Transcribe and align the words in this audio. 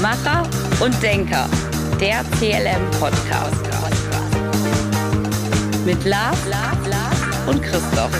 Macher 0.00 0.48
und 0.82 1.02
Denker, 1.02 1.46
der 2.00 2.24
CLM-Podcast. 2.38 3.68
Mit 5.84 6.02
Lars, 6.06 6.38
Lars, 6.48 6.88
Lars 6.88 7.46
und 7.46 7.62
Christoph. 7.62 8.10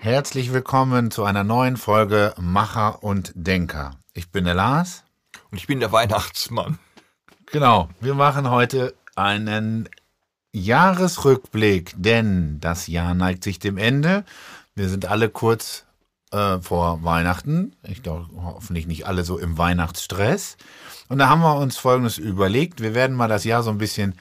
Herzlich 0.00 0.52
willkommen 0.52 1.10
zu 1.10 1.24
einer 1.24 1.44
neuen 1.44 1.78
Folge 1.78 2.34
Macher 2.38 3.02
und 3.02 3.32
Denker. 3.34 3.92
Ich 4.12 4.30
bin 4.30 4.44
der 4.44 4.54
Lars. 4.54 5.04
Und 5.50 5.56
ich 5.56 5.66
bin 5.66 5.80
der 5.80 5.90
Weihnachtsmann. 5.90 6.78
Genau, 7.46 7.88
wir 8.00 8.12
machen 8.12 8.50
heute 8.50 8.94
einen 9.16 9.88
Jahresrückblick, 10.52 11.94
denn 11.96 12.60
das 12.60 12.88
Jahr 12.88 13.14
neigt 13.14 13.42
sich 13.42 13.58
dem 13.58 13.78
Ende. 13.78 14.24
Wir 14.78 14.88
sind 14.88 15.06
alle 15.06 15.28
kurz 15.28 15.84
äh, 16.30 16.58
vor 16.60 17.02
Weihnachten. 17.02 17.74
Ich 17.82 18.02
glaube, 18.02 18.28
hoffentlich 18.40 18.86
nicht 18.86 19.06
alle 19.06 19.24
so 19.24 19.36
im 19.36 19.58
Weihnachtsstress. 19.58 20.56
Und 21.08 21.18
da 21.18 21.28
haben 21.28 21.40
wir 21.40 21.56
uns 21.56 21.76
Folgendes 21.76 22.16
überlegt. 22.16 22.80
Wir 22.80 22.94
werden 22.94 23.16
mal 23.16 23.28
das 23.28 23.42
Jahr 23.42 23.64
so 23.64 23.70
ein 23.70 23.78
bisschen 23.78 24.14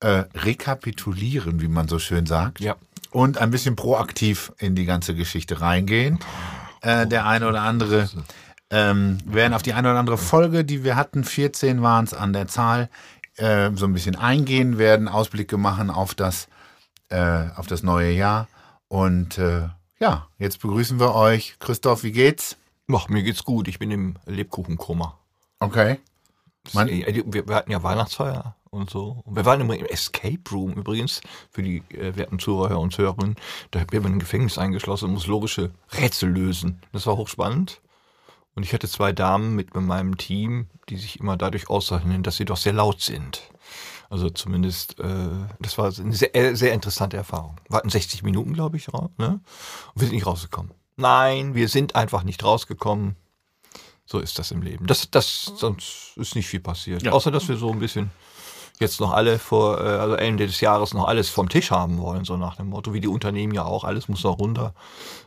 äh, 0.00 0.24
rekapitulieren, 0.34 1.60
wie 1.60 1.68
man 1.68 1.88
so 1.88 1.98
schön 1.98 2.26
sagt. 2.26 2.60
Ja. 2.60 2.76
Und 3.10 3.38
ein 3.38 3.50
bisschen 3.50 3.74
proaktiv 3.74 4.52
in 4.58 4.76
die 4.76 4.84
ganze 4.84 5.16
Geschichte 5.16 5.60
reingehen. 5.60 6.20
Äh, 6.80 7.08
der 7.08 7.26
eine 7.26 7.48
oder 7.48 7.62
andere 7.62 8.08
ähm, 8.70 9.18
werden 9.24 9.52
auf 9.52 9.62
die 9.62 9.72
eine 9.72 9.90
oder 9.90 9.98
andere 9.98 10.18
Folge, 10.18 10.64
die 10.64 10.84
wir 10.84 10.94
hatten, 10.94 11.24
14 11.24 11.82
waren 11.82 12.04
es 12.04 12.14
an 12.14 12.32
der 12.32 12.46
Zahl, 12.46 12.88
äh, 13.36 13.70
so 13.74 13.86
ein 13.86 13.94
bisschen 13.94 14.14
eingehen 14.14 14.78
werden, 14.78 15.08
Ausblicke 15.08 15.56
machen 15.56 15.90
auf 15.90 16.14
das, 16.14 16.46
äh, 17.08 17.48
auf 17.56 17.66
das 17.66 17.82
neue 17.82 18.12
Jahr. 18.12 18.46
Und 18.86 19.38
äh, 19.38 19.68
ja, 20.00 20.28
jetzt 20.38 20.60
begrüßen 20.60 20.98
wir 21.00 21.14
euch. 21.14 21.56
Christoph, 21.58 22.02
wie 22.02 22.12
geht's? 22.12 22.56
Ach, 22.92 23.08
mir 23.08 23.22
geht's 23.22 23.44
gut. 23.44 23.68
Ich 23.68 23.78
bin 23.78 23.90
im 23.90 24.16
Lebkuchenkoma. 24.26 25.18
Okay. 25.60 25.98
Man- 26.72 26.88
Wir, 26.88 27.46
wir 27.48 27.54
hatten 27.54 27.70
ja 27.70 27.82
Weihnachtsfeier 27.82 28.54
und 28.70 28.90
so. 28.90 29.22
Und 29.24 29.36
wir 29.36 29.44
waren 29.44 29.60
immer 29.60 29.76
im 29.76 29.86
Escape 29.86 30.40
Room 30.52 30.72
übrigens, 30.74 31.20
für 31.50 31.62
die 31.62 31.78
äh, 31.94 32.16
werten 32.16 32.38
Zuhörer 32.38 32.78
und 32.78 32.96
Hörerinnen. 32.96 33.36
Da 33.70 33.80
wird 33.90 34.02
man 34.02 34.12
im 34.12 34.18
Gefängnis 34.18 34.58
eingeschlossen 34.58 35.06
und 35.06 35.12
muss 35.14 35.26
logische 35.26 35.70
Rätsel 35.92 36.30
lösen. 36.30 36.80
Das 36.92 37.06
war 37.06 37.16
hochspannend. 37.16 37.80
Und 38.54 38.64
ich 38.64 38.72
hatte 38.72 38.88
zwei 38.88 39.12
Damen 39.12 39.54
mit 39.54 39.74
meinem 39.74 40.16
Team, 40.16 40.66
die 40.88 40.96
sich 40.96 41.20
immer 41.20 41.36
dadurch 41.36 41.70
auszeichnen, 41.70 42.22
dass 42.22 42.36
sie 42.36 42.44
doch 42.44 42.56
sehr 42.56 42.72
laut 42.72 43.00
sind. 43.00 43.42
Also 44.10 44.30
zumindest, 44.30 44.98
äh, 45.00 45.28
das 45.60 45.76
war 45.76 45.92
eine 45.98 46.14
sehr, 46.14 46.34
äh, 46.34 46.54
sehr 46.56 46.72
interessante 46.72 47.16
Erfahrung. 47.16 47.56
Wir 47.68 47.76
hatten 47.76 47.90
60 47.90 48.22
Minuten, 48.22 48.54
glaube 48.54 48.76
ich, 48.78 48.88
ne? 48.88 49.08
Und 49.18 49.42
wir 49.96 50.06
sind 50.06 50.12
nicht 50.14 50.26
rausgekommen. 50.26 50.72
Nein, 50.96 51.54
wir 51.54 51.68
sind 51.68 51.94
einfach 51.94 52.22
nicht 52.22 52.42
rausgekommen. 52.42 53.16
So 54.06 54.18
ist 54.20 54.38
das 54.38 54.50
im 54.50 54.62
Leben. 54.62 54.86
Das, 54.86 55.10
das, 55.10 55.52
sonst 55.56 56.12
ist 56.16 56.34
nicht 56.34 56.46
viel 56.46 56.60
passiert. 56.60 57.02
Ja. 57.02 57.12
Außer, 57.12 57.30
dass 57.30 57.46
wir 57.48 57.58
so 57.58 57.70
ein 57.70 57.78
bisschen 57.78 58.10
jetzt 58.80 59.00
noch 59.00 59.12
alle 59.12 59.38
vor, 59.38 59.78
äh, 59.80 59.82
also 59.98 60.14
Ende 60.14 60.46
des 60.46 60.60
Jahres 60.62 60.94
noch 60.94 61.06
alles 61.06 61.28
vom 61.28 61.48
Tisch 61.50 61.70
haben 61.70 61.98
wollen, 61.98 62.24
so 62.24 62.36
nach 62.38 62.56
dem 62.56 62.68
Motto, 62.68 62.94
wie 62.94 63.00
die 63.00 63.08
Unternehmen 63.08 63.52
ja 63.52 63.64
auch, 63.64 63.84
alles 63.84 64.08
muss 64.08 64.24
noch 64.24 64.38
runter, 64.38 64.72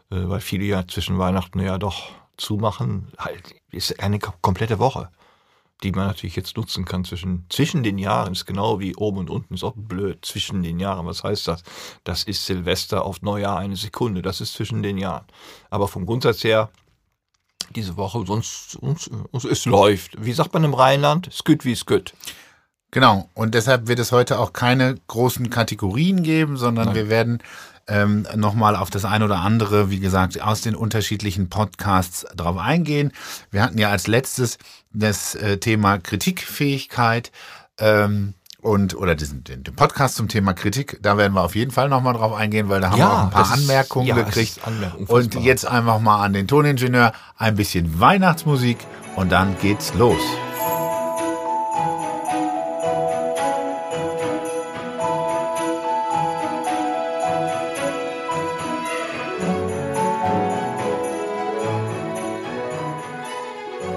äh, 0.09 0.15
weil 0.27 0.41
viele 0.41 0.63
ja 0.65 0.87
zwischen 0.87 1.19
Weihnachten 1.19 1.59
ja 1.59 1.77
doch 1.77 2.09
zumachen. 2.37 3.09
Halt, 3.19 3.53
ist 3.71 3.99
eine 3.99 4.17
kom- 4.17 4.33
komplette 4.41 4.79
Woche, 4.79 5.09
die 5.83 5.91
man 5.91 6.07
natürlich 6.07 6.35
jetzt 6.35 6.57
nutzen 6.57 6.85
kann 6.85 7.05
zwischen, 7.05 7.45
zwischen 7.49 7.83
den 7.83 7.97
Jahren, 7.97 8.33
ist 8.33 8.45
genau 8.45 8.79
wie 8.79 8.95
oben 8.95 9.19
und 9.19 9.29
unten, 9.29 9.55
ist 9.55 9.63
auch 9.63 9.73
blöd, 9.75 10.23
zwischen 10.23 10.61
den 10.61 10.79
Jahren. 10.79 11.05
Was 11.05 11.23
heißt 11.23 11.47
das? 11.47 11.63
Das 12.03 12.23
ist 12.23 12.45
Silvester 12.45 13.03
auf 13.03 13.21
Neujahr 13.21 13.57
eine 13.57 13.75
Sekunde, 13.75 14.21
das 14.21 14.41
ist 14.41 14.53
zwischen 14.53 14.83
den 14.83 14.97
Jahren. 14.97 15.25
Aber 15.69 15.87
vom 15.87 16.05
Grundsatz 16.05 16.43
her, 16.43 16.69
diese 17.75 17.97
Woche, 17.97 18.23
sonst, 18.25 18.71
sonst, 18.71 19.09
sonst 19.31 19.45
es 19.45 19.65
läuft. 19.65 20.23
Wie 20.23 20.33
sagt 20.33 20.53
man 20.53 20.63
im 20.63 20.73
Rheinland? 20.73 21.27
Es 21.27 21.43
gut 21.43 21.65
wie 21.65 21.71
es 21.71 21.85
gut. 21.85 22.13
Genau. 22.91 23.29
Und 23.33 23.55
deshalb 23.55 23.87
wird 23.87 23.99
es 23.99 24.11
heute 24.11 24.37
auch 24.37 24.51
keine 24.51 24.95
großen 25.07 25.49
Kategorien 25.49 26.23
geben, 26.23 26.57
sondern 26.57 26.93
wir 26.93 27.09
werden 27.09 27.41
ähm, 27.91 28.25
nochmal 28.35 28.75
auf 28.75 28.89
das 28.89 29.03
ein 29.03 29.21
oder 29.21 29.39
andere, 29.39 29.89
wie 29.89 29.99
gesagt, 29.99 30.41
aus 30.41 30.61
den 30.61 30.75
unterschiedlichen 30.75 31.49
Podcasts 31.49 32.25
drauf 32.35 32.57
eingehen. 32.57 33.11
Wir 33.51 33.61
hatten 33.63 33.77
ja 33.77 33.89
als 33.89 34.07
letztes 34.07 34.57
das 34.93 35.35
äh, 35.35 35.57
Thema 35.57 35.97
Kritikfähigkeit. 35.97 37.31
Ähm, 37.79 38.33
und 38.61 38.95
oder 38.95 39.15
diesen, 39.15 39.43
den, 39.43 39.63
den 39.63 39.75
Podcast 39.75 40.15
zum 40.17 40.27
Thema 40.27 40.53
Kritik, 40.53 40.99
da 41.01 41.17
werden 41.17 41.33
wir 41.33 41.41
auf 41.41 41.55
jeden 41.55 41.71
Fall 41.71 41.89
nochmal 41.89 42.13
drauf 42.13 42.33
eingehen, 42.35 42.69
weil 42.69 42.79
da 42.79 42.91
haben 42.91 42.99
Ja, 42.99 43.05
wir 43.07 43.13
auch 43.13 43.23
ein 43.23 43.29
paar 43.31 43.41
das 43.49 43.57
ist- 43.57 43.69
Anmerkungen 43.69 44.05
ja, 44.07 44.15
gekriegt. 44.15 44.59
Anmerkung, 44.63 45.05
und 45.07 45.33
jetzt 45.35 45.65
einfach 45.65 45.99
mal 45.99 46.23
an 46.23 46.33
den 46.33 46.47
Toningenieur 46.47 47.11
ein 47.37 47.55
bisschen 47.55 47.99
Weihnachtsmusik 47.99 48.77
und 49.15 49.31
dann 49.31 49.57
geht's 49.59 49.95
los. 49.95 50.21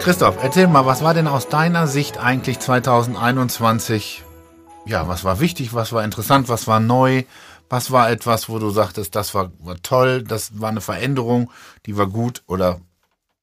Christoph, 0.05 0.37
erzähl 0.43 0.67
mal, 0.67 0.85
was 0.85 1.03
war 1.03 1.15
denn 1.15 1.27
aus 1.27 1.49
deiner 1.49 1.87
Sicht 1.87 2.19
eigentlich 2.19 2.59
2021? 2.59 4.23
Ja, 4.85 5.09
was 5.09 5.25
war 5.25 5.41
wichtig, 5.41 5.73
was 5.73 5.95
war 5.95 6.05
interessant, 6.05 6.51
was 6.51 6.67
war 6.67 6.79
neu? 6.79 7.23
Was 7.71 7.91
war 7.91 8.11
etwas, 8.11 8.51
wo 8.51 8.59
du 8.59 8.69
sagtest, 8.69 9.17
das 9.17 9.35
war, 9.35 9.51
war 9.61 9.81
toll, 9.81 10.23
das 10.23 10.61
war 10.61 10.69
eine 10.69 10.83
Veränderung, 10.83 11.51
die 11.87 11.97
war 11.97 12.07
gut 12.07 12.43
oder 12.47 12.83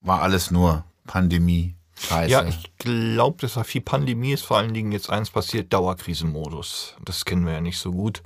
war 0.01 0.21
alles 0.21 0.51
nur 0.51 0.83
Pandemie? 1.07 1.73
Scheiße. 1.99 2.31
Ja, 2.31 2.43
ich 2.43 2.71
glaube, 2.77 3.37
dass 3.41 3.55
da 3.55 3.63
viel 3.63 3.81
Pandemie 3.81 4.33
ist. 4.33 4.43
Vor 4.43 4.57
allen 4.57 4.75
Dingen 4.75 4.91
jetzt 4.91 5.09
eins 5.09 5.31
passiert, 5.31 5.73
Dauerkrisenmodus. 5.73 6.95
Das 7.03 7.25
kennen 7.25 7.47
wir 7.47 7.53
ja 7.53 7.61
nicht 7.61 7.79
so 7.79 7.91
gut. 7.91 8.21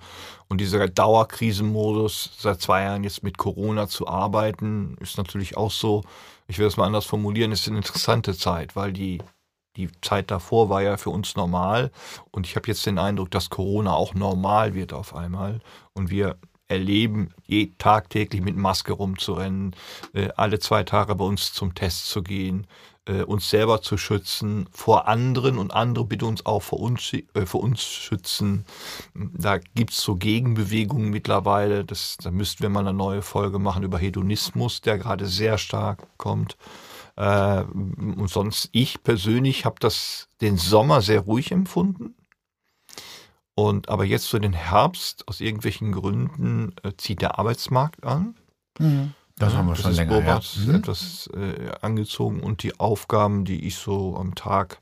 Und 0.49 0.59
dieser 0.59 0.89
Dauerkrisenmodus, 0.89 2.31
seit 2.37 2.61
zwei 2.61 2.83
Jahren 2.83 3.05
jetzt 3.05 3.23
mit 3.23 3.37
Corona 3.37 3.87
zu 3.87 4.09
arbeiten, 4.09 4.97
ist 4.99 5.17
natürlich 5.17 5.55
auch 5.55 5.71
so, 5.71 6.03
ich 6.47 6.57
will 6.57 6.65
das 6.65 6.77
mal 6.77 6.85
anders 6.85 7.05
formulieren, 7.05 7.51
ist 7.51 7.67
eine 7.67 7.77
interessante 7.77 8.37
Zeit, 8.37 8.75
weil 8.75 8.93
die, 8.93 9.21
die 9.75 9.89
Zeit 10.01 10.31
davor 10.31 10.69
war 10.69 10.81
ja 10.81 10.97
für 10.97 11.09
uns 11.09 11.35
normal. 11.35 11.91
Und 12.31 12.45
ich 12.45 12.55
habe 12.55 12.67
jetzt 12.67 12.85
den 12.85 12.99
Eindruck, 12.99 13.31
dass 13.31 13.49
Corona 13.49 13.93
auch 13.93 14.13
normal 14.13 14.73
wird 14.73 14.93
auf 14.93 15.15
einmal. 15.15 15.59
Und 15.93 16.09
wir 16.09 16.37
erleben, 16.67 17.29
je, 17.45 17.71
tagtäglich 17.77 18.41
mit 18.41 18.55
Maske 18.55 18.93
rumzurennen, 18.93 19.75
äh, 20.13 20.29
alle 20.35 20.59
zwei 20.59 20.83
Tage 20.83 21.15
bei 21.15 21.25
uns 21.25 21.53
zum 21.53 21.75
Test 21.75 22.09
zu 22.09 22.23
gehen, 22.23 22.67
äh, 23.05 23.23
uns 23.23 23.49
selber 23.49 23.81
zu 23.81 23.97
schützen 23.97 24.67
vor 24.71 25.07
anderen 25.07 25.57
und 25.57 25.73
andere 25.73 26.05
bitte 26.05 26.25
uns 26.25 26.45
auch 26.45 26.61
vor 26.61 26.79
uns, 26.79 27.13
äh, 27.13 27.45
vor 27.45 27.61
uns 27.61 27.83
schützen. 27.83 28.65
Da 29.13 29.57
gibt's 29.57 30.01
so 30.01 30.15
Gegenbewegungen 30.15 31.09
mittlerweile. 31.09 31.85
Das, 31.85 32.17
da 32.17 32.31
müssten 32.31 32.63
wir 32.63 32.69
mal 32.69 32.81
eine 32.81 32.93
neue 32.93 33.21
Folge 33.21 33.59
machen 33.59 33.83
über 33.83 33.97
Hedonismus, 33.97 34.81
der 34.81 34.97
gerade 34.97 35.25
sehr 35.25 35.57
stark 35.57 36.07
kommt. 36.17 36.57
Äh, 37.15 37.61
und 37.61 38.29
sonst, 38.29 38.69
ich 38.71 39.03
persönlich 39.03 39.65
habe 39.65 39.77
das 39.79 40.27
den 40.41 40.57
Sommer 40.57 41.01
sehr 41.01 41.21
ruhig 41.21 41.51
empfunden. 41.51 42.15
Und 43.55 43.87
aber 43.87 44.03
jetzt 44.03 44.27
für 44.27 44.41
den 44.41 44.53
Herbst, 44.53 45.27
aus 45.27 45.39
irgendwelchen 45.39 45.93
Gründen, 45.93 46.75
äh, 46.83 46.91
zieht 46.97 47.21
der 47.21 47.39
Arbeitsmarkt 47.39 48.03
an. 48.03 48.35
Das 49.37 49.53
haben 49.53 49.67
wir 49.67 49.73
Das 49.73 49.81
schon 49.81 49.91
ist 49.91 49.97
länger. 49.97 50.25
Ja. 50.25 50.41
Mhm. 50.65 50.75
etwas 50.75 51.29
äh, 51.33 51.71
angezogen 51.81 52.39
und 52.41 52.63
die 52.63 52.79
Aufgaben, 52.79 53.45
die 53.45 53.65
ich 53.67 53.75
so 53.75 54.15
am 54.17 54.35
Tag 54.35 54.79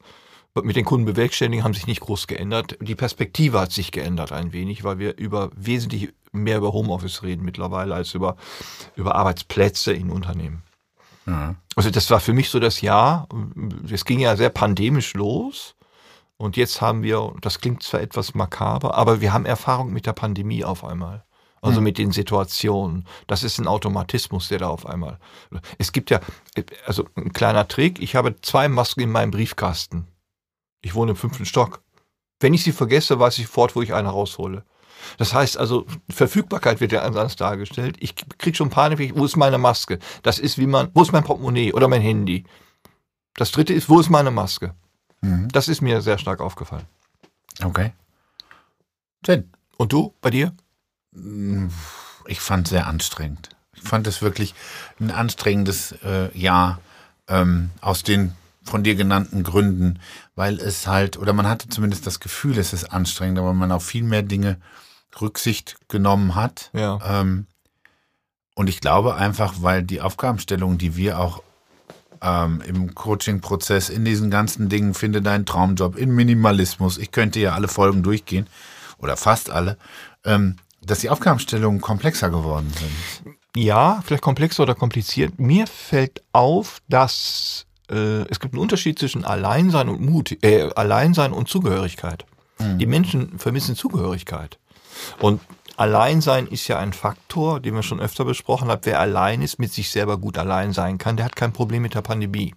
mit 0.62 0.76
den 0.76 0.86
Kunden 0.86 1.06
bewerkstelligen, 1.06 1.64
haben 1.64 1.74
sich 1.74 1.88
nicht 1.88 2.02
groß 2.02 2.28
geändert. 2.28 2.78
Die 2.80 2.94
Perspektive 2.94 3.60
hat 3.60 3.72
sich 3.72 3.92
geändert 3.92 4.32
ein 4.32 4.54
wenig, 4.54 4.84
weil 4.84 5.00
wir 5.00 5.18
über 5.18 5.50
wesentlich 5.56 6.14
mehr 6.32 6.58
über 6.58 6.74
Homeoffice 6.74 7.24
reden 7.24 7.44
mittlerweile 7.44 7.96
als 7.96 8.14
über, 8.14 8.36
über 8.96 9.16
Arbeitsplätze 9.16 9.94
in 9.94 10.12
Unternehmen. 10.12 10.62
Ja. 11.26 11.56
Also 11.76 11.90
das 11.90 12.10
war 12.12 12.20
für 12.20 12.34
mich 12.34 12.50
so 12.50 12.60
das 12.60 12.82
Jahr. 12.82 13.28
Es 13.90 14.06
ging 14.06 14.20
ja 14.20 14.36
sehr 14.36 14.50
pandemisch 14.50 15.14
los. 15.16 15.76
Und 16.38 16.58
jetzt 16.58 16.82
haben 16.82 17.04
wir, 17.04 17.34
das 17.42 17.60
klingt 17.60 17.84
zwar 17.84 18.02
etwas 18.02 18.34
makaber, 18.36 18.96
aber 18.96 19.22
wir 19.22 19.34
haben 19.34 19.46
Erfahrung 19.46 19.94
mit 19.94 20.06
der 20.06 20.14
Pandemie 20.14 20.64
auf 20.64 20.84
einmal. 20.84 21.24
Also 21.70 21.82
mit 21.82 21.98
den 21.98 22.12
Situationen. 22.12 23.06
Das 23.28 23.44
ist 23.44 23.58
ein 23.58 23.68
Automatismus, 23.68 24.50
der 24.50 24.60
da 24.60 24.68
auf 24.68 24.86
einmal. 24.86 25.18
Es 25.78 25.94
gibt 25.94 26.10
ja, 26.10 26.20
also 26.86 27.08
ein 27.16 27.32
kleiner 27.32 27.68
Trick. 27.68 28.02
Ich 28.02 28.16
habe 28.16 28.40
zwei 28.42 28.68
Masken 28.68 29.02
in 29.02 29.12
meinem 29.12 29.32
Briefkasten. 29.32 30.08
Ich 30.82 30.94
wohne 30.94 31.12
im 31.12 31.18
fünften 31.18 31.46
Stock. 31.46 31.82
Wenn 32.42 32.54
ich 32.54 32.64
sie 32.64 32.74
vergesse, 32.74 33.18
weiß 33.18 33.40
ich 33.40 33.46
sofort, 33.46 33.76
wo 33.76 33.82
ich 33.82 33.94
eine 33.94 34.10
raushole. 34.10 34.66
Das 35.18 35.34
heißt 35.34 35.58
also, 35.58 35.86
Verfügbarkeit 36.10 36.82
wird 36.82 36.92
ja 36.92 37.04
anders 37.04 37.36
dargestellt. 37.38 37.96
Ich 38.00 38.16
krieg 38.16 38.56
schon 38.56 38.70
Panik, 38.70 39.14
wo 39.16 39.26
ist 39.26 39.38
meine 39.38 39.58
Maske? 39.58 40.00
Das 40.22 40.40
ist 40.40 40.58
wie 40.58 40.68
man, 40.68 40.90
wo 40.94 41.02
ist 41.02 41.14
mein 41.14 41.24
Portemonnaie 41.24 41.74
oder 41.74 41.88
mein 41.88 42.02
Handy? 42.02 42.44
Das 43.36 43.52
dritte 43.52 43.74
ist, 43.74 43.90
wo 43.90 44.00
ist 44.00 44.10
meine 44.10 44.32
Maske? 44.32 44.76
Mhm. 45.22 45.48
Das 45.52 45.68
ist 45.68 45.82
mir 45.82 46.02
sehr 46.02 46.18
stark 46.18 46.42
aufgefallen. 46.42 46.86
Okay. 47.64 47.94
Schön. 49.26 49.52
Und 49.78 49.94
du, 49.94 50.14
bei 50.22 50.30
dir? 50.30 50.54
Ich 52.28 52.40
fand 52.40 52.68
es 52.68 52.72
sehr 52.72 52.88
anstrengend. 52.88 53.50
Ich 53.76 53.84
fand 53.84 54.08
es 54.08 54.22
wirklich 54.22 54.56
ein 55.00 55.12
anstrengendes 55.12 55.94
äh, 56.04 56.36
Jahr 56.38 56.80
ähm, 57.28 57.70
aus 57.82 58.04
den 58.04 58.34
von 58.64 58.84
dir 58.84 58.96
genannten 58.96 59.44
Gründen, 59.44 60.00
weil 60.36 60.58
es 60.60 60.88
halt, 60.88 61.18
oder 61.18 61.34
man 61.34 61.48
hatte 61.48 61.68
zumindest 61.68 62.08
das 62.08 62.22
Gefühl, 62.22 62.58
es 62.58 62.72
ist 62.72 62.86
anstrengend, 62.86 63.38
aber 63.38 63.54
man 63.54 63.72
auf 63.72 63.86
viel 63.86 64.04
mehr 64.04 64.24
Dinge 64.24 64.58
Rücksicht 65.20 65.76
genommen 65.90 66.36
hat. 66.36 66.70
Ja. 66.74 67.00
Ähm, 67.06 67.48
und 68.56 68.70
ich 68.70 68.80
glaube 68.80 69.16
einfach, 69.16 69.56
weil 69.58 69.84
die 69.84 70.02
Aufgabenstellung, 70.02 70.78
die 70.78 70.96
wir 70.96 71.20
auch 71.20 71.44
ähm, 72.22 72.62
im 72.66 72.96
Coaching-Prozess, 72.96 73.90
in 73.90 74.06
diesen 74.06 74.32
ganzen 74.32 74.70
Dingen, 74.70 74.94
finde 74.94 75.22
deinen 75.22 75.46
Traumjob, 75.46 75.98
in 75.98 76.12
Minimalismus, 76.12 76.98
ich 76.98 77.12
könnte 77.12 77.40
ja 77.40 77.54
alle 77.54 77.68
Folgen 77.68 78.04
durchgehen, 78.04 78.48
oder 78.98 79.18
fast 79.18 79.50
alle, 79.50 79.78
ähm, 80.24 80.56
dass 80.86 81.00
die 81.00 81.10
Aufgabenstellungen 81.10 81.82
komplexer 81.82 82.30
geworden 82.30 82.72
sind. 82.78 83.36
Ja, 83.56 84.02
vielleicht 84.06 84.24
komplexer 84.24 84.64
oder 84.64 84.76
kompliziert. 84.76 85.40
Mir 85.40 85.68
fällt 85.68 86.24
auf, 86.32 86.80
dass 86.90 87.66
äh, 87.90 88.24
es 88.30 88.40
gibt 88.40 88.54
einen 88.54 88.62
Unterschied 88.62 88.98
zwischen 88.98 89.26
Alleinsein 89.26 89.90
und 89.90 90.02
Mut, 90.02 90.44
äh, 90.44 90.70
Alleinsein 90.76 91.34
und 91.34 91.48
Zugehörigkeit. 91.48 92.26
Die 92.78 92.86
Menschen 92.86 93.40
vermissen 93.40 93.76
Zugehörigkeit. 93.76 94.58
Und 95.20 95.42
Alleinsein 95.76 96.48
ist 96.48 96.68
ja 96.68 96.80
ein 96.80 96.94
Faktor, 96.94 97.60
den 97.60 97.76
wir 97.76 97.84
schon 97.84 98.00
öfter 98.00 98.26
besprochen 98.26 98.70
haben. 98.70 98.82
Wer 98.84 99.00
allein 99.00 99.42
ist, 99.42 99.60
mit 99.60 99.74
sich 99.74 99.90
selber 99.90 100.18
gut 100.18 100.38
allein 100.38 100.72
sein 100.72 100.98
kann, 100.98 101.18
der 101.18 101.26
hat 101.26 101.36
kein 101.36 101.52
Problem 101.52 101.82
mit 101.82 101.96
der 101.96 102.02
Pandemie. 102.02 102.56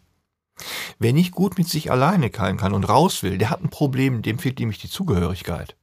Wer 0.99 1.13
nicht 1.13 1.33
gut 1.33 1.59
mit 1.59 1.69
sich 1.69 1.91
alleine 1.91 2.31
kann 2.31 2.73
und 2.73 2.85
raus 2.85 3.23
will, 3.23 3.39
der 3.39 3.51
hat 3.51 3.63
ein 3.63 3.71
Problem, 3.71 4.23
dem 4.23 4.39
fehlt 4.39 4.59
nämlich 4.59 4.79
die 4.79 4.91
Zugehörigkeit. 4.91 5.77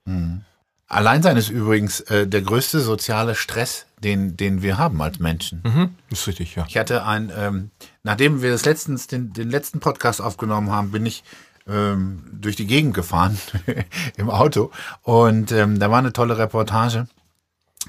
Alleinsein 0.93 1.37
ist 1.37 1.49
übrigens 1.49 2.01
äh, 2.01 2.27
der 2.27 2.41
größte 2.41 2.79
soziale 2.79 3.35
Stress, 3.35 3.85
den, 4.03 4.37
den 4.37 4.61
wir 4.61 4.77
haben 4.77 5.01
als 5.01 5.19
Menschen. 5.19 5.61
Mhm. 5.63 5.95
Ist 6.09 6.27
richtig, 6.27 6.55
ja. 6.55 6.65
Ich 6.67 6.77
hatte 6.77 7.05
ein, 7.05 7.31
ähm, 7.35 7.71
nachdem 8.03 8.41
wir 8.41 8.51
das 8.51 8.65
letztens 8.65 9.07
den, 9.07 9.33
den 9.33 9.49
letzten 9.49 9.79
Podcast 9.79 10.21
aufgenommen 10.21 10.71
haben, 10.71 10.91
bin 10.91 11.05
ich 11.05 11.23
ähm, 11.67 12.23
durch 12.31 12.55
die 12.55 12.67
Gegend 12.67 12.93
gefahren 12.93 13.37
im 14.17 14.29
Auto 14.29 14.71
und 15.01 15.51
ähm, 15.51 15.79
da 15.79 15.89
war 15.89 15.99
eine 15.99 16.13
tolle 16.13 16.37
Reportage 16.37 17.07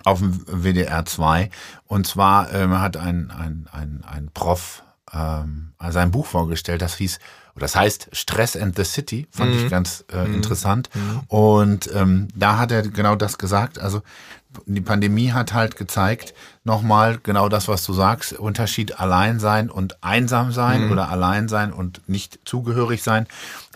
auf 0.04 0.20
dem 0.20 0.44
WDR 0.46 1.04
2 1.04 1.50
und 1.86 2.06
zwar 2.06 2.52
ähm, 2.52 2.78
hat 2.80 2.96
ein, 2.96 3.30
ein, 3.30 3.68
ein, 3.72 4.04
ein 4.04 4.30
Prof 4.32 4.82
ähm, 5.12 5.72
sein 5.90 6.10
Buch 6.10 6.26
vorgestellt, 6.26 6.82
das 6.82 6.96
hieß 6.96 7.18
das 7.56 7.76
heißt 7.76 8.08
Stress 8.12 8.56
and 8.56 8.76
the 8.76 8.84
City, 8.84 9.28
fand 9.30 9.54
ich 9.54 9.70
ganz 9.70 10.04
äh, 10.12 10.24
interessant. 10.26 10.90
Und 11.28 11.88
ähm, 11.94 12.28
da 12.34 12.58
hat 12.58 12.72
er 12.72 12.82
genau 12.82 13.14
das 13.14 13.38
gesagt. 13.38 13.78
Also 13.78 14.02
die 14.66 14.80
Pandemie 14.80 15.32
hat 15.32 15.52
halt 15.52 15.76
gezeigt, 15.76 16.34
nochmal 16.64 17.18
genau 17.22 17.48
das, 17.48 17.68
was 17.68 17.84
du 17.84 17.92
sagst, 17.92 18.32
Unterschied 18.32 18.98
allein 19.00 19.40
sein 19.40 19.70
und 19.70 20.02
einsam 20.02 20.52
sein 20.52 20.90
oder 20.90 21.08
allein 21.08 21.48
sein 21.48 21.72
und 21.72 22.08
nicht 22.08 22.40
zugehörig 22.44 23.02
sein. 23.02 23.26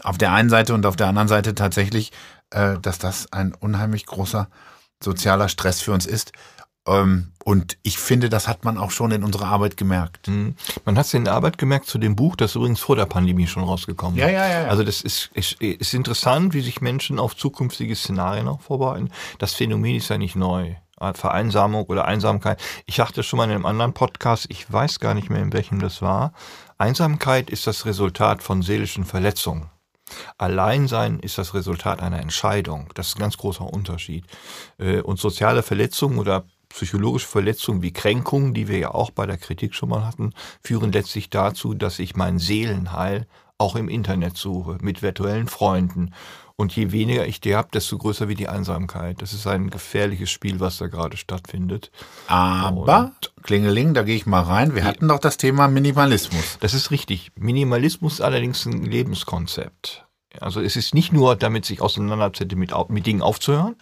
Auf 0.02 0.18
der 0.18 0.32
einen 0.32 0.50
Seite 0.50 0.74
und 0.74 0.86
auf 0.86 0.96
der 0.96 1.08
anderen 1.08 1.28
Seite 1.28 1.54
tatsächlich, 1.54 2.12
äh, 2.50 2.78
dass 2.80 2.98
das 2.98 3.32
ein 3.32 3.54
unheimlich 3.54 4.06
großer 4.06 4.48
sozialer 5.02 5.48
Stress 5.48 5.80
für 5.80 5.92
uns 5.92 6.06
ist. 6.06 6.32
Ähm, 6.88 7.32
und 7.44 7.78
ich 7.82 7.98
finde, 7.98 8.28
das 8.28 8.46
hat 8.46 8.64
man 8.64 8.76
auch 8.76 8.90
schon 8.90 9.10
in 9.10 9.24
unserer 9.24 9.46
Arbeit 9.46 9.76
gemerkt. 9.76 10.28
Mhm. 10.28 10.54
Man 10.84 10.98
hat 10.98 11.06
es 11.06 11.14
in 11.14 11.24
der 11.24 11.34
Arbeit 11.34 11.56
gemerkt 11.56 11.86
zu 11.86 11.98
dem 11.98 12.14
Buch, 12.14 12.36
das 12.36 12.54
übrigens 12.54 12.80
vor 12.80 12.96
der 12.96 13.06
Pandemie 13.06 13.46
schon 13.46 13.64
rausgekommen 13.64 14.18
ist. 14.18 14.22
Ja, 14.22 14.28
ja, 14.28 14.46
ja, 14.46 14.62
ja. 14.62 14.68
Also 14.68 14.84
das 14.84 15.00
ist, 15.00 15.30
ist, 15.34 15.60
ist 15.62 15.94
interessant, 15.94 16.52
wie 16.52 16.60
sich 16.60 16.80
Menschen 16.80 17.18
auf 17.18 17.36
zukünftige 17.36 17.96
Szenarien 17.96 18.48
auch 18.48 18.60
vorbereiten. 18.60 19.10
Das 19.38 19.54
Phänomen 19.54 19.96
ist 19.96 20.10
ja 20.10 20.18
nicht 20.18 20.36
neu. 20.36 20.74
Vereinsamung 21.14 21.84
oder 21.84 22.06
Einsamkeit. 22.06 22.60
Ich 22.86 22.96
sagte 22.96 23.22
schon 23.22 23.36
mal 23.36 23.44
in 23.44 23.52
einem 23.52 23.66
anderen 23.66 23.92
Podcast, 23.92 24.46
ich 24.48 24.70
weiß 24.72 24.98
gar 24.98 25.14
nicht 25.14 25.30
mehr, 25.30 25.40
in 25.40 25.52
welchem 25.52 25.78
das 25.78 26.02
war. 26.02 26.32
Einsamkeit 26.76 27.50
ist 27.50 27.68
das 27.68 27.86
Resultat 27.86 28.42
von 28.42 28.62
seelischen 28.62 29.04
Verletzungen. 29.04 29.70
Alleinsein 30.38 31.20
ist 31.20 31.38
das 31.38 31.54
Resultat 31.54 32.00
einer 32.00 32.18
Entscheidung. 32.20 32.88
Das 32.94 33.08
ist 33.08 33.16
ein 33.16 33.20
ganz 33.20 33.36
großer 33.36 33.64
Unterschied. 33.64 34.24
Äh, 34.78 35.00
Und 35.00 35.20
soziale 35.20 35.62
Verletzungen 35.62 36.18
oder 36.18 36.44
psychologische 36.68 37.26
Verletzungen 37.26 37.82
wie 37.82 37.92
Kränkungen, 37.92 38.54
die 38.54 38.68
wir 38.68 38.78
ja 38.78 38.94
auch 38.94 39.10
bei 39.10 39.26
der 39.26 39.38
Kritik 39.38 39.74
schon 39.74 39.88
mal 39.88 40.04
hatten, 40.04 40.32
führen 40.62 40.92
letztlich 40.92 41.30
dazu, 41.30 41.74
dass 41.74 41.98
ich 41.98 42.16
mein 42.16 42.38
Seelenheil 42.38 43.26
auch 43.58 43.74
im 43.74 43.88
Internet 43.88 44.36
suche, 44.36 44.78
mit 44.80 45.02
virtuellen 45.02 45.48
Freunden. 45.48 46.14
Und 46.60 46.74
je 46.74 46.90
weniger 46.90 47.26
ich 47.26 47.40
die 47.40 47.54
habe, 47.54 47.68
desto 47.72 47.98
größer 47.98 48.28
wird 48.28 48.40
die 48.40 48.48
Einsamkeit. 48.48 49.22
Das 49.22 49.32
ist 49.32 49.46
ein 49.46 49.70
gefährliches 49.70 50.30
Spiel, 50.30 50.58
was 50.58 50.78
da 50.78 50.88
gerade 50.88 51.16
stattfindet. 51.16 51.92
Aber, 52.26 53.12
Klingeling, 53.44 53.94
da 53.94 54.02
gehe 54.02 54.16
ich 54.16 54.26
mal 54.26 54.42
rein. 54.42 54.74
Wir 54.74 54.84
hatten 54.84 55.06
doch 55.06 55.20
das 55.20 55.36
Thema 55.36 55.68
Minimalismus. 55.68 56.58
Das 56.60 56.74
ist 56.74 56.90
richtig. 56.90 57.30
Minimalismus 57.36 58.14
ist 58.14 58.20
allerdings 58.22 58.66
ein 58.66 58.84
Lebenskonzept. 58.84 60.04
Also 60.40 60.60
es 60.60 60.74
ist 60.74 60.94
nicht 60.94 61.12
nur 61.12 61.36
damit 61.36 61.64
sich 61.64 61.80
auseinanderzusetzen, 61.80 62.58
mit, 62.58 62.72
mit 62.88 63.06
Dingen 63.06 63.22
aufzuhören, 63.22 63.76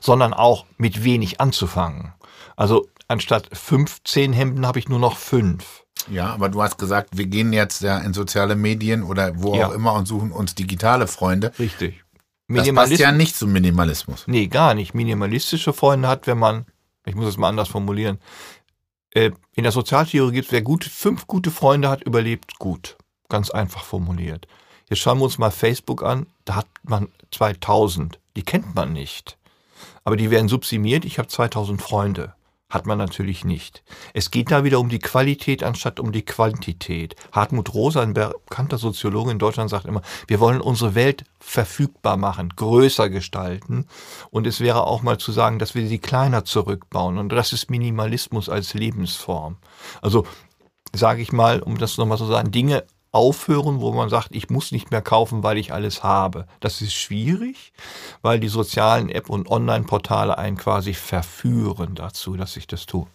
sondern 0.00 0.34
auch 0.34 0.66
mit 0.76 1.04
wenig 1.04 1.40
anzufangen. 1.40 2.12
Also 2.58 2.88
anstatt 3.06 3.48
fünf, 3.56 4.02
zehn 4.02 4.32
Hemden 4.32 4.66
habe 4.66 4.80
ich 4.80 4.88
nur 4.88 4.98
noch 4.98 5.16
fünf. 5.16 5.84
Ja, 6.10 6.26
aber 6.34 6.48
du 6.48 6.60
hast 6.60 6.76
gesagt, 6.76 7.16
wir 7.16 7.26
gehen 7.26 7.52
jetzt 7.52 7.82
ja 7.82 7.98
in 7.98 8.12
soziale 8.12 8.56
Medien 8.56 9.04
oder 9.04 9.32
wo 9.40 9.54
Ja. 9.54 9.68
auch 9.68 9.72
immer 9.72 9.92
und 9.92 10.06
suchen 10.06 10.32
uns 10.32 10.56
digitale 10.56 11.06
Freunde. 11.06 11.52
Richtig. 11.60 12.02
Das 12.48 12.68
passt 12.74 12.98
ja 12.98 13.12
nicht 13.12 13.36
zum 13.36 13.52
Minimalismus. 13.52 14.24
Nee, 14.26 14.48
gar 14.48 14.74
nicht. 14.74 14.92
Minimalistische 14.92 15.72
Freunde 15.72 16.08
hat, 16.08 16.26
wenn 16.26 16.38
man, 16.38 16.66
ich 17.06 17.14
muss 17.14 17.28
es 17.28 17.36
mal 17.36 17.48
anders 17.48 17.68
formulieren, 17.68 18.18
äh, 19.14 19.30
in 19.52 19.62
der 19.62 19.72
Sozialtheorie 19.72 20.32
gibt 20.32 20.46
es, 20.46 20.52
wer 20.52 20.62
gut, 20.62 20.84
fünf 20.84 21.28
gute 21.28 21.52
Freunde 21.52 21.88
hat, 21.88 22.02
überlebt 22.02 22.58
gut. 22.58 22.96
Ganz 23.28 23.50
einfach 23.50 23.84
formuliert. 23.84 24.48
Jetzt 24.88 24.98
schauen 24.98 25.18
wir 25.18 25.24
uns 25.26 25.38
mal 25.38 25.52
Facebook 25.52 26.02
an, 26.02 26.26
da 26.44 26.56
hat 26.56 26.66
man 26.82 27.08
2000. 27.30 28.18
Die 28.34 28.42
kennt 28.42 28.74
man 28.74 28.92
nicht. 28.94 29.38
Aber 30.02 30.16
die 30.16 30.30
werden 30.32 30.48
subsumiert, 30.48 31.04
ich 31.04 31.18
habe 31.18 31.28
2000 31.28 31.80
Freunde. 31.80 32.34
Hat 32.70 32.84
man 32.84 32.98
natürlich 32.98 33.46
nicht. 33.46 33.82
Es 34.12 34.30
geht 34.30 34.50
da 34.50 34.62
wieder 34.62 34.78
um 34.78 34.90
die 34.90 34.98
Qualität 34.98 35.62
anstatt 35.62 35.98
um 35.98 36.12
die 36.12 36.24
Quantität. 36.24 37.16
Hartmut 37.32 37.72
Rosa, 37.72 38.02
ein 38.02 38.12
bekannter 38.12 38.76
Soziologe 38.76 39.30
in 39.30 39.38
Deutschland, 39.38 39.70
sagt 39.70 39.86
immer, 39.86 40.02
wir 40.26 40.38
wollen 40.38 40.60
unsere 40.60 40.94
Welt 40.94 41.24
verfügbar 41.40 42.18
machen, 42.18 42.50
größer 42.54 43.08
gestalten. 43.08 43.86
Und 44.30 44.46
es 44.46 44.60
wäre 44.60 44.86
auch 44.86 45.00
mal 45.00 45.16
zu 45.16 45.32
sagen, 45.32 45.58
dass 45.58 45.74
wir 45.74 45.86
sie 45.88 45.98
kleiner 45.98 46.44
zurückbauen. 46.44 47.16
Und 47.16 47.30
das 47.30 47.54
ist 47.54 47.70
Minimalismus 47.70 48.50
als 48.50 48.74
Lebensform. 48.74 49.56
Also 50.02 50.26
sage 50.94 51.22
ich 51.22 51.32
mal, 51.32 51.62
um 51.62 51.78
das 51.78 51.96
nochmal 51.96 52.18
zu 52.18 52.26
sagen, 52.26 52.50
Dinge 52.50 52.84
aufhören, 53.12 53.80
wo 53.80 53.92
man 53.92 54.08
sagt, 54.08 54.28
ich 54.32 54.50
muss 54.50 54.72
nicht 54.72 54.90
mehr 54.90 55.02
kaufen, 55.02 55.42
weil 55.42 55.58
ich 55.58 55.72
alles 55.72 56.02
habe. 56.02 56.46
Das 56.60 56.80
ist 56.80 56.94
schwierig, 56.94 57.72
weil 58.22 58.40
die 58.40 58.48
sozialen 58.48 59.08
App 59.08 59.30
und 59.30 59.50
Online-Portale 59.50 60.36
einen 60.36 60.56
quasi 60.56 60.94
verführen 60.94 61.94
dazu, 61.94 62.36
dass 62.36 62.56
ich 62.56 62.66
das 62.66 62.86
tue. 62.86 63.06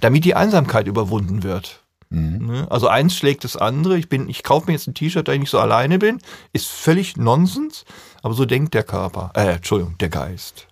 Damit 0.00 0.24
die 0.24 0.34
Einsamkeit 0.34 0.86
überwunden 0.86 1.42
wird. 1.42 1.82
Ne? 2.10 2.66
Also 2.70 2.88
eins 2.88 3.14
schlägt 3.16 3.44
das 3.44 3.56
andere. 3.56 3.98
Ich 3.98 4.08
bin, 4.08 4.28
ich 4.28 4.42
kaufe 4.42 4.66
mir 4.66 4.72
jetzt 4.72 4.86
ein 4.86 4.94
T-Shirt, 4.94 5.28
da 5.28 5.32
ich 5.32 5.40
nicht 5.40 5.50
so 5.50 5.58
alleine 5.58 5.98
bin, 5.98 6.18
ist 6.52 6.68
völlig 6.68 7.16
Nonsens. 7.16 7.84
Aber 8.22 8.34
so 8.34 8.44
denkt 8.46 8.74
der 8.74 8.82
Körper, 8.82 9.30
äh, 9.34 9.54
Entschuldigung, 9.54 9.96
der 9.98 10.08
Geist. 10.08 10.66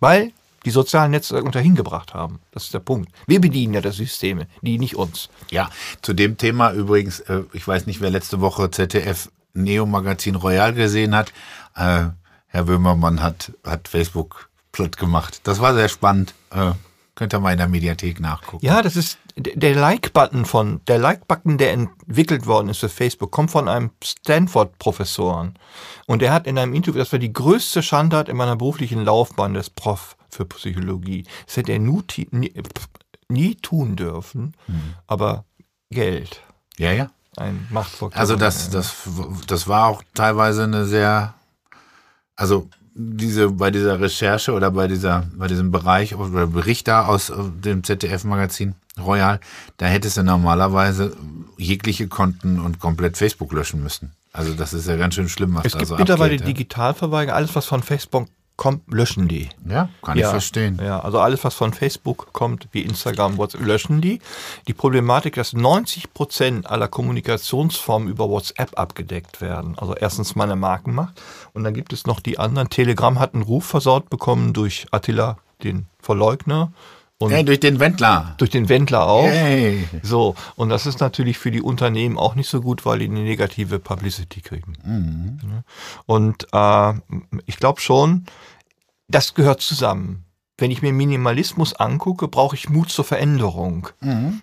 Weil 0.00 0.32
die 0.66 0.70
sozialen 0.70 1.12
Netzwerke 1.12 1.46
uns 1.46 1.54
dahin 1.54 1.76
gebracht 1.76 2.12
haben. 2.12 2.40
Das 2.50 2.64
ist 2.64 2.74
der 2.74 2.80
Punkt. 2.80 3.10
Wir 3.28 3.40
bedienen 3.40 3.74
ja 3.74 3.80
das 3.80 3.96
Systeme, 3.96 4.48
die 4.62 4.78
nicht 4.78 4.96
uns. 4.96 5.30
Ja, 5.50 5.70
zu 6.02 6.12
dem 6.12 6.36
Thema 6.36 6.72
übrigens, 6.72 7.20
äh, 7.20 7.44
ich 7.52 7.66
weiß 7.66 7.86
nicht, 7.86 8.00
wer 8.00 8.10
letzte 8.10 8.40
Woche 8.40 8.70
ZDF 8.70 9.30
Neo 9.54 9.86
Magazin 9.86 10.34
Royal 10.34 10.74
gesehen 10.74 11.14
hat. 11.14 11.32
Äh, 11.76 12.06
Herr 12.48 12.64
Böhmermann 12.64 13.22
hat, 13.22 13.52
hat 13.64 13.86
Facebook 13.86 14.50
platt 14.72 14.96
gemacht. 14.96 15.40
Das 15.44 15.60
war 15.60 15.72
sehr 15.72 15.88
spannend. 15.88 16.34
Äh, 16.50 16.72
könnt 17.14 17.32
ihr 17.32 17.38
mal 17.38 17.52
in 17.52 17.58
der 17.58 17.68
Mediathek 17.68 18.18
nachgucken. 18.18 18.66
Ja, 18.66 18.82
das 18.82 18.96
ist 18.96 19.18
der 19.36 19.76
Like-Button 19.76 20.46
von, 20.46 20.80
der 20.88 20.98
Like-Button, 20.98 21.58
der 21.58 21.72
entwickelt 21.72 22.46
worden 22.46 22.70
ist 22.70 22.78
für 22.78 22.88
Facebook, 22.88 23.30
kommt 23.30 23.52
von 23.52 23.68
einem 23.68 23.90
Stanford-Professoren. 24.02 25.54
Und 26.06 26.22
er 26.22 26.32
hat 26.32 26.48
in 26.48 26.58
einem 26.58 26.74
Interview, 26.74 26.98
das 26.98 27.12
war 27.12 27.20
die 27.20 27.32
größte 27.32 27.84
Schandtat 27.84 28.28
in 28.28 28.36
meiner 28.36 28.56
beruflichen 28.56 29.04
Laufbahn 29.04 29.54
des 29.54 29.70
Prof 29.70 30.15
für 30.30 30.44
Psychologie. 30.44 31.24
Das 31.46 31.56
hätte 31.56 31.72
er 31.72 31.78
nie, 31.78 32.02
nie, 32.30 32.52
nie 33.28 33.54
tun 33.56 33.96
dürfen, 33.96 34.54
aber 35.06 35.44
Geld. 35.90 36.40
Ja, 36.76 36.92
ja. 36.92 37.10
Ein 37.36 37.66
Machtfaktor. 37.70 38.18
Also 38.18 38.36
das, 38.36 38.70
das, 38.70 38.94
das 39.46 39.68
war 39.68 39.86
auch 39.86 40.02
teilweise 40.14 40.64
eine 40.64 40.86
sehr, 40.86 41.34
also 42.34 42.68
diese 42.94 43.50
bei 43.50 43.70
dieser 43.70 44.00
Recherche 44.00 44.52
oder 44.52 44.70
bei 44.70 44.88
dieser 44.88 45.26
bei 45.34 45.48
diesem 45.48 45.70
Bereich 45.70 46.14
oder 46.14 46.46
Bericht 46.46 46.88
da 46.88 47.04
aus 47.04 47.28
äh, 47.28 47.34
dem 47.62 47.84
ZDF-Magazin 47.84 48.74
Royal, 48.98 49.38
da 49.76 49.86
hättest 49.86 50.16
du 50.16 50.22
normalerweise 50.22 51.14
jegliche 51.58 52.08
Konten 52.08 52.58
und 52.58 52.80
komplett 52.80 53.18
Facebook 53.18 53.52
löschen 53.52 53.82
müssen. 53.82 54.12
Also 54.32 54.54
das 54.54 54.72
ist 54.72 54.88
ja 54.88 54.96
ganz 54.96 55.14
schön 55.14 55.28
schlimm, 55.28 55.54
was 55.54 55.66
Es 55.66 55.72
da 55.72 55.78
gibt 55.78 55.88
so 55.88 55.96
mittlerweile 55.96 56.34
abgeht, 56.34 56.40
ja. 56.40 56.46
Digitalverweigerung. 56.46 57.36
Alles, 57.36 57.54
was 57.54 57.66
von 57.66 57.82
Facebook 57.82 58.28
kommt, 58.56 58.92
löschen 58.92 59.28
die. 59.28 59.48
Ja, 59.68 59.88
kann 60.02 60.18
ich 60.18 60.24
verstehen. 60.24 60.80
Ja, 60.82 61.00
also 61.00 61.20
alles, 61.20 61.44
was 61.44 61.54
von 61.54 61.72
Facebook 61.72 62.32
kommt, 62.32 62.68
wie 62.72 62.82
Instagram, 62.82 63.36
WhatsApp, 63.36 63.60
löschen 63.60 64.00
die. 64.00 64.20
Die 64.66 64.72
Problematik, 64.72 65.34
dass 65.34 65.52
90 65.52 66.14
Prozent 66.14 66.68
aller 66.68 66.88
Kommunikationsformen 66.88 68.08
über 68.08 68.28
WhatsApp 68.28 68.78
abgedeckt 68.78 69.40
werden. 69.40 69.78
Also 69.78 69.94
erstens 69.94 70.34
meine 70.34 70.56
Markenmacht 70.56 71.20
und 71.52 71.64
dann 71.64 71.74
gibt 71.74 71.92
es 71.92 72.06
noch 72.06 72.20
die 72.20 72.38
anderen. 72.38 72.70
Telegram 72.70 73.18
hat 73.18 73.34
einen 73.34 73.42
Ruf 73.42 73.66
versaut 73.66 74.10
bekommen 74.10 74.52
durch 74.52 74.86
Attila, 74.90 75.36
den 75.62 75.86
Verleugner. 76.00 76.72
Und 77.18 77.30
Hey, 77.30 77.44
durch 77.44 77.60
den 77.60 77.80
Wendler. 77.80 78.34
durch 78.36 78.50
den 78.50 78.68
Wendler 78.68 79.06
auch. 79.06 79.26
Hey. 79.26 79.88
So, 80.02 80.34
und 80.54 80.68
das 80.68 80.84
ist 80.84 81.00
natürlich 81.00 81.38
für 81.38 81.50
die 81.50 81.62
Unternehmen 81.62 82.18
auch 82.18 82.34
nicht 82.34 82.48
so 82.50 82.60
gut, 82.60 82.84
weil 82.84 82.98
die 82.98 83.06
eine 83.06 83.20
negative 83.20 83.78
Publicity 83.78 84.42
kriegen. 84.42 84.74
Ja. 85.42 85.62
Und 86.04 86.46
äh, 86.52 86.92
ich 87.46 87.56
glaube 87.56 87.80
schon, 87.80 88.26
das 89.08 89.32
gehört 89.34 89.62
zusammen. 89.62 90.24
Wenn 90.58 90.70
ich 90.70 90.82
mir 90.82 90.92
Minimalismus 90.92 91.74
angucke, 91.74 92.28
brauche 92.28 92.56
ich 92.56 92.68
Mut 92.68 92.90
zur 92.90 93.04
Veränderung. 93.04 93.88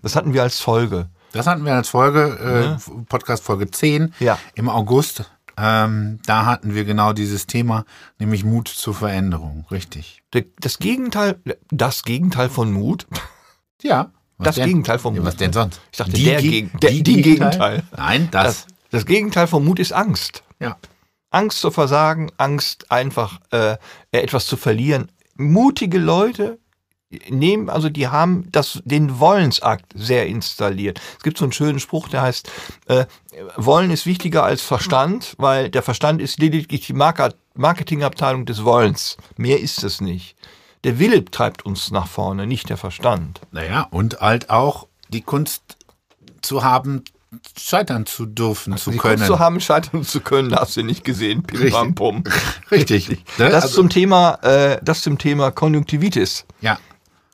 Das 0.03 0.15
hatten 0.15 0.33
wir 0.33 0.43
als 0.43 0.59
Folge. 0.59 1.09
Das 1.31 1.47
hatten 1.47 1.65
wir 1.65 1.73
als 1.73 1.89
Folge, 1.89 2.77
äh, 2.87 3.01
Podcast 3.09 3.43
Folge 3.43 3.69
10 3.71 4.13
Ja. 4.19 4.37
im 4.53 4.69
August. 4.69 5.31
Ähm, 5.57 6.19
da 6.25 6.45
hatten 6.45 6.73
wir 6.73 6.83
genau 6.85 7.13
dieses 7.13 7.45
Thema, 7.47 7.85
nämlich 8.19 8.43
Mut 8.43 8.67
zur 8.67 8.93
Veränderung. 8.95 9.65
Richtig. 9.69 10.23
Das 10.59 10.79
Gegenteil, 10.79 11.39
das 11.69 12.03
Gegenteil 12.03 12.49
von 12.49 12.71
Mut. 12.71 13.05
Ja. 13.81 14.11
Das 14.39 14.55
denn? 14.55 14.65
Gegenteil 14.65 14.99
ja, 15.15 15.19
Mut. 15.21 15.27
Was 15.27 15.35
denn 15.37 15.53
sonst? 15.53 15.79
Ich 15.91 15.97
dachte, 15.99 16.11
Die 16.13 16.23
der 16.25 16.41
Ge- 16.41 16.49
Gegen- 16.51 16.79
der- 16.79 16.91
die 16.91 17.03
Gegenteil. 17.21 17.83
Nein, 17.95 18.29
das. 18.31 18.65
Das, 18.65 18.67
das 18.89 19.05
Gegenteil 19.05 19.47
von 19.47 19.63
Mut 19.63 19.79
ist 19.79 19.93
Angst. 19.93 20.43
ja. 20.59 20.77
Angst 21.29 21.59
zu 21.61 21.71
versagen, 21.71 22.31
Angst 22.37 22.91
einfach 22.91 23.39
äh, 23.51 23.77
etwas 24.11 24.45
zu 24.45 24.55
verlieren. 24.55 25.11
Mutige 25.35 25.97
Leute 25.97 26.59
nehmen, 27.29 27.69
also 27.69 27.89
die 27.89 28.07
haben 28.07 28.47
das, 28.51 28.81
den 28.85 29.19
Wollensakt 29.19 29.85
sehr 29.95 30.27
installiert. 30.27 30.99
Es 31.17 31.23
gibt 31.23 31.37
so 31.37 31.45
einen 31.45 31.51
schönen 31.53 31.79
Spruch, 31.79 32.07
der 32.09 32.21
heißt, 32.21 32.49
äh, 32.87 33.05
Wollen 33.55 33.89
ist 33.91 34.05
wichtiger 34.05 34.43
als 34.43 34.61
Verstand, 34.61 35.33
weil 35.37 35.69
der 35.69 35.81
Verstand 35.83 36.21
ist 36.21 36.39
lediglich 36.39 36.85
die 36.85 36.93
Marke- 36.93 37.33
Marketingabteilung 37.55 38.45
des 38.45 38.63
Wollens. 38.63 39.17
Mehr 39.37 39.59
ist 39.59 39.83
es 39.83 40.01
nicht. 40.01 40.35
Der 40.83 40.99
Wille 40.99 41.23
treibt 41.25 41.65
uns 41.65 41.91
nach 41.91 42.07
vorne, 42.07 42.45
nicht 42.45 42.69
der 42.69 42.77
Verstand. 42.77 43.41
Naja, 43.51 43.87
und 43.89 44.19
halt 44.21 44.49
auch 44.49 44.87
die 45.09 45.21
Kunst 45.21 45.61
zu 46.41 46.63
haben, 46.63 47.03
scheitern 47.57 48.05
zu 48.05 48.25
dürfen, 48.27 48.77
zu 48.77 48.91
Die 48.91 48.97
können. 48.97 49.15
Kunst 49.15 49.27
zu 49.27 49.39
haben, 49.39 49.59
scheitern 49.59 50.03
zu 50.03 50.19
können, 50.19 50.53
hast 50.55 50.77
du 50.77 50.83
nicht 50.83 51.03
gesehen. 51.03 51.41
Pim, 51.43 51.61
Richtig. 51.61 51.95
pum. 51.95 52.23
Richtig. 52.71 53.09
Ne? 53.09 53.15
Das 53.49 53.63
Also- 53.63 53.75
zum 53.75 53.89
Thema, 53.89 54.35
äh, 54.43 54.79
das 54.83 55.01
zum 55.01 55.17
Thema 55.17 55.49
Konjunktivitis. 55.51 56.45
Ja. 56.61 56.77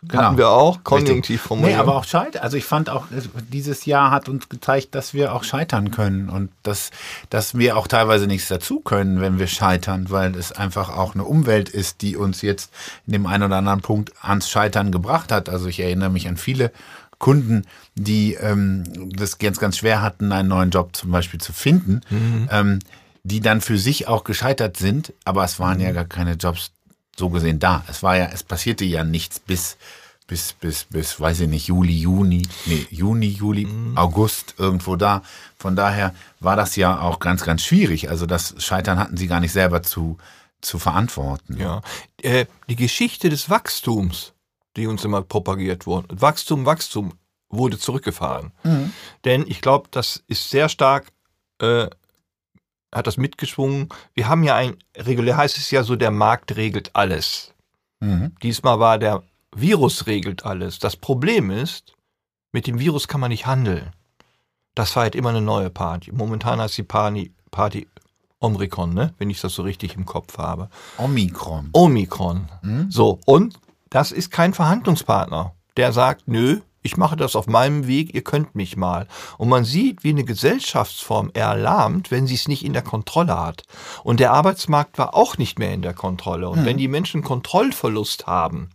Genau. 0.02 0.24
Hatten 0.24 0.38
wir 0.38 0.50
auch 0.50 0.84
konjunktiv 0.86 1.42
formuliert. 1.42 1.76
Nee, 1.76 1.82
aber 1.82 1.96
auch 1.96 2.06
scheitern. 2.06 2.42
Also 2.42 2.56
ich 2.56 2.64
fand 2.64 2.90
auch, 2.90 3.12
äh, 3.12 3.22
dieses 3.52 3.86
Jahr 3.86 4.12
hat 4.12 4.30
uns 4.30 4.48
gezeigt, 4.48 4.96
dass 4.96 5.14
wir 5.14 5.34
auch 5.34 5.44
scheitern 5.44 5.92
können 5.92 6.30
und 6.30 6.52
dass, 6.64 6.92
dass 7.30 7.58
wir 7.58 7.76
auch 7.76 7.88
teilweise 7.88 8.26
nichts 8.26 8.48
dazu 8.48 8.80
können, 8.80 9.20
wenn 9.20 9.40
wir 9.40 9.48
scheitern, 9.48 10.10
weil 10.10 10.36
es 10.36 10.54
einfach 10.54 10.90
auch 10.90 11.16
eine 11.16 11.26
Umwelt 11.26 11.68
ist, 11.68 12.02
die 12.02 12.16
uns 12.16 12.42
jetzt 12.42 12.72
in 13.08 13.14
dem 13.14 13.26
einen 13.26 13.44
oder 13.44 13.58
anderen 13.58 13.82
Punkt 13.82 14.14
ans 14.22 14.50
Scheitern 14.50 14.94
gebracht 14.94 15.34
hat. 15.34 15.50
Also 15.50 15.68
ich 15.68 15.82
erinnere 15.82 16.10
mich 16.10 16.30
an 16.30 16.38
viele 16.38 16.72
Kunden, 17.18 17.66
die 17.96 18.36
ähm, 18.36 18.86
das 19.18 19.38
ganz, 19.38 19.60
ganz 19.60 19.78
schwer 19.78 20.02
hatten, 20.02 20.32
einen 20.32 20.48
neuen 20.48 20.70
Job 20.70 20.96
zum 20.96 21.12
Beispiel 21.12 21.42
zu 21.42 21.52
finden, 21.52 22.02
ähm, 22.50 22.80
die 23.24 23.42
dann 23.42 23.60
für 23.60 23.78
sich 23.78 24.08
auch 24.08 24.24
gescheitert 24.24 24.78
sind, 24.78 25.14
aber 25.26 25.44
es 25.44 25.60
waren 25.60 25.82
ja 25.82 25.92
gar 25.92 26.06
keine 26.06 26.34
Jobs 26.34 26.72
so 27.18 27.30
gesehen 27.30 27.60
da. 27.60 27.84
Es 27.88 28.04
war 28.04 28.18
ja, 28.18 28.30
es 28.34 28.44
passierte 28.44 28.86
ja 28.86 29.04
nichts 29.04 29.40
bis, 29.40 29.78
bis, 30.28 30.54
bis, 30.54 30.86
bis, 30.86 31.20
weiß 31.20 31.42
ich 31.42 31.50
nicht, 31.50 31.68
Juli, 31.68 31.94
Juni, 31.94 32.48
nee, 32.66 32.88
Juni, 32.92 33.28
Juli, 33.28 33.68
August, 33.96 34.56
irgendwo 34.58 34.96
da. 34.96 35.24
Von 35.58 35.76
daher 35.76 36.14
war 36.40 36.56
das 36.56 36.76
ja 36.76 37.02
auch 37.02 37.20
ganz, 37.20 37.44
ganz 37.44 37.64
schwierig. 37.64 38.10
Also 38.10 38.26
das 38.26 38.56
Scheitern 38.60 39.00
hatten 39.00 39.18
sie 39.18 39.28
gar 39.28 39.40
nicht 39.40 39.52
selber 39.52 39.84
zu, 39.84 40.18
zu 40.62 40.80
verantworten. 40.80 41.58
Ja. 41.58 41.82
Äh, 42.22 42.46
die 42.70 42.76
Geschichte 42.76 43.30
des 43.30 43.50
Wachstums, 43.50 44.34
die 44.78 44.88
uns 44.88 45.04
immer 45.04 45.22
propagiert 45.22 45.86
wurde, 45.86 46.22
Wachstum, 46.22 46.66
Wachstum, 46.66 47.14
wurde 47.50 47.80
zurückgefahren. 47.80 48.52
Denn 49.26 49.44
ich 49.48 49.62
glaube, 49.62 49.88
das 49.92 50.24
ist 50.28 50.50
sehr 50.52 50.70
stark, 50.70 51.08
äh, 51.60 51.88
hat 52.94 53.08
das 53.08 53.18
mitgeschwungen. 53.18 53.90
Wir 54.14 54.28
haben 54.28 54.44
ja 54.44 54.56
ein, 54.56 54.78
regulär 54.96 55.38
heißt 55.38 55.58
es 55.58 55.72
ja 55.72 55.84
so, 55.84 55.96
der 55.96 56.12
Markt 56.12 56.56
regelt 56.56 56.96
alles. 56.96 57.54
Mhm. 58.00 58.36
Diesmal 58.42 58.80
war 58.80 58.98
der 58.98 59.24
Virus 59.56 60.08
regelt 60.08 60.46
alles. 60.46 60.80
Das 60.80 60.96
Problem 60.96 61.52
ist, 61.52 61.96
mit 62.52 62.68
dem 62.68 62.80
Virus 62.80 63.08
kann 63.08 63.22
man 63.22 63.30
nicht 63.30 63.46
handeln. 63.46 63.92
Das 64.76 64.96
war 64.96 65.04
halt 65.04 65.16
immer 65.16 65.30
eine 65.30 65.42
neue 65.42 65.70
Party. 65.70 66.12
Momentan 66.12 66.60
heißt 66.60 66.78
die 66.78 66.84
Party, 66.84 67.34
Party 67.52 67.88
Omikron, 68.40 68.94
ne? 68.94 69.14
wenn 69.18 69.30
ich 69.30 69.42
das 69.42 69.54
so 69.54 69.64
richtig 69.64 69.96
im 69.96 70.06
Kopf 70.06 70.38
habe. 70.38 70.70
Omikron. 70.98 71.70
Omikron. 71.74 72.48
So, 72.90 73.20
und 73.26 73.60
das 73.90 74.12
ist 74.12 74.32
kein 74.32 74.54
Verhandlungspartner, 74.54 75.54
der 75.76 75.92
sagt, 75.92 76.28
nö, 76.28 76.62
ich 76.82 76.98
mache 76.98 77.16
das 77.16 77.36
auf 77.36 77.48
meinem 77.48 77.88
Weg, 77.88 78.14
ihr 78.14 78.24
könnt 78.24 78.56
mich 78.56 78.78
mal. 78.78 79.08
Und 79.38 79.50
man 79.50 79.66
sieht, 79.66 80.04
wie 80.04 80.10
eine 80.10 80.24
Gesellschaftsform 80.24 81.32
erlahmt, 81.34 82.12
wenn 82.12 82.28
sie 82.28 82.36
es 82.36 82.48
nicht 82.48 82.64
in 82.64 82.74
der 82.74 82.82
Kontrolle 82.82 83.38
hat. 83.38 83.64
Und 84.04 84.20
der 84.20 84.32
Arbeitsmarkt 84.32 84.98
war 84.98 85.14
auch 85.14 85.38
nicht 85.38 85.60
mehr 85.60 85.74
in 85.74 85.82
der 85.82 85.94
Kontrolle. 85.94 86.50
Und 86.50 86.66
wenn 86.66 86.78
die 86.78 86.88
Menschen 86.88 87.24
Kontrollverlust 87.24 88.28
haben, 88.28 88.70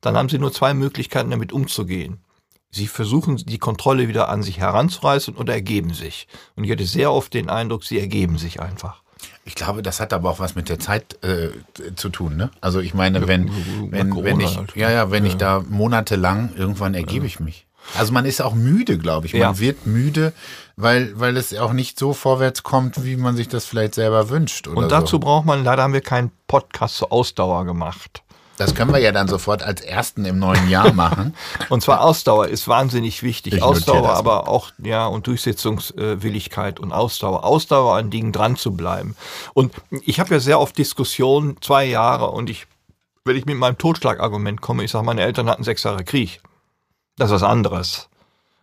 dann 0.00 0.16
haben 0.16 0.28
sie 0.28 0.38
nur 0.38 0.52
zwei 0.52 0.74
Möglichkeiten, 0.74 1.30
damit 1.30 1.52
umzugehen. 1.52 2.24
Sie 2.70 2.88
versuchen, 2.88 3.36
die 3.36 3.58
Kontrolle 3.58 4.08
wieder 4.08 4.28
an 4.28 4.42
sich 4.42 4.58
heranzureißen 4.58 5.36
oder 5.36 5.52
ergeben 5.52 5.94
sich. 5.94 6.26
Und 6.56 6.64
ich 6.64 6.70
hatte 6.72 6.86
sehr 6.86 7.12
oft 7.12 7.32
den 7.32 7.48
Eindruck, 7.48 7.84
sie 7.84 8.00
ergeben 8.00 8.36
sich 8.36 8.60
einfach. 8.60 9.03
Ich 9.44 9.54
glaube, 9.54 9.82
das 9.82 10.00
hat 10.00 10.12
aber 10.12 10.30
auch 10.30 10.38
was 10.38 10.54
mit 10.54 10.68
der 10.68 10.78
Zeit 10.78 11.22
äh, 11.22 11.50
zu 11.96 12.08
tun, 12.08 12.36
ne? 12.36 12.50
Also 12.60 12.80
ich 12.80 12.94
meine, 12.94 13.26
wenn, 13.28 13.44
nach 13.44 13.52
wenn, 13.90 14.24
wenn 14.24 14.40
ich, 14.40 14.56
halt. 14.56 14.74
ja, 14.76 14.90
ja, 14.90 15.10
wenn 15.10 15.24
ich 15.26 15.36
da 15.36 15.62
monatelang, 15.68 16.50
irgendwann 16.56 16.94
ergebe 16.94 17.26
ich 17.26 17.40
mich. 17.40 17.66
Also 17.98 18.12
man 18.14 18.24
ist 18.24 18.40
auch 18.40 18.54
müde, 18.54 18.96
glaube 18.96 19.26
ich. 19.26 19.34
Man 19.34 19.42
Ja. 19.42 19.58
wird 19.58 19.86
müde, 19.86 20.32
weil, 20.76 21.12
weil 21.20 21.36
es 21.36 21.54
auch 21.54 21.74
nicht 21.74 21.98
so 21.98 22.14
vorwärts 22.14 22.62
kommt, 22.62 23.04
wie 23.04 23.16
man 23.16 23.36
sich 23.36 23.48
das 23.48 23.66
vielleicht 23.66 23.94
selber 23.94 24.30
wünscht. 24.30 24.66
Oder 24.68 24.78
Und 24.78 24.90
dazu 24.92 25.16
so. 25.16 25.18
braucht 25.18 25.44
man, 25.44 25.62
leider 25.64 25.82
haben 25.82 25.92
wir 25.92 26.00
keinen 26.00 26.30
Podcast 26.46 26.96
zur 26.96 27.12
Ausdauer 27.12 27.66
gemacht. 27.66 28.22
Das 28.56 28.74
können 28.74 28.92
wir 28.92 29.00
ja 29.00 29.10
dann 29.10 29.26
sofort 29.26 29.62
als 29.62 29.80
ersten 29.80 30.24
im 30.24 30.38
neuen 30.38 30.68
Jahr 30.68 30.92
machen. 30.92 31.34
Und 31.68 31.82
zwar 31.82 32.02
Ausdauer 32.02 32.48
ist 32.48 32.68
wahnsinnig 32.68 33.22
wichtig. 33.22 33.54
Ich 33.54 33.62
Ausdauer, 33.62 34.10
aber 34.10 34.48
auch, 34.48 34.70
ja, 34.78 35.06
und 35.06 35.26
Durchsetzungswilligkeit 35.26 36.78
und 36.78 36.92
Ausdauer. 36.92 37.44
Ausdauer 37.44 37.96
an 37.96 38.10
Dingen 38.10 38.32
dran 38.32 38.56
zu 38.56 38.76
bleiben. 38.76 39.16
Und 39.54 39.72
ich 39.90 40.20
habe 40.20 40.34
ja 40.34 40.40
sehr 40.40 40.60
oft 40.60 40.78
Diskussionen, 40.78 41.56
zwei 41.60 41.84
Jahre, 41.84 42.30
und 42.30 42.48
ich, 42.48 42.66
wenn 43.24 43.36
ich 43.36 43.46
mit 43.46 43.56
meinem 43.56 43.78
Totschlagargument 43.78 44.60
komme, 44.60 44.84
ich 44.84 44.90
sage, 44.90 45.04
meine 45.04 45.22
Eltern 45.22 45.48
hatten 45.48 45.64
sechs 45.64 45.82
Jahre 45.82 46.04
Krieg. 46.04 46.40
Das 47.16 47.30
ist 47.30 47.34
was 47.34 47.42
anderes. 47.42 48.08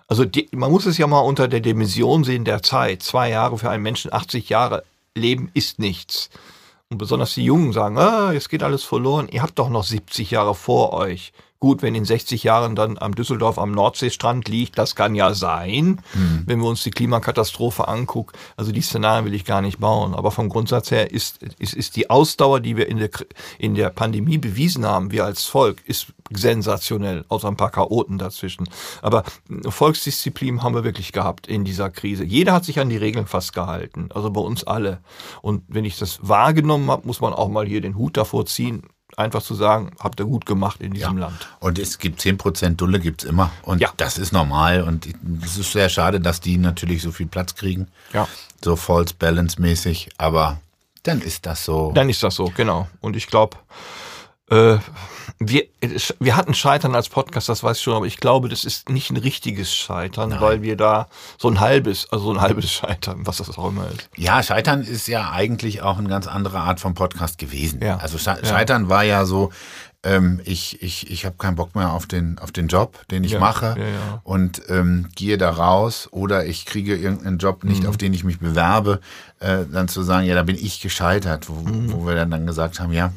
Also 0.07 0.25
die, 0.25 0.49
man 0.51 0.71
muss 0.71 0.85
es 0.85 0.97
ja 0.97 1.07
mal 1.07 1.21
unter 1.21 1.47
der 1.47 1.61
Dimension 1.61 2.23
sehen 2.23 2.43
der 2.43 2.61
Zeit. 2.61 3.01
Zwei 3.01 3.29
Jahre 3.29 3.57
für 3.57 3.69
einen 3.69 3.83
Menschen, 3.83 4.11
80 4.11 4.49
Jahre 4.49 4.83
Leben 5.15 5.49
ist 5.53 5.79
nichts. 5.79 6.29
Und 6.91 6.97
besonders 6.97 7.33
die 7.35 7.45
Jungen 7.45 7.71
sagen, 7.71 7.97
ah, 7.97 8.33
jetzt 8.33 8.49
geht 8.49 8.63
alles 8.63 8.83
verloren. 8.83 9.29
Ihr 9.31 9.41
habt 9.41 9.57
doch 9.57 9.69
noch 9.69 9.85
70 9.85 10.29
Jahre 10.29 10.53
vor 10.53 10.91
euch. 10.91 11.31
Gut, 11.63 11.83
wenn 11.83 11.93
in 11.93 12.05
60 12.05 12.43
Jahren 12.43 12.75
dann 12.75 12.97
am 12.97 13.13
Düsseldorf 13.13 13.59
am 13.59 13.71
Nordseestrand 13.71 14.49
liegt, 14.49 14.79
das 14.79 14.95
kann 14.95 15.13
ja 15.13 15.35
sein, 15.35 16.01
wenn 16.47 16.59
wir 16.59 16.67
uns 16.67 16.81
die 16.81 16.89
Klimakatastrophe 16.89 17.87
angucken. 17.87 18.33
Also 18.57 18.71
die 18.71 18.81
Szenarien 18.81 19.25
will 19.25 19.35
ich 19.35 19.45
gar 19.45 19.61
nicht 19.61 19.79
bauen. 19.79 20.15
Aber 20.15 20.31
vom 20.31 20.49
Grundsatz 20.49 20.89
her 20.89 21.11
ist, 21.11 21.43
ist, 21.59 21.75
ist 21.75 21.95
die 21.97 22.09
Ausdauer, 22.09 22.61
die 22.61 22.77
wir 22.77 22.89
in 22.89 22.97
der, 22.97 23.11
in 23.59 23.75
der 23.75 23.91
Pandemie 23.91 24.39
bewiesen 24.39 24.87
haben, 24.87 25.11
wir 25.11 25.23
als 25.23 25.45
Volk, 25.45 25.83
ist 25.85 26.07
sensationell, 26.31 27.25
außer 27.27 27.47
ein 27.47 27.57
paar 27.57 27.69
Chaoten 27.69 28.17
dazwischen. 28.17 28.67
Aber 29.03 29.23
Volksdisziplin 29.67 30.63
haben 30.63 30.73
wir 30.73 30.83
wirklich 30.83 31.11
gehabt 31.11 31.45
in 31.45 31.63
dieser 31.63 31.91
Krise. 31.91 32.23
Jeder 32.23 32.53
hat 32.53 32.65
sich 32.65 32.79
an 32.79 32.89
die 32.89 32.97
Regeln 32.97 33.27
fast 33.27 33.53
gehalten, 33.53 34.09
also 34.15 34.31
bei 34.31 34.41
uns 34.41 34.63
alle. 34.63 34.99
Und 35.43 35.63
wenn 35.67 35.85
ich 35.85 35.99
das 35.99 36.19
wahrgenommen 36.23 36.89
habe, 36.89 37.05
muss 37.05 37.21
man 37.21 37.33
auch 37.33 37.49
mal 37.49 37.67
hier 37.67 37.81
den 37.81 37.97
Hut 37.97 38.17
davor 38.17 38.47
ziehen, 38.47 38.81
einfach 39.17 39.41
zu 39.41 39.55
sagen, 39.55 39.91
habt 39.99 40.19
ihr 40.19 40.25
gut 40.25 40.45
gemacht 40.45 40.81
in 40.81 40.93
diesem 40.93 41.17
Land. 41.17 41.47
Und 41.59 41.79
es 41.79 41.97
gibt 41.99 42.21
10% 42.21 42.75
Dulle, 42.75 42.99
gibt's 42.99 43.23
immer. 43.23 43.51
Und 43.63 43.79
Ja. 43.81 43.91
das 43.97 44.17
ist 44.17 44.31
normal. 44.31 44.83
Und 44.83 45.07
es 45.43 45.57
ist 45.57 45.71
sehr 45.71 45.89
schade, 45.89 46.19
dass 46.19 46.41
die 46.41 46.57
natürlich 46.57 47.01
so 47.01 47.11
viel 47.11 47.27
Platz 47.27 47.55
kriegen. 47.55 47.87
Ja. 48.13 48.27
So 48.63 48.75
false 48.75 49.13
balance 49.17 49.59
mäßig. 49.61 50.09
Aber 50.17 50.59
dann 51.03 51.21
ist 51.21 51.45
das 51.45 51.65
so. 51.65 51.91
Dann 51.93 52.09
ist 52.09 52.21
das 52.23 52.35
so, 52.35 52.45
genau. 52.55 52.87
Und 53.01 53.15
ich 53.15 53.27
glaube, 53.27 53.57
Äh, 54.49 54.79
wir, 55.43 55.63
wir 56.19 56.35
hatten 56.37 56.53
Scheitern 56.53 56.93
als 56.93 57.09
Podcast, 57.09 57.49
das 57.49 57.63
weiß 57.63 57.77
ich 57.77 57.83
schon, 57.83 57.95
aber 57.95 58.05
ich 58.05 58.17
glaube, 58.17 58.47
das 58.47 58.63
ist 58.63 58.89
nicht 58.89 59.09
ein 59.09 59.17
richtiges 59.17 59.73
Scheitern, 59.73 60.29
Nein. 60.29 60.41
weil 60.41 60.61
wir 60.61 60.77
da 60.77 61.07
so 61.39 61.49
ein 61.49 61.59
halbes, 61.59 62.07
also 62.11 62.25
so 62.25 62.31
ein 62.33 62.41
halbes 62.41 62.69
Scheitern, 62.71 63.25
was 63.25 63.37
das 63.37 63.57
auch 63.57 63.69
immer 63.69 63.87
ist. 63.89 64.07
Ja, 64.15 64.43
Scheitern 64.43 64.81
ist 64.83 65.07
ja 65.07 65.31
eigentlich 65.31 65.81
auch 65.81 65.97
eine 65.97 66.09
ganz 66.09 66.27
andere 66.27 66.59
Art 66.59 66.79
von 66.79 66.93
Podcast 66.93 67.39
gewesen. 67.39 67.81
Ja. 67.81 67.97
Also 67.97 68.17
Sche 68.19 68.37
Ja. 68.41 68.45
Scheitern 68.45 68.87
war 68.89 69.03
ja 69.03 69.25
so, 69.25 69.51
ähm, 70.03 70.41
ich, 70.45 70.81
ich, 70.83 71.09
ich 71.09 71.25
habe 71.25 71.35
keinen 71.37 71.55
Bock 71.55 71.75
mehr 71.75 71.91
auf 71.91 72.05
den, 72.05 72.37
auf 72.39 72.51
den 72.51 72.67
Job, 72.67 72.99
den 73.09 73.23
ich 73.23 73.31
Ja, 73.33 73.39
mache 73.39 73.75
ja, 73.79 73.85
ja. 73.85 74.21
und 74.23 74.61
ähm, 74.69 75.09
gehe 75.15 75.37
da 75.39 75.49
raus 75.49 76.07
oder 76.11 76.45
ich 76.45 76.65
kriege 76.67 76.95
irgendeinen 76.95 77.39
Job 77.39 77.63
Mhm. 77.63 77.69
nicht, 77.71 77.85
auf 77.87 77.97
den 77.97 78.13
ich 78.13 78.23
mich 78.23 78.39
bewerbe, 78.39 78.99
äh, 79.39 79.59
dann 79.71 79.87
zu 79.87 80.03
sagen, 80.03 80.25
ja, 80.27 80.35
da 80.35 80.43
bin 80.43 80.55
ich 80.55 80.81
gescheitert, 80.81 81.49
wo, 81.49 81.53
Mhm. 81.53 81.91
wo 81.93 82.05
wir 82.05 82.13
dann, 82.15 82.29
dann 82.29 82.45
gesagt 82.45 82.79
haben, 82.79 82.93
ja, 82.93 83.11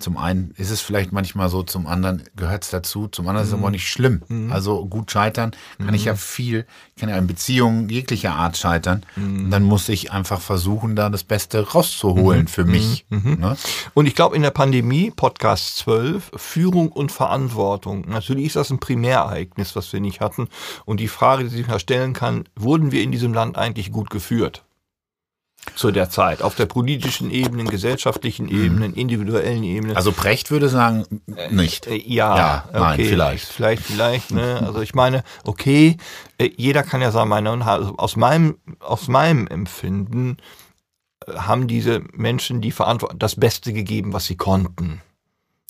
zum 0.00 0.16
einen 0.16 0.52
ist 0.56 0.70
es 0.70 0.80
vielleicht 0.80 1.12
manchmal 1.12 1.48
so, 1.48 1.62
zum 1.62 1.86
anderen 1.86 2.24
gehört 2.36 2.64
es 2.64 2.70
dazu, 2.70 3.08
zum 3.08 3.28
anderen 3.28 3.44
ist 3.44 3.52
es 3.52 3.58
aber 3.58 3.66
auch 3.66 3.70
nicht 3.70 3.88
schlimm. 3.88 4.22
Also 4.50 4.84
gut 4.86 5.10
scheitern 5.10 5.52
kann 5.78 5.94
ich 5.94 6.06
ja 6.06 6.16
viel, 6.16 6.66
ich 6.94 7.00
kann 7.00 7.08
ja 7.08 7.16
in 7.16 7.26
Beziehungen 7.26 7.88
jeglicher 7.88 8.32
Art 8.32 8.56
scheitern. 8.56 9.04
Und 9.16 9.50
dann 9.50 9.62
muss 9.62 9.88
ich 9.88 10.12
einfach 10.12 10.40
versuchen, 10.40 10.96
da 10.96 11.10
das 11.10 11.24
Beste 11.24 11.68
rauszuholen 11.68 12.48
für 12.48 12.64
mich. 12.64 13.06
Ne? 13.10 13.56
Und 13.94 14.06
ich 14.06 14.14
glaube, 14.14 14.36
in 14.36 14.42
der 14.42 14.50
Pandemie, 14.50 15.10
Podcast 15.10 15.76
12, 15.78 16.32
Führung 16.36 16.90
und 16.90 17.12
Verantwortung. 17.12 18.06
Natürlich 18.08 18.46
ist 18.46 18.56
das 18.56 18.70
ein 18.70 18.80
Primärereignis, 18.80 19.76
was 19.76 19.92
wir 19.92 20.00
nicht 20.00 20.20
hatten. 20.20 20.48
Und 20.84 21.00
die 21.00 21.08
Frage, 21.08 21.44
die 21.44 21.50
sich 21.50 21.66
mal 21.66 21.78
stellen 21.80 22.12
kann, 22.12 22.44
wurden 22.56 22.92
wir 22.92 23.02
in 23.02 23.12
diesem 23.12 23.34
Land 23.34 23.58
eigentlich 23.58 23.92
gut 23.92 24.10
geführt? 24.10 24.64
Zu 25.74 25.90
der 25.90 26.10
Zeit. 26.10 26.42
Auf 26.42 26.54
der 26.54 26.66
politischen 26.66 27.30
Ebene, 27.30 27.64
gesellschaftlichen 27.64 28.48
Ebene, 28.48 28.86
individuellen 28.86 29.62
Ebene. 29.62 29.94
Also 29.94 30.10
Precht 30.10 30.50
würde 30.50 30.68
sagen, 30.68 31.04
nicht. 31.50 31.86
Äh, 31.86 31.96
Ja, 31.96 32.36
Ja, 32.36 32.68
nein, 32.72 32.94
okay. 32.94 33.04
vielleicht. 33.04 33.44
Vielleicht, 33.46 33.82
vielleicht, 33.82 34.30
ne? 34.30 34.62
Also 34.66 34.80
ich 34.80 34.94
meine, 34.94 35.22
okay, 35.44 35.96
äh, 36.38 36.50
jeder 36.56 36.82
kann 36.82 37.02
ja 37.02 37.10
sagen, 37.10 37.28
meine, 37.28 37.50
also 37.64 37.94
aus 37.98 38.16
meinem, 38.16 38.56
aus 38.80 39.08
meinem 39.08 39.46
Empfinden 39.46 40.38
äh, 41.26 41.34
haben 41.34 41.68
diese 41.68 42.02
Menschen 42.12 42.60
die 42.62 42.72
Verantwortung, 42.72 43.18
das 43.18 43.36
Beste 43.36 43.72
gegeben, 43.72 44.12
was 44.12 44.26
sie 44.26 44.36
konnten. 44.36 45.02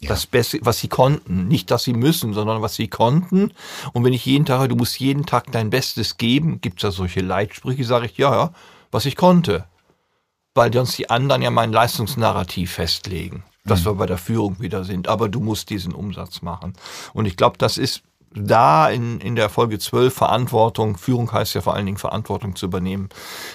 Das 0.03 0.27
Beste, 0.27 0.61
was 0.63 0.79
sie 0.79 0.89
konnten. 0.89 1.47
Nicht, 1.47 1.71
dass 1.71 1.85
sie 1.85 1.93
müssen, 1.93 2.33
sondern 2.33 2.63
was 2.63 2.75
sie 2.75 2.89
konnten. 2.89 3.53
Und 3.93 4.05
wenn 4.05 4.15
ich 4.15 4.25
jeden 4.25 4.47
Tag, 4.47 4.67
du 4.69 4.77
musst 4.77 4.99
jeden 4.99 5.27
Tag 5.27 5.53
dein 5.53 5.69
Bestes 5.69 6.17
geben, 6.17 6.61
gibt's 6.63 6.83
ja 6.83 6.91
solche 6.91 7.21
Leitsprüche, 7.21 7.85
sage 7.85 8.07
ich, 8.07 8.17
ja, 8.17 8.33
ja, 8.33 8.53
was 8.91 9.05
ich 9.05 9.15
konnte. 9.15 9.67
Weil 10.55 10.73
sonst 10.73 10.99
die 10.99 11.11
anderen 11.11 11.43
ja 11.43 11.51
mein 11.51 11.73
Leistungsnarrativ 11.73 12.73
festlegen, 12.73 13.45
dass 13.65 13.85
wir 13.85 13.95
bei 13.95 14.07
der 14.07 14.19
Führung 14.19 14.61
wieder 14.61 14.85
sind. 14.85 15.09
Aber 15.09 15.29
du 15.29 15.41
musst 15.41 15.71
diesen 15.71 15.95
Umsatz 15.95 16.43
machen. 16.43 16.73
Und 17.13 17.27
ich 17.27 17.37
glaube, 17.37 17.57
das 17.59 17.79
ist 17.79 18.03
da 18.33 18.89
in, 18.89 19.21
in 19.21 19.35
der 19.35 19.49
Folge 19.49 19.79
12 19.79 20.15
Verantwortung, 20.15 20.97
Führung 20.97 21.33
heißt 21.33 21.55
ja 21.55 21.63
vor 21.63 21.75
allen 21.75 21.87
Dingen 21.87 21.99
Verantwortung 21.99 22.55
zu 22.55 22.67
übernehmen. 22.67 23.09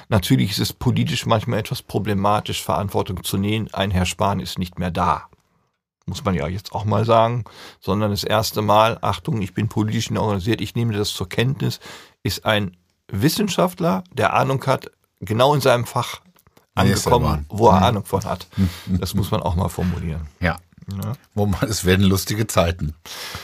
Natürlich 0.10 0.52
ist 0.52 0.60
es 0.60 0.74
politisch 0.74 1.26
manchmal 1.26 1.60
etwas 1.60 1.82
problematisch, 1.82 2.62
Verantwortung 2.62 3.24
zu 3.24 3.38
nehmen. 3.38 3.70
Ein 3.74 3.92
Herr 3.92 4.06
Spahn 4.06 4.42
ist 4.42 4.60
nicht 4.60 4.78
mehr 4.78 4.92
da 4.92 5.30
muss 6.06 6.24
man 6.24 6.36
ja 6.36 6.48
jetzt 6.48 6.74
auch 6.74 6.86
mal 6.86 7.06
sagen, 7.06 7.46
sondern 7.80 8.12
das 8.12 8.24
erste 8.24 8.62
Mal, 8.62 8.98
Achtung, 9.02 9.42
ich 9.42 9.54
bin 9.54 9.70
politisch 9.70 10.12
organisiert, 10.12 10.62
ich 10.62 10.76
nehme 10.76 10.94
das 10.94 11.10
zur 11.10 11.28
Kenntnis, 11.28 11.80
ist 12.24 12.46
ein 12.46 12.78
Wissenschaftler, 13.08 14.04
der 14.14 14.34
Ahnung 14.34 14.64
hat, 14.66 14.92
genau 15.20 15.54
in 15.54 15.62
seinem 15.62 15.86
Fach 15.86 16.22
angekommen, 16.76 17.46
wo 17.50 17.70
er 17.70 17.82
Ahnung 17.82 18.06
von 18.06 18.24
hat. 18.24 18.48
Das 18.88 19.14
muss 19.14 19.32
man 19.32 19.42
auch 19.42 19.56
mal 19.56 19.70
formulieren. 19.70 20.28
Ja. 20.40 20.58
Wo 21.34 21.46
man, 21.48 21.68
es 21.68 21.86
werden 21.86 22.06
lustige 22.06 22.48
Zeiten. 22.48 22.94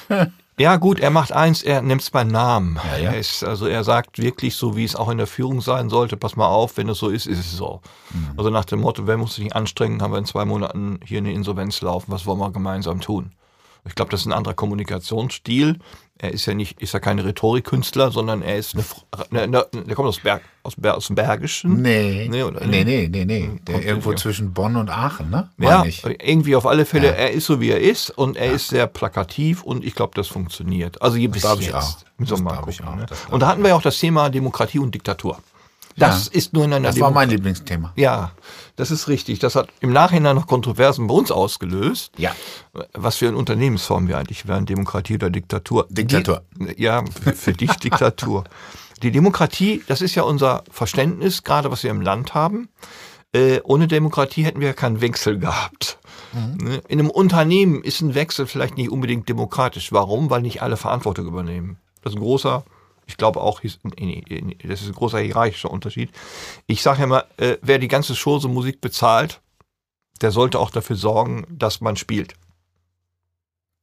Ja, 0.57 0.75
gut, 0.75 0.99
er 0.99 1.09
macht 1.09 1.31
eins, 1.31 1.63
er 1.63 1.81
nimmt 1.81 2.03
es 2.03 2.11
beim 2.11 2.27
Namen. 2.27 2.79
Ja, 2.91 2.97
ja. 2.97 3.11
Er 3.13 3.19
ist, 3.19 3.43
also 3.43 3.65
er 3.65 3.83
sagt 3.83 4.19
wirklich 4.19 4.55
so, 4.55 4.75
wie 4.75 4.83
es 4.83 4.95
auch 4.95 5.09
in 5.09 5.17
der 5.17 5.25
Führung 5.25 5.59
sein 5.59 5.89
sollte, 5.89 6.17
pass 6.17 6.35
mal 6.35 6.45
auf, 6.45 6.77
wenn 6.77 6.87
es 6.87 6.99
so 6.99 7.09
ist, 7.09 7.25
ist 7.25 7.39
es 7.39 7.53
so. 7.53 7.81
Mhm. 8.13 8.33
Also 8.37 8.51
nach 8.51 8.65
dem 8.65 8.81
Motto, 8.81 9.07
wer 9.07 9.17
muss 9.17 9.35
sich 9.35 9.45
nicht 9.45 9.55
anstrengen, 9.55 10.03
haben 10.03 10.11
wir 10.11 10.19
in 10.19 10.25
zwei 10.25 10.45
Monaten 10.45 10.99
hier 11.03 11.17
eine 11.17 11.33
Insolvenz 11.33 11.81
laufen, 11.81 12.11
was 12.11 12.27
wollen 12.27 12.37
wir 12.39 12.51
gemeinsam 12.51 13.01
tun? 13.01 13.31
Ich 13.85 13.95
glaube, 13.95 14.11
das 14.11 14.21
ist 14.21 14.27
ein 14.27 14.33
anderer 14.33 14.53
Kommunikationsstil. 14.53 15.79
Er 16.19 16.31
ist 16.31 16.45
ja 16.45 16.53
nicht, 16.53 16.79
ist 16.79 16.93
ja 16.93 16.99
kein 16.99 17.17
Rhetorikkünstler, 17.17 18.11
sondern 18.11 18.43
er 18.43 18.57
ist 18.57 18.75
eine, 18.75 18.83
eine, 19.41 19.65
eine 19.73 19.83
der 19.85 19.95
kommt 19.95 20.07
aus, 20.07 20.19
Berg, 20.19 20.43
aus, 20.61 20.75
Ber, 20.77 20.95
aus 20.95 21.07
dem 21.07 21.15
Bergischen. 21.15 21.81
Nee. 21.81 22.27
Nee, 22.29 22.43
oder- 22.43 22.63
nee, 22.67 22.83
nee, 22.83 23.07
nee, 23.11 23.25
nee. 23.25 23.49
Der 23.65 23.83
irgendwo 23.83 24.13
zwischen 24.13 24.53
Bonn 24.53 24.75
und 24.75 24.91
Aachen, 24.91 25.31
ne? 25.31 25.49
Ja, 25.57 25.79
Meine 25.79 25.89
ich. 25.89 26.03
irgendwie 26.05 26.55
auf 26.55 26.67
alle 26.67 26.85
Fälle, 26.85 27.07
Ja. 27.07 27.13
er 27.13 27.31
ist 27.31 27.47
so 27.47 27.59
wie 27.59 27.71
er 27.71 27.79
ist 27.81 28.11
und 28.11 28.37
er 28.37 28.51
ist 28.51 28.67
sehr 28.67 28.85
plakativ 28.85 29.63
und 29.63 29.83
ich 29.83 29.95
glaube, 29.95 30.11
das 30.13 30.27
funktioniert. 30.27 31.01
Also 31.01 31.17
hier 31.17 31.31
bis 31.31 31.41
jetzt. 31.41 31.59
ich 31.61 31.73
auch. 31.73 31.95
Wir 32.19 32.27
Das 32.27 32.39
ich 32.39 32.45
gucken, 32.45 32.85
auch. 32.87 32.95
ne? 32.97 33.05
Und 33.31 33.39
da 33.39 33.47
hatten 33.47 33.63
wir 33.63 33.69
ja 33.69 33.75
auch 33.75 33.81
das 33.81 33.97
Thema 33.97 34.29
Demokratie 34.29 34.77
und 34.77 34.93
Diktatur. 34.93 35.39
Das 35.97 36.27
Ja. 36.27 36.31
ist 36.33 36.53
nur 36.53 36.65
in 36.65 36.73
einer 36.73 36.87
Das 36.89 36.99
war 36.99 37.09
Demo- 37.09 37.15
mein 37.15 37.29
Lieblingsthema. 37.29 37.93
Ja, 37.95 38.31
das 38.75 38.91
ist 38.91 39.07
richtig. 39.07 39.39
Das 39.39 39.55
hat 39.55 39.69
im 39.81 39.91
Nachhinein 39.91 40.35
noch 40.35 40.47
Kontroversen 40.47 41.07
bei 41.07 41.13
uns 41.13 41.31
ausgelöst. 41.31 42.11
Ja. 42.17 42.33
Was 42.93 43.17
für 43.17 43.27
eine 43.27 43.37
Unternehmensform 43.37 44.07
wir 44.07 44.17
eigentlich 44.17 44.47
wären, 44.47 44.65
Demokratie 44.65 45.15
oder 45.15 45.29
Diktatur. 45.29 45.87
Diktatur. 45.89 46.43
Die, 46.57 46.81
ja, 46.81 47.03
für, 47.35 47.53
dich 47.53 47.71
Diktatur. 47.73 48.43
Die 49.03 49.11
Demokratie, 49.11 49.81
das 49.87 50.01
ist 50.01 50.13
ja 50.13 50.21
unser 50.23 50.63
Verständnis, 50.69 51.43
gerade 51.43 51.71
was 51.71 51.81
wir 51.83 51.89
im 51.89 52.01
Land 52.01 52.35
haben. 52.35 52.69
Äh, 53.33 53.59
ohne 53.63 53.87
Demokratie 53.87 54.43
hätten 54.43 54.59
wir 54.59 54.67
ja 54.67 54.73
keinen 54.73 55.01
Wechsel 55.01 55.39
gehabt. 55.39 55.97
Ne? 56.33 56.81
In 56.87 56.99
einem 56.99 57.09
Unternehmen 57.09 57.83
ist 57.83 58.01
ein 58.01 58.13
Wechsel 58.13 58.45
vielleicht 58.45 58.77
nicht 58.77 58.91
unbedingt 58.91 59.27
demokratisch. 59.27 59.91
Warum? 59.91 60.29
Weil 60.29 60.41
nicht 60.43 60.61
alle 60.61 60.77
Verantwortung 60.77 61.25
übernehmen. 61.27 61.77
Das 62.03 62.13
ist 62.13 62.17
ein 62.19 62.21
großer, 62.21 62.63
ich 63.11 63.17
glaube 63.17 63.41
auch, 63.41 63.59
das 63.61 63.73
ist 63.75 64.87
ein 64.87 64.93
großer 64.93 65.19
hierarchischer 65.19 65.69
Unterschied. 65.69 66.09
Ich 66.67 66.81
sage 66.81 67.01
ja 67.01 67.07
mal, 67.07 67.25
äh, 67.37 67.57
wer 67.61 67.77
die 67.79 67.87
ganze 67.87 68.15
Chose 68.15 68.47
Musik 68.47 68.81
bezahlt, 68.81 69.41
der 70.21 70.31
sollte 70.31 70.59
auch 70.59 70.69
dafür 70.71 70.95
sorgen, 70.95 71.45
dass 71.49 71.81
man 71.81 71.95
spielt. 71.97 72.33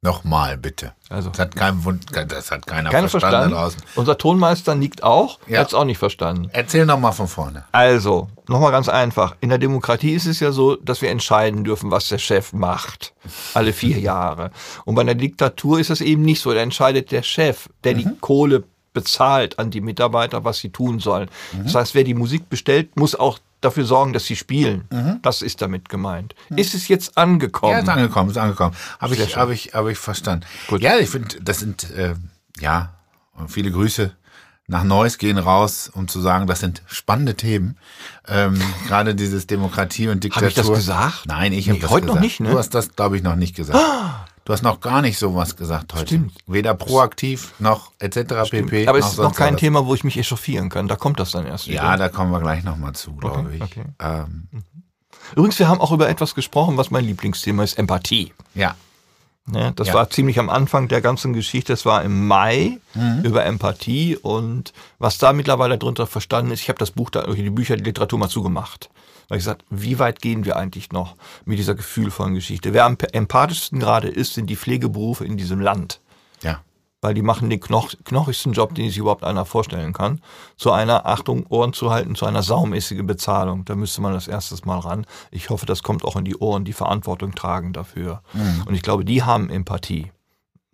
Nochmal, 0.01 0.57
bitte. 0.57 0.95
Also 1.09 1.31
Das 1.31 1.41
hat, 1.41 1.57
kein, 1.57 1.83
das 2.29 2.53
hat 2.53 2.65
keiner 2.69 2.89
keiner 2.91 3.09
verstanden, 3.09 3.51
verstanden. 3.57 3.89
Unser 3.97 4.17
Tonmeister 4.17 4.77
nickt 4.77 5.03
auch, 5.03 5.41
Ja. 5.49 5.59
hat 5.59 5.69
es 5.69 5.75
auch 5.75 5.85
nicht 5.85 5.99
verstanden. 5.99 6.49
Erzähl 6.53 6.87
nochmal 6.87 7.13
von 7.13 7.27
vorne. 7.27 7.65
Also, 7.73 8.29
nochmal 8.47 8.71
ganz 8.71 8.89
einfach. 8.89 9.35
In 9.41 9.49
der 9.49 9.59
Demokratie 9.59 10.13
ist 10.15 10.27
es 10.27 10.39
ja 10.39 10.53
so, 10.53 10.77
dass 10.77 11.03
wir 11.03 11.11
entscheiden 11.11 11.65
dürfen, 11.65 11.91
was 11.91 12.07
der 12.07 12.19
Chef 12.19 12.53
macht. 12.53 13.13
Alle 13.55 13.73
vier 13.73 13.99
Jahre. 13.99 14.53
Und 14.85 14.95
bei 14.95 15.01
einer 15.01 15.17
Diktatur 15.17 15.81
ist 15.81 15.91
das 15.91 16.01
eben 16.01 16.23
nicht 16.23 16.43
so. 16.43 16.55
Da 16.55 16.61
entscheidet 16.61 17.11
der 17.11 17.25
Chef, 17.25 17.69
der 17.83 17.95
die 17.95 18.07
Kohle 18.21 18.63
bezahlt 18.99 19.59
an 19.59 19.71
die 19.71 19.81
Mitarbeiter, 19.81 20.45
was 20.45 20.59
sie 20.59 20.71
tun 20.71 20.99
sollen. 20.99 21.29
Das 21.65 21.75
heißt, 21.75 21.95
wer 21.95 22.05
die 22.05 22.15
Musik 22.15 22.49
bestellt, 22.51 22.97
muss 22.97 23.15
auch 23.15 23.39
dafür 23.61 23.85
sorgen, 23.85 24.13
dass 24.13 24.25
sie 24.27 24.37
spielen. 24.37 24.89
Das 25.23 25.43
ist 25.43 25.63
damit 25.63 25.89
gemeint. 25.89 26.35
Ist 26.57 26.75
es 26.75 26.89
jetzt 26.89 27.17
angekommen? 27.17 27.73
Ja, 27.73 27.79
ist 27.81 27.89
angekommen, 27.89 28.31
ist 28.31 28.39
angekommen. 28.39 28.75
Habe 28.99 29.15
ich, 29.15 29.37
habe 29.37 29.55
ich, 29.55 29.75
habe 29.75 29.93
ich 29.93 29.99
verstanden. 29.99 30.45
Gut. 30.67 30.81
Ja, 30.83 30.97
ich 30.99 31.11
finde, 31.11 31.37
das 31.43 31.61
sind, 31.61 31.91
äh, 31.91 32.15
ja, 32.61 32.95
viele 33.47 33.71
Grüße 33.71 34.13
nach 34.71 34.85
Neuss 34.85 35.17
gehen 35.17 35.39
raus, 35.39 35.91
um 35.95 36.09
zu 36.09 36.21
sagen, 36.21 36.47
das 36.47 36.61
sind 36.61 36.83
spannende 36.87 37.35
Themen. 37.35 37.79
Ähm, 38.27 38.61
Gerade 38.87 39.15
dieses 39.15 39.47
Demokratie 39.47 40.09
und 40.09 40.25
Diktatur. 40.25 40.49
Hab 40.49 40.51
ich 40.51 40.55
das 40.57 40.69
gesagt? 40.69 41.27
Nein, 41.27 41.53
ich 41.53 41.69
habe 41.69 41.79
Nee, 41.79 41.83
das 41.83 41.91
heute 41.91 42.07
noch 42.07 42.15
gesagt. 42.15 42.25
nicht, 42.25 42.41
ne? 42.41 42.51
Du 42.51 42.59
hast 42.59 42.75
das, 42.75 42.95
glaube 42.95 43.17
ich, 43.17 43.23
noch 43.23 43.37
nicht 43.37 43.55
gesagt. 43.57 43.79
Du 44.49 44.55
hast 44.55 44.63
noch 44.63 44.81
gar 44.81 45.03
nicht 45.03 45.19
sowas 45.19 45.57
gesagt 45.57 45.93
heute. 45.93 46.07
Stimmt. 46.07 46.33
Weder 46.47 46.73
proaktiv 46.73 47.53
noch 47.59 47.93
etc. 47.99 48.51
pp. 48.51 48.89
Aber 48.89 48.97
es 48.99 49.09
ist 49.09 49.19
noch 49.19 49.35
kein 49.35 49.53
was. 49.53 49.61
Thema, 49.61 49.85
wo 49.85 49.95
ich 49.95 50.05
mich 50.05 50.17
echauffieren 50.17 50.71
kann. 50.71 50.89
Da 50.89 50.97
kommt 50.97 51.21
das 51.21 51.33
dann 51.33 51.45
erst 51.45 51.67
wieder. 51.69 51.83
Ja, 51.83 51.97
da 51.99 52.09
kommen 52.09 52.33
wir 52.33 52.41
gleich 52.41 52.65
nochmal 52.65 52.95
zu, 52.95 53.15
glaube 53.15 53.41
Okay, 53.41 53.57
ich. 53.57 53.63
okay. 53.63 53.85
Ähm, 53.99 54.49
Übrigens, 55.37 55.59
wir 55.59 55.69
haben 55.69 55.83
auch 55.83 55.93
über 55.93 56.09
etwas 56.09 56.35
gesprochen, 56.35 56.79
was 56.79 56.91
mein 56.91 57.05
Lieblingsthema 57.05 57.63
ist, 57.63 57.79
Empathie. 57.79 58.33
ja, 58.55 58.75
Ne, 59.45 59.73
das 59.77 59.89
Ja. 59.89 59.95
war 59.95 60.09
ziemlich 60.09 60.39
am 60.39 60.49
Anfang 60.49 60.89
der 60.89 61.03
ganzen 61.03 61.35
Geschichte. 61.35 61.75
Das 61.75 61.85
war 61.85 62.03
im 62.03 62.27
Mai 62.27 62.79
über 63.23 63.45
Empathie 63.45 64.17
und 64.17 64.73
was 64.99 65.19
da 65.19 65.35
mittlerweile 65.35 65.77
drunter 65.77 66.07
verstanden 66.07 66.53
ist. 66.53 66.61
Ich 66.63 66.71
habe 66.71 66.79
das 66.79 66.91
Buch, 66.93 67.11
da, 67.11 67.27
die 67.27 67.51
Bücher, 67.51 67.77
die 67.77 67.85
Literatur 67.85 68.19
mal 68.19 68.29
zugemacht. 68.31 68.89
Weil 69.29 69.39
ich 69.39 69.45
gesagt, 69.45 69.65
wie 69.71 69.99
weit 69.99 70.21
gehen 70.23 70.45
wir 70.45 70.57
eigentlich 70.57 70.91
noch 70.91 71.15
mit 71.45 71.59
dieser 71.59 71.75
gefühlvollen 71.75 72.35
Geschichte? 72.35 72.73
Wer 72.73 72.87
am 72.87 72.97
empathischsten 73.13 73.79
gerade 73.79 74.09
ist, 74.09 74.35
sind 74.35 74.49
die 74.49 74.57
Pflegeberufe 74.57 75.25
in 75.25 75.37
diesem 75.37 75.61
Land. 75.61 76.01
ja. 76.43 76.63
Weil 77.01 77.15
die 77.15 77.23
machen 77.23 77.49
den 77.49 77.61
knoch 77.61 77.93
knochigsten 78.03 78.55
Job, 78.55 78.75
den 78.75 78.89
sich 78.89 78.99
überhaupt 78.99 79.23
einer 79.23 79.45
vorstellen 79.45 79.93
kann. 79.93 80.21
Zu 80.57 80.73
einer, 80.73 81.07
Achtung, 81.07 81.47
Ohren 81.49 81.73
zu 81.73 81.93
halten, 81.93 82.17
zu 82.17 82.27
einer 82.27 82.43
saumäßigen 82.43 83.07
Bezahlung. 83.07 83.65
Da 83.65 83.77
müsste 83.77 84.01
man 84.01 84.15
das 84.15 84.27
erstes 84.27 84.65
Mal 84.65 84.81
ran. 84.81 85.07
Ich 85.31 85.49
hoffe, 85.49 85.65
das 85.65 85.85
kommt 85.85 86.05
auch 86.05 86.17
in 86.17 86.25
die 86.25 86.35
Ohren, 86.39 86.65
die 86.65 86.73
Verantwortung 86.73 87.37
tragen 87.37 87.73
dafür. 87.73 88.21
Und 88.67 88.75
ich 88.75 88.83
glaube, 88.83 89.05
die 89.05 89.23
haben 89.23 89.49
Empathie. 89.49 90.11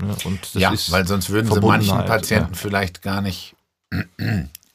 Ne? 0.01 0.17
Ja, 0.55 0.73
weil 0.89 1.07
sonst 1.07 1.29
würden 1.29 1.53
sie 1.53 1.61
manchen 1.61 1.99
Patienten 2.07 2.55
vielleicht 2.55 3.03
gar 3.03 3.21
nicht 3.21 3.55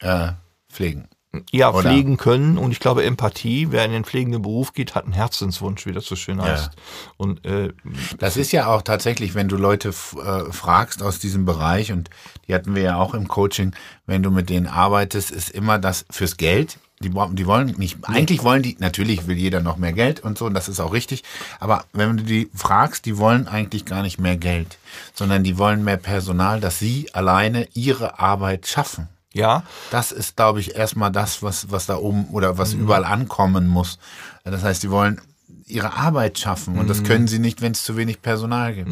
äh, 0.01 0.31
pflegen. 0.71 1.07
Ja, 1.51 1.69
Oder? 1.69 1.91
pflegen 1.91 2.17
können 2.17 2.57
und 2.57 2.71
ich 2.71 2.79
glaube 2.79 3.03
Empathie, 3.03 3.67
wer 3.69 3.85
in 3.85 3.91
den 3.91 4.03
pflegenden 4.03 4.41
Beruf 4.41 4.73
geht, 4.73 4.95
hat 4.95 5.03
einen 5.03 5.13
Herzenswunsch, 5.13 5.85
wie 5.85 5.91
das 5.91 6.05
so 6.05 6.15
schön 6.15 6.41
heißt. 6.41 6.71
Und 7.17 7.45
äh, 7.45 7.71
Das 8.17 8.35
ist 8.35 8.51
ja 8.51 8.65
auch 8.65 8.81
tatsächlich, 8.81 9.35
wenn 9.35 9.47
du 9.47 9.55
Leute 9.55 9.89
äh, 9.89 10.51
fragst 10.51 11.03
aus 11.03 11.19
diesem 11.19 11.45
Bereich, 11.45 11.91
und 11.91 12.09
die 12.47 12.55
hatten 12.55 12.73
wir 12.73 12.81
ja 12.81 12.95
auch 12.97 13.13
im 13.13 13.27
Coaching, 13.27 13.75
wenn 14.07 14.23
du 14.23 14.31
mit 14.31 14.49
denen 14.49 14.65
arbeitest, 14.65 15.29
ist 15.29 15.51
immer 15.51 15.77
das 15.77 16.05
fürs 16.09 16.37
Geld. 16.37 16.79
Die, 17.01 17.09
die 17.09 17.45
wollen 17.45 17.75
nicht, 17.77 17.97
eigentlich 18.03 18.43
wollen 18.43 18.63
die, 18.63 18.75
natürlich 18.79 19.27
will 19.27 19.37
jeder 19.37 19.61
noch 19.61 19.77
mehr 19.77 19.93
Geld 19.93 20.21
und 20.21 20.37
so, 20.37 20.47
und 20.47 20.55
das 20.55 20.67
ist 20.67 20.79
auch 20.79 20.93
richtig. 20.93 21.23
Aber 21.59 21.85
wenn 21.93 22.17
du 22.17 22.23
die 22.23 22.49
fragst, 22.55 23.05
die 23.05 23.17
wollen 23.17 23.47
eigentlich 23.47 23.85
gar 23.85 24.01
nicht 24.01 24.19
mehr 24.19 24.35
Geld, 24.35 24.79
sondern 25.13 25.43
die 25.43 25.59
wollen 25.59 25.83
mehr 25.83 25.97
Personal, 25.97 26.59
dass 26.59 26.79
sie 26.79 27.13
alleine 27.13 27.67
ihre 27.73 28.19
Arbeit 28.19 28.65
schaffen. 28.65 29.07
Ja, 29.33 29.63
Das 29.91 30.11
ist, 30.11 30.35
glaube 30.35 30.59
ich, 30.59 30.75
erstmal 30.75 31.11
das, 31.11 31.43
was, 31.43 31.71
was 31.71 31.85
da 31.85 31.97
oben 31.97 32.25
oder 32.29 32.57
was 32.57 32.73
überall 32.73 33.05
ankommen 33.05 33.67
muss. 33.67 33.99
Das 34.43 34.63
heißt, 34.63 34.83
die 34.83 34.89
wollen 34.89 35.21
ihre 35.65 35.93
Arbeit 35.93 36.39
schaffen 36.39 36.79
und 36.79 36.89
das 36.89 37.03
können 37.03 37.27
sie 37.27 37.39
nicht, 37.39 37.61
wenn 37.61 37.73
es 37.73 37.83
zu 37.83 37.95
wenig 37.95 38.21
Personal 38.21 38.73
gibt. 38.73 38.89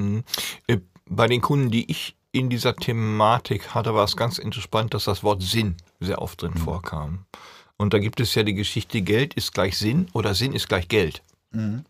äh, 0.68 0.78
bei 1.10 1.28
den 1.28 1.42
Kunden, 1.42 1.72
die 1.72 1.90
ich 1.90 2.16
in 2.32 2.50
dieser 2.50 2.76
Thematik 2.76 3.74
hatte, 3.74 3.96
war 3.96 4.04
es 4.04 4.16
ganz 4.16 4.38
interessant, 4.38 4.94
dass 4.94 5.06
das 5.06 5.24
Wort 5.24 5.42
Sinn 5.42 5.76
sehr 6.00 6.22
oft 6.22 6.42
drin 6.42 6.56
vorkam. 6.56 7.26
Und 7.78 7.94
da 7.94 8.00
gibt 8.00 8.20
es 8.20 8.36
ja 8.36 8.44
die 8.44 8.54
Geschichte, 8.54 9.02
Geld 9.02 9.34
ist 9.34 9.54
gleich 9.54 9.78
Sinn 9.78 10.08
oder 10.14 10.36
Sinn 10.36 10.54
ist 10.54 10.68
gleich 10.68 10.88
Geld. 10.88 11.24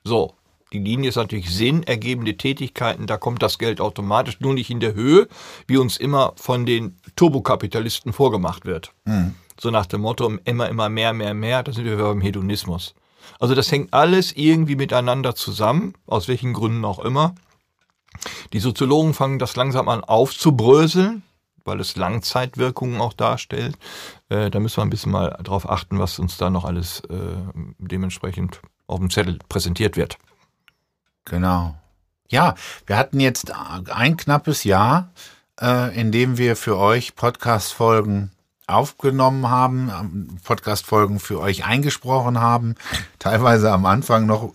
So, 0.03 0.35
die 0.73 0.79
Linie 0.79 1.09
ist 1.09 1.15
natürlich 1.15 1.49
Sinn, 1.49 1.83
ergebende 1.83 2.35
Tätigkeiten, 2.35 3.07
da 3.07 3.17
kommt 3.17 3.41
das 3.41 3.57
Geld 3.57 3.79
automatisch, 3.79 4.39
nur 4.39 4.53
nicht 4.53 4.69
in 4.69 4.79
der 4.79 4.93
Höhe, 4.93 5.27
wie 5.65 5.77
uns 5.77 5.97
immer 5.97 6.33
von 6.35 6.65
den 6.65 6.97
Turbokapitalisten 7.15 8.11
vorgemacht 8.13 8.65
wird. 8.65 8.91
So 9.59 9.71
nach 9.71 9.85
dem 9.85 10.01
Motto, 10.01 10.37
immer, 10.43 10.69
immer 10.69 10.89
mehr, 10.89 11.13
mehr, 11.13 11.33
mehr, 11.33 11.63
da 11.63 11.71
sind 11.71 11.85
wir 11.85 11.97
beim 11.97 12.21
Hedonismus. 12.21 12.95
Also 13.39 13.55
das 13.55 13.71
hängt 13.71 13.93
alles 13.93 14.33
irgendwie 14.33 14.75
miteinander 14.75 15.35
zusammen, 15.35 15.93
aus 16.05 16.27
welchen 16.27 16.53
Gründen 16.53 16.85
auch 16.85 16.99
immer. 16.99 17.35
Die 18.53 18.59
Soziologen 18.59 19.13
fangen 19.13 19.39
das 19.39 19.55
langsam 19.55 19.89
an 19.89 20.03
aufzubröseln, 20.03 21.23
weil 21.65 21.79
es 21.79 21.95
Langzeitwirkungen 21.95 23.01
auch 23.01 23.13
darstellt. 23.13 23.77
Äh, 24.29 24.49
da 24.49 24.59
müssen 24.59 24.77
wir 24.77 24.83
ein 24.83 24.89
bisschen 24.89 25.11
mal 25.11 25.37
drauf 25.43 25.69
achten, 25.69 25.99
was 25.99 26.19
uns 26.19 26.37
da 26.37 26.49
noch 26.49 26.65
alles 26.65 27.01
äh, 27.09 27.35
dementsprechend 27.77 28.61
auf 28.87 28.99
dem 28.99 29.09
Zettel 29.09 29.39
präsentiert 29.49 29.97
wird. 29.97 30.17
Genau. 31.29 31.75
Ja, 32.29 32.55
wir 32.85 32.97
hatten 32.97 33.19
jetzt 33.19 33.51
ein 33.53 34.17
knappes 34.17 34.63
Jahr, 34.63 35.09
äh, 35.59 35.97
in 35.99 36.11
dem 36.11 36.37
wir 36.37 36.55
für 36.55 36.77
euch 36.77 37.15
Podcast-Folgen 37.15 38.31
aufgenommen 38.67 39.49
haben, 39.49 40.37
Podcast-Folgen 40.43 41.19
für 41.19 41.39
euch 41.39 41.65
eingesprochen 41.65 42.41
haben, 42.41 42.75
teilweise 43.17 43.71
am 43.71 43.85
Anfang 43.85 44.25
noch 44.25 44.51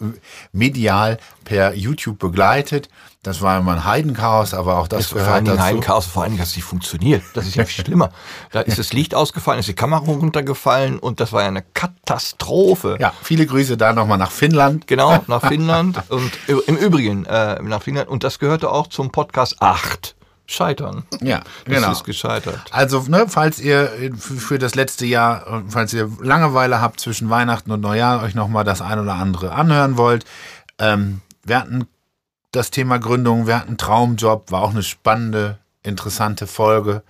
medial 0.53 1.19
per 1.45 1.75
YouTube 1.75 2.19
begleitet. 2.19 2.91
Das 3.23 3.41
war 3.41 3.59
immer 3.59 3.73
ein 3.73 3.85
Heidenchaos, 3.85 4.53
aber 4.53 4.79
auch 4.79 4.89
das 4.89 5.07
vor 5.07 5.21
allen 5.21 5.27
gehört 5.27 5.47
Dingen 5.47 5.57
dazu. 5.57 5.77
ein 5.77 5.81
Chaos, 5.81 6.07
vor 6.07 6.25
allen 6.25 6.33
Dingen, 6.33 6.41
dass 6.41 6.51
es 6.51 6.57
nicht 6.57 6.65
funktioniert. 6.65 7.23
Das 7.35 7.47
ist 7.47 7.55
ja 7.55 7.65
viel 7.65 7.85
schlimmer. 7.85 8.11
Da 8.51 8.61
ist 8.61 8.79
das 8.79 8.93
Licht 8.93 9.15
ausgefallen, 9.15 9.61
ist 9.61 9.69
die 9.69 9.75
Kamera 9.75 10.03
runtergefallen 10.03 10.99
und 10.99 11.21
das 11.21 11.33
war 11.33 11.43
ja 11.43 11.49
eine 11.49 11.63
Katastrophe. 11.63 12.99
Ja, 13.01 13.15
viele 13.23 13.47
Grüße 13.47 13.79
da 13.79 13.93
nochmal 13.95 14.19
nach 14.19 14.33
Finnland. 14.33 14.89
Genau, 14.89 15.25
nach 15.27 15.47
Finnland 15.49 16.03
und 16.11 16.33
im 16.49 16.77
Übrigen 16.77 17.25
äh, 17.25 17.63
nach 17.63 17.83
Finnland 17.83 18.09
und 18.09 18.25
das 18.25 18.39
gehörte 18.39 18.71
auch 18.71 18.89
zum 18.89 19.11
Podcast 19.11 19.63
8. 19.63 20.17
Scheitern. 20.47 21.05
Ja, 21.21 21.41
Das 21.65 21.75
genau. 21.77 21.93
ist 21.93 22.05
gescheitert. 22.05 22.61
Also, 22.71 23.03
ne, 23.09 23.27
falls 23.29 23.59
ihr 23.59 23.91
für 24.19 24.59
das 24.59 24.75
letzte 24.75 25.07
Jahr, 25.07 25.47
äh, 25.47 25.63
falls 25.69 25.93
ihr 25.93 26.11
Langeweile 26.21 26.81
habt 26.81 27.01
zwischen 27.01 27.31
Weihnachten 27.31 27.71
und 27.71 27.81
Neujahr, 27.81 28.23
euch 28.23 28.35
nochmal 28.35 28.65
das 28.65 28.83
ein 28.83 28.99
oder 28.99 29.15
andere 29.15 29.53
anhören 29.53 29.97
wollt, 29.97 30.25
ähm, 30.79 31.21
wir 31.45 31.59
hatten 31.59 31.87
das 32.51 32.71
Thema 32.71 32.99
Gründung, 32.99 33.47
wir 33.47 33.59
hatten 33.59 33.79
Traumjob, 33.79 34.51
war 34.51 34.63
auch 34.63 34.71
eine 34.71 34.83
spannende, 34.83 35.59
interessante 35.83 36.47
Folge. 36.47 37.03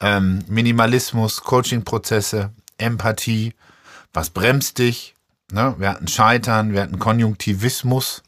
Ähm, 0.00 0.44
Minimalismus, 0.48 1.42
Coachingprozesse, 1.42 2.50
Empathie, 2.78 3.54
was 4.12 4.30
bremst 4.30 4.78
dich? 4.78 5.14
Ne? 5.52 5.74
Wir 5.78 5.90
hatten 5.90 6.08
Scheitern, 6.08 6.72
wir 6.72 6.82
hatten 6.82 6.98
Konjunktivismus. 6.98 8.22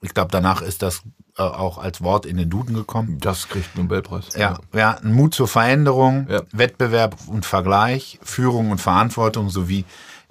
Ich 0.00 0.14
glaube, 0.14 0.30
danach 0.30 0.62
ist 0.62 0.82
das 0.82 1.02
äh, 1.38 1.42
auch 1.42 1.78
als 1.78 2.02
Wort 2.02 2.26
in 2.26 2.36
den 2.36 2.50
Duden 2.50 2.74
gekommen. 2.74 3.18
Das 3.20 3.48
kriegt 3.48 3.76
Nobelpreis. 3.76 4.28
Ja, 4.36 4.58
hatten 4.74 5.12
Mut 5.12 5.34
zur 5.34 5.48
Veränderung, 5.48 6.26
Ja. 6.28 6.42
Wettbewerb 6.52 7.16
und 7.26 7.46
Vergleich, 7.46 8.18
Führung 8.22 8.70
und 8.70 8.80
Verantwortung 8.80 9.48
sowie 9.48 9.84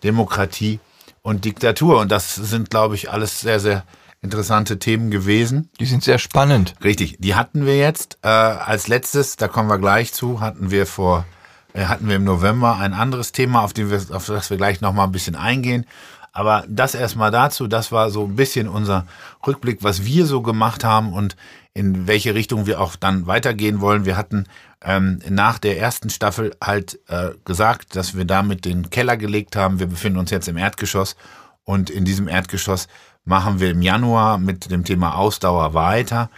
Demokratie 0.03 0.79
und 1.21 1.45
Diktatur. 1.45 1.99
Und 1.99 2.11
das 2.11 2.35
sind, 2.35 2.69
glaube 2.69 2.95
ich, 2.95 3.11
alles 3.11 3.41
sehr, 3.41 3.59
sehr 3.59 3.83
interessante 4.21 4.77
Themen 4.77 5.09
gewesen. 5.09 5.69
Die 5.79 5.85
sind 5.85 6.03
sehr 6.03 6.19
spannend. 6.19 6.75
Richtig, 6.83 7.17
die 7.19 7.33
hatten 7.35 7.65
wir 7.65 7.77
jetzt. 7.77 8.19
Äh, 8.21 8.27
als 8.27 8.87
letztes, 8.87 9.35
da 9.35 9.47
kommen 9.47 9.69
wir 9.69 9.79
gleich 9.79 10.13
zu, 10.13 10.39
hatten 10.39 10.69
wir 10.69 10.85
vor, 10.85 11.25
äh, 11.73 11.85
hatten 11.85 12.07
wir 12.07 12.17
im 12.17 12.23
November 12.23 12.77
ein 12.77 12.93
anderes 12.93 13.31
Thema, 13.31 13.63
auf, 13.63 13.71
wir, 13.75 14.01
auf 14.11 14.27
das 14.27 14.49
wir 14.51 14.57
gleich 14.57 14.81
nochmal 14.81 15.07
ein 15.07 15.11
bisschen 15.11 15.35
eingehen. 15.35 15.85
Aber 16.33 16.63
das 16.67 16.95
erstmal 16.95 17.31
dazu, 17.31 17.67
das 17.67 17.91
war 17.91 18.09
so 18.09 18.25
ein 18.25 18.35
bisschen 18.35 18.69
unser 18.69 19.05
Rückblick, 19.45 19.83
was 19.83 20.05
wir 20.05 20.25
so 20.25 20.41
gemacht 20.41 20.83
haben 20.83 21.11
und 21.11 21.35
in 21.73 22.07
welche 22.07 22.35
Richtung 22.35 22.65
wir 22.65 22.79
auch 22.79 22.95
dann 22.95 23.27
weitergehen 23.27 23.81
wollen. 23.81 24.05
Wir 24.05 24.17
hatten 24.17 24.45
ähm, 24.81 25.19
nach 25.29 25.59
der 25.59 25.77
ersten 25.77 26.09
Staffel 26.09 26.55
halt 26.63 26.99
äh, 27.07 27.31
gesagt, 27.45 27.95
dass 27.95 28.15
wir 28.15 28.25
damit 28.25 28.65
den 28.65 28.89
Keller 28.89 29.17
gelegt 29.17 29.55
haben. 29.55 29.79
Wir 29.79 29.87
befinden 29.87 30.19
uns 30.19 30.31
jetzt 30.31 30.47
im 30.47 30.57
Erdgeschoss 30.57 31.15
und 31.63 31.89
in 31.89 32.05
diesem 32.05 32.27
Erdgeschoss 32.27 32.87
machen 33.25 33.59
wir 33.59 33.71
im 33.71 33.81
Januar 33.81 34.37
mit 34.37 34.71
dem 34.71 34.83
Thema 34.83 35.15
Ausdauer 35.15 35.73
weiter. 35.73 36.29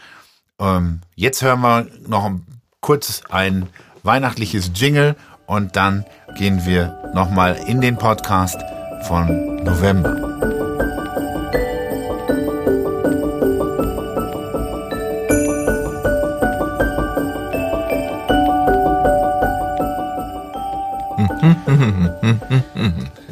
Ähm, 0.59 1.01
jetzt 1.15 1.41
hören 1.41 1.61
wir 1.61 1.87
noch 2.07 2.31
kurz 2.81 3.21
ein 3.29 3.69
weihnachtliches 4.03 4.71
Jingle 4.75 5.15
und 5.45 5.75
dann 5.75 6.05
gehen 6.37 6.65
wir 6.65 7.11
nochmal 7.13 7.55
in 7.67 7.79
den 7.79 7.97
Podcast 7.97 8.57
von 9.03 9.57
November. 9.63 10.13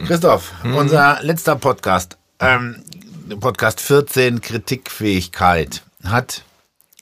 Christoph, 0.05 0.53
unser 0.63 1.19
letzter 1.21 1.55
Podcast, 1.55 2.17
ähm, 2.39 2.83
Podcast 3.39 3.79
14, 3.79 4.41
Kritikfähigkeit, 4.41 5.83
hat 6.03 6.43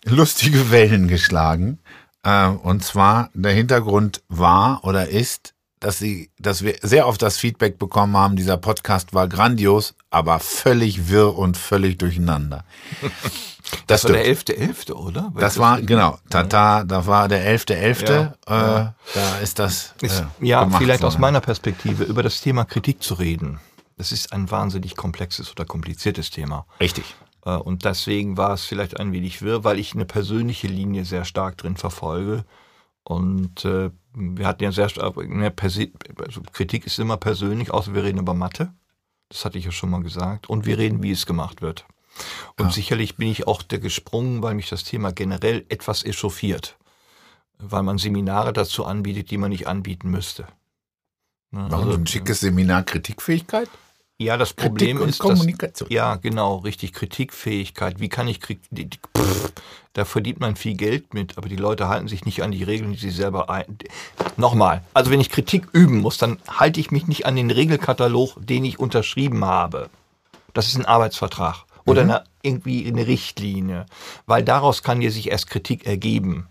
lustige 0.06 0.70
Wellen 0.72 1.08
geschlagen. 1.08 1.80
Äh, 2.24 2.48
und 2.48 2.84
zwar 2.84 3.30
der 3.34 3.54
Hintergrund 3.54 4.22
war 4.28 4.84
oder 4.84 5.10
ist, 5.10 5.56
dass 5.80 5.98
sie, 6.00 6.30
dass 6.40 6.64
wir 6.64 6.76
sehr 6.82 7.08
oft 7.08 7.22
das 7.22 7.38
Feedback 7.38 7.78
bekommen 7.80 8.16
haben, 8.18 8.36
dieser 8.36 8.58
Podcast 8.58 9.14
war 9.14 9.28
grandios, 9.28 9.96
aber 10.10 10.40
völlig 10.40 11.10
wirr 11.10 11.38
und 11.38 11.58
völlig 11.58 11.98
durcheinander. 11.98 12.64
Das, 13.86 14.02
Das 14.02 14.06
war 14.06 14.14
der 14.18 14.36
stimmt. 14.36 14.60
11.11., 14.90 14.94
oder? 14.94 15.32
Das 15.38 15.60
war, 15.60 15.80
genau, 15.82 16.18
Tata, 16.32 16.84
da 16.84 17.06
war 17.06 17.28
der 17.28 17.46
11.11., 17.56 18.10
Ja, 18.48 18.82
äh, 18.86 18.92
da 19.14 19.38
ist 19.44 19.60
das. 19.60 19.94
Ist, 20.02 20.22
äh, 20.42 20.46
ja, 20.48 20.68
vielleicht 20.72 21.04
aus 21.04 21.14
worden. 21.14 21.22
meiner 21.22 21.42
Perspektive, 21.42 22.04
über 22.04 22.24
das 22.24 22.42
Thema 22.42 22.66
Kritik 22.66 23.04
zu 23.04 23.14
reden. 23.16 23.60
Das 23.98 24.12
ist 24.12 24.34
ein 24.34 24.50
wahnsinnig 24.50 24.96
komplexes 24.96 25.52
oder 25.52 25.66
kompliziertes 25.66 26.32
Thema. 26.32 26.66
Richtig. 26.80 27.16
Äh, 27.46 27.52
Und 27.52 27.86
deswegen 27.86 28.38
war 28.38 28.54
es 28.54 28.64
vielleicht 28.64 29.00
ein 29.00 29.12
wenig 29.12 29.44
wirr, 29.44 29.64
weil 29.64 29.78
ich 29.78 29.94
eine 29.94 30.06
persönliche 30.06 30.68
Linie 30.68 31.06
sehr 31.06 31.26
stark 31.26 31.58
drin 31.58 31.78
verfolge. 31.78 32.46
Und 33.04 33.66
äh, 33.66 33.92
wir 34.14 34.48
hatten 34.48 34.64
ja 34.64 34.72
sehr 34.72 34.90
stark, 34.90 35.18
ne, 35.18 35.54
also 36.26 36.42
Kritik 36.52 36.86
ist 36.86 37.00
immer 37.00 37.18
persönlich, 37.18 37.72
außer 37.72 37.94
wir 37.94 38.04
reden 38.04 38.20
über 38.20 38.34
Mathe. 38.34 38.74
Das 39.30 39.46
hatte 39.46 39.58
ich 39.58 39.66
ja 39.66 39.72
schon 39.72 39.90
mal 39.90 40.02
gesagt. 40.02 40.50
Und 40.50 40.66
wir 40.66 40.78
reden, 40.78 41.04
wie 41.04 41.12
es 41.12 41.26
gemacht 41.26 41.62
wird. 41.62 41.86
Und 42.58 42.74
sicherlich 42.74 43.16
bin 43.16 43.30
ich 43.30 43.48
auch 43.48 43.62
der 43.62 43.80
gesprungen, 43.80 44.44
weil 44.44 44.56
mich 44.56 44.70
das 44.70 44.84
Thema 44.84 45.12
generell 45.12 45.66
etwas 45.70 46.04
echauffiert. 46.04 46.78
Weil 47.58 47.84
man 47.84 47.98
Seminare 47.98 48.54
dazu 48.54 48.86
anbietet, 48.86 49.32
die 49.32 49.38
man 49.38 49.50
nicht 49.50 49.68
anbieten 49.68 50.10
müsste. 50.10 50.48
Ne, 51.52 51.68
Warum 51.70 51.92
so 51.92 51.98
ein 51.98 52.08
schickes 52.08 52.42
Seminar 52.42 52.84
Kritikfähigkeit? 52.84 53.70
Ja, 54.20 54.36
das 54.36 54.54
Problem 54.54 54.98
Kritik 54.98 55.10
ist, 55.10 55.20
dass, 55.22 55.28
Kommunikation. 55.28 55.90
ja, 55.90 56.16
genau, 56.16 56.58
richtig, 56.58 56.92
Kritikfähigkeit. 56.94 58.02
Wie 58.02 58.10
kann 58.10 58.28
ich 58.28 58.42
Kritik, 58.42 59.00
pff, 59.18 59.54
da 59.94 60.04
verdient 60.04 60.42
man 60.42 60.58
viel 60.58 60.76
Geld 60.76 61.14
mit, 61.14 61.38
aber 61.38 61.48
die 61.48 61.56
Leute 61.56 61.88
halten 61.88 62.10
sich 62.10 62.26
nicht 62.26 62.44
an 62.44 62.52
die 62.52 62.64
Regeln, 62.64 62.92
die 62.92 62.98
sie 62.98 63.12
selber 63.12 63.50
ein. 63.50 63.78
Nochmal, 64.36 64.84
also 64.94 65.10
wenn 65.10 65.22
ich 65.22 65.30
Kritik 65.30 65.68
üben 65.72 66.02
muss, 66.02 66.18
dann 66.18 66.38
halte 66.50 66.82
ich 66.82 66.92
mich 66.92 67.08
nicht 67.08 67.26
an 67.26 67.38
den 67.38 67.50
Regelkatalog, 67.50 68.36
den 68.46 68.66
ich 68.66 68.78
unterschrieben 68.78 69.46
habe. 69.46 69.90
Das 70.54 70.68
ist 70.68 70.76
ein 70.76 70.86
Arbeitsvertrag 70.86 71.64
oder 71.86 72.02
eine, 72.02 72.24
irgendwie 72.42 72.88
eine 72.88 73.08
Richtlinie, 73.08 73.86
weil 74.26 74.44
daraus 74.44 74.84
kann 74.84 75.00
dir 75.00 75.12
sich 75.12 75.32
erst 75.32 75.48
Kritik 75.50 75.86
ergeben. 75.88 76.48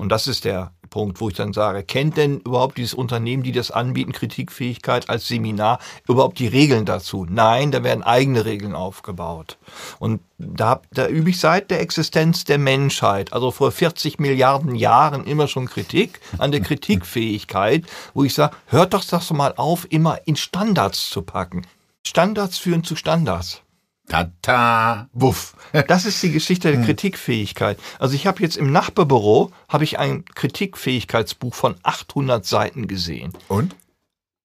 Und 0.00 0.08
das 0.08 0.26
ist 0.26 0.44
der 0.44 0.72
Punkt, 0.90 1.20
wo 1.20 1.28
ich 1.28 1.36
dann 1.36 1.52
sage, 1.52 1.84
kennt 1.84 2.16
denn 2.16 2.40
überhaupt 2.40 2.76
dieses 2.76 2.94
Unternehmen, 2.94 3.44
die 3.44 3.52
das 3.52 3.70
anbieten, 3.70 4.12
Kritikfähigkeit 4.12 5.08
als 5.08 5.28
Seminar, 5.28 5.78
überhaupt 6.08 6.40
die 6.40 6.48
Regeln 6.48 6.84
dazu? 6.84 7.26
Nein, 7.28 7.70
da 7.70 7.84
werden 7.84 8.02
eigene 8.02 8.44
Regeln 8.44 8.74
aufgebaut. 8.74 9.56
Und 10.00 10.20
da, 10.38 10.82
da 10.92 11.06
übe 11.06 11.30
ich 11.30 11.38
seit 11.38 11.70
der 11.70 11.80
Existenz 11.80 12.44
der 12.44 12.58
Menschheit, 12.58 13.32
also 13.32 13.52
vor 13.52 13.70
40 13.70 14.18
Milliarden 14.18 14.74
Jahren 14.74 15.24
immer 15.24 15.46
schon 15.46 15.66
Kritik 15.66 16.20
an 16.38 16.50
der 16.50 16.60
Kritikfähigkeit, 16.62 17.84
wo 18.12 18.24
ich 18.24 18.34
sage, 18.34 18.56
hört 18.66 18.92
doch 18.92 19.04
das 19.04 19.30
mal 19.30 19.54
auf, 19.56 19.86
immer 19.90 20.18
in 20.26 20.36
Standards 20.36 21.08
zu 21.10 21.22
packen. 21.22 21.64
Standards 22.04 22.58
führen 22.58 22.82
zu 22.82 22.96
Standards. 22.96 23.62
Tata, 24.10 25.08
wuff. 25.12 25.54
Das 25.86 26.04
ist 26.04 26.20
die 26.22 26.32
Geschichte 26.32 26.72
der 26.72 26.82
Kritikfähigkeit. 26.82 27.78
Also 28.00 28.16
ich 28.16 28.26
habe 28.26 28.42
jetzt 28.42 28.56
im 28.56 28.72
Nachbarbüro 28.72 29.52
habe 29.68 29.84
ich 29.84 30.00
ein 30.00 30.24
Kritikfähigkeitsbuch 30.24 31.54
von 31.54 31.76
800 31.84 32.44
Seiten 32.44 32.88
gesehen. 32.88 33.32
Und? 33.46 33.76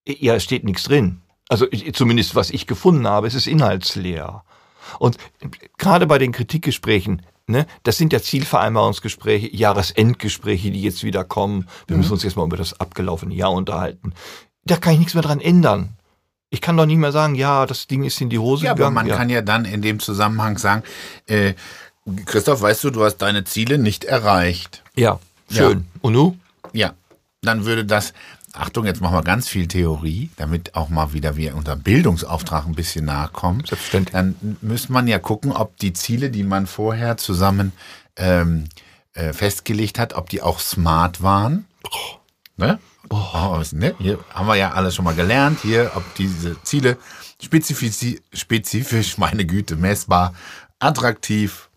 Ja, 0.07 0.35
es 0.35 0.43
steht 0.43 0.65
nichts 0.65 0.83
drin. 0.83 1.21
Also 1.49 1.65
zumindest 1.93 2.35
was 2.35 2.51
ich 2.51 2.67
gefunden 2.67 3.07
habe, 3.07 3.25
es 3.25 3.33
ist 3.33 3.47
inhaltsleer. 3.47 4.43
Und 4.99 5.17
gerade 5.79 6.05
bei 6.05 6.19
den 6.19 6.31
Kritikgesprächen, 6.31 7.23
ne, 7.47 7.65
das 7.81 7.97
sind 7.97 8.13
ja 8.13 8.21
Zielvereinbarungsgespräche, 8.21 9.55
Jahresendgespräche, 9.55 10.69
die 10.69 10.81
jetzt 10.83 11.03
wieder 11.03 11.23
kommen. 11.23 11.67
Wir 11.87 11.97
müssen 11.97 12.13
uns 12.13 12.21
jetzt 12.21 12.37
mal 12.37 12.45
über 12.45 12.57
das 12.57 12.79
abgelaufene 12.79 13.33
Jahr 13.33 13.51
unterhalten. 13.51 14.13
Da 14.63 14.77
kann 14.77 14.93
ich 14.93 14.99
nichts 14.99 15.15
mehr 15.15 15.23
dran 15.23 15.41
ändern. 15.41 15.97
Ich 16.55 16.61
kann 16.61 16.77
doch 16.77 16.85
nicht 16.85 16.95
mehr 16.97 17.11
sagen, 17.11 17.35
ja, 17.35 17.65
das 17.65 17.85
Ding 17.87 18.05
ist 18.05 18.21
in 18.21 18.29
die 18.29 18.39
Hose 18.39 18.63
Ja, 18.63 18.71
aber 18.71 18.89
gegangen. 18.89 18.93
man 18.95 19.07
kann 19.09 19.29
ja 19.29 19.41
dann 19.41 19.65
in 19.65 19.81
dem 19.81 19.99
Zusammenhang 19.99 20.57
sagen, 20.57 20.83
äh, 21.27 21.53
Christoph, 22.25 22.61
weißt 22.61 22.85
du, 22.85 22.91
du 22.91 23.03
hast 23.03 23.17
deine 23.17 23.43
Ziele 23.43 23.77
nicht 23.77 24.05
erreicht. 24.05 24.81
ja, 24.95 25.19
schön. 25.51 25.85
Und 26.01 26.13
nu? 26.13 26.37
Ja, 26.71 26.93
dann 27.41 27.65
würde 27.65 27.83
das, 27.83 28.13
Achtung, 28.53 28.85
jetzt 28.85 29.01
machen 29.01 29.15
wir 29.15 29.21
ganz 29.23 29.49
viel 29.49 29.67
Theorie, 29.67 30.29
damit 30.37 30.75
auch 30.75 30.87
mal 30.87 31.11
wieder 31.11 31.35
wir 31.35 31.57
unserem 31.57 31.81
Bildungsauftrag 31.81 32.65
ein 32.67 32.73
bisschen 32.75 33.03
nahe 33.03 33.27
kommen. 33.27 33.59
Selbstverständlich. 33.65 34.13
Dann 34.13 34.57
müsste 34.61 34.93
man 34.93 35.07
ja 35.07 35.19
gucken, 35.19 35.51
ob 35.51 35.75
die 35.77 35.91
Ziele, 35.91 36.29
die 36.29 36.43
man 36.43 36.67
vorher 36.67 37.17
zusammen 37.17 37.73
ähm, 38.15 38.65
äh, 39.13 39.33
festgelegt 39.33 39.99
hat, 39.99 40.13
ob 40.13 40.29
die 40.29 40.41
auch 40.41 40.59
smart 40.61 41.21
waren. 41.21 41.65
Ne? 42.55 42.79
Oh, 43.09 43.61
ne? 43.71 43.95
Hier 43.99 44.19
haben 44.33 44.47
wir 44.47 44.55
ja 44.55 44.71
alles 44.71 44.95
schon 44.95 45.05
mal 45.05 45.15
gelernt, 45.15 45.59
hier, 45.61 45.91
ob 45.95 46.03
diese 46.15 46.61
Ziele 46.63 46.97
spezifisch, 47.41 48.21
spezifisch, 48.33 49.17
meine 49.17 49.45
Güte, 49.45 49.75
messbar, 49.75 50.33
attraktiv, 50.79 51.69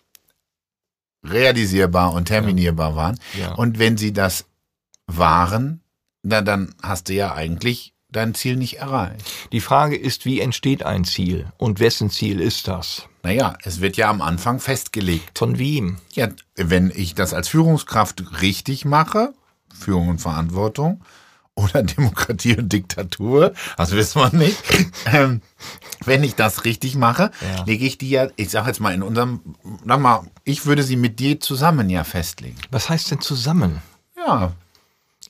realisierbar 1.25 2.13
und 2.13 2.27
terminierbar 2.27 2.97
waren. 2.97 3.19
Ja. 3.39 3.53
Und 3.55 3.79
wenn 3.79 3.97
sie 3.97 4.13
das 4.13 4.47
waren, 5.07 5.83
na, 6.23 6.41
dann 6.41 6.75
hast 6.83 7.09
du 7.09 7.15
ja 7.15 7.35
eigentlich 7.35 7.95
dein 8.11 8.35
Ziel 8.35 8.57
nicht 8.57 8.79
erreicht. 8.79 9.23
Die 9.53 9.61
Frage 9.61 9.97
ist, 9.97 10.25
wie 10.25 10.41
entsteht 10.41 10.83
ein 10.83 11.05
Ziel 11.05 11.47
und 11.59 11.81
wessen 11.81 12.11
Ziel 12.11 12.41
ist 12.41 12.69
das? 12.69 13.07
Naja, 13.23 13.57
es 13.65 13.81
wird 13.81 13.97
ja 13.97 14.09
am 14.09 14.23
Anfang 14.23 14.61
festgelegt. 14.61 15.39
Von 15.39 15.59
wem? 15.59 15.99
Ja, 16.13 16.29
wenn 16.55 16.91
ich 16.95 17.15
das 17.15 17.35
als 17.35 17.49
Führungskraft 17.49 18.41
richtig 18.41 18.85
mache, 18.85 19.35
Führung 19.73 20.09
und 20.09 20.21
Verantwortung, 20.21 21.03
oder 21.55 21.83
Demokratie 21.97 22.57
und 22.57 22.73
Diktatur, 22.73 23.53
das 23.77 23.91
wissen 23.93 24.21
wir 24.21 24.33
nicht. 24.37 24.63
ähm, 25.13 25.43
wenn 26.05 26.23
ich 26.23 26.35
das 26.37 26.65
richtig 26.65 26.95
mache, 26.95 27.31
Ja. 27.57 27.65
lege 27.65 27.85
ich 27.85 27.99
die 27.99 28.11
ja, 28.11 28.29
ich 28.37 28.51
sage 28.51 28.69
jetzt 28.69 28.81
mal 28.81 28.95
in 28.95 29.03
unserem, 29.03 29.41
sag 29.85 30.01
mal, 30.01 30.23
ich 30.45 30.67
würde 30.67 30.83
sie 30.85 30.97
mit 30.97 31.19
dir 31.19 31.41
zusammen 31.41 31.91
ja 31.91 32.05
festlegen. 32.05 32.57
Was 32.71 32.89
heißt 32.89 33.11
denn 33.11 33.21
zusammen? 33.21 33.83
Ja, 34.17 34.53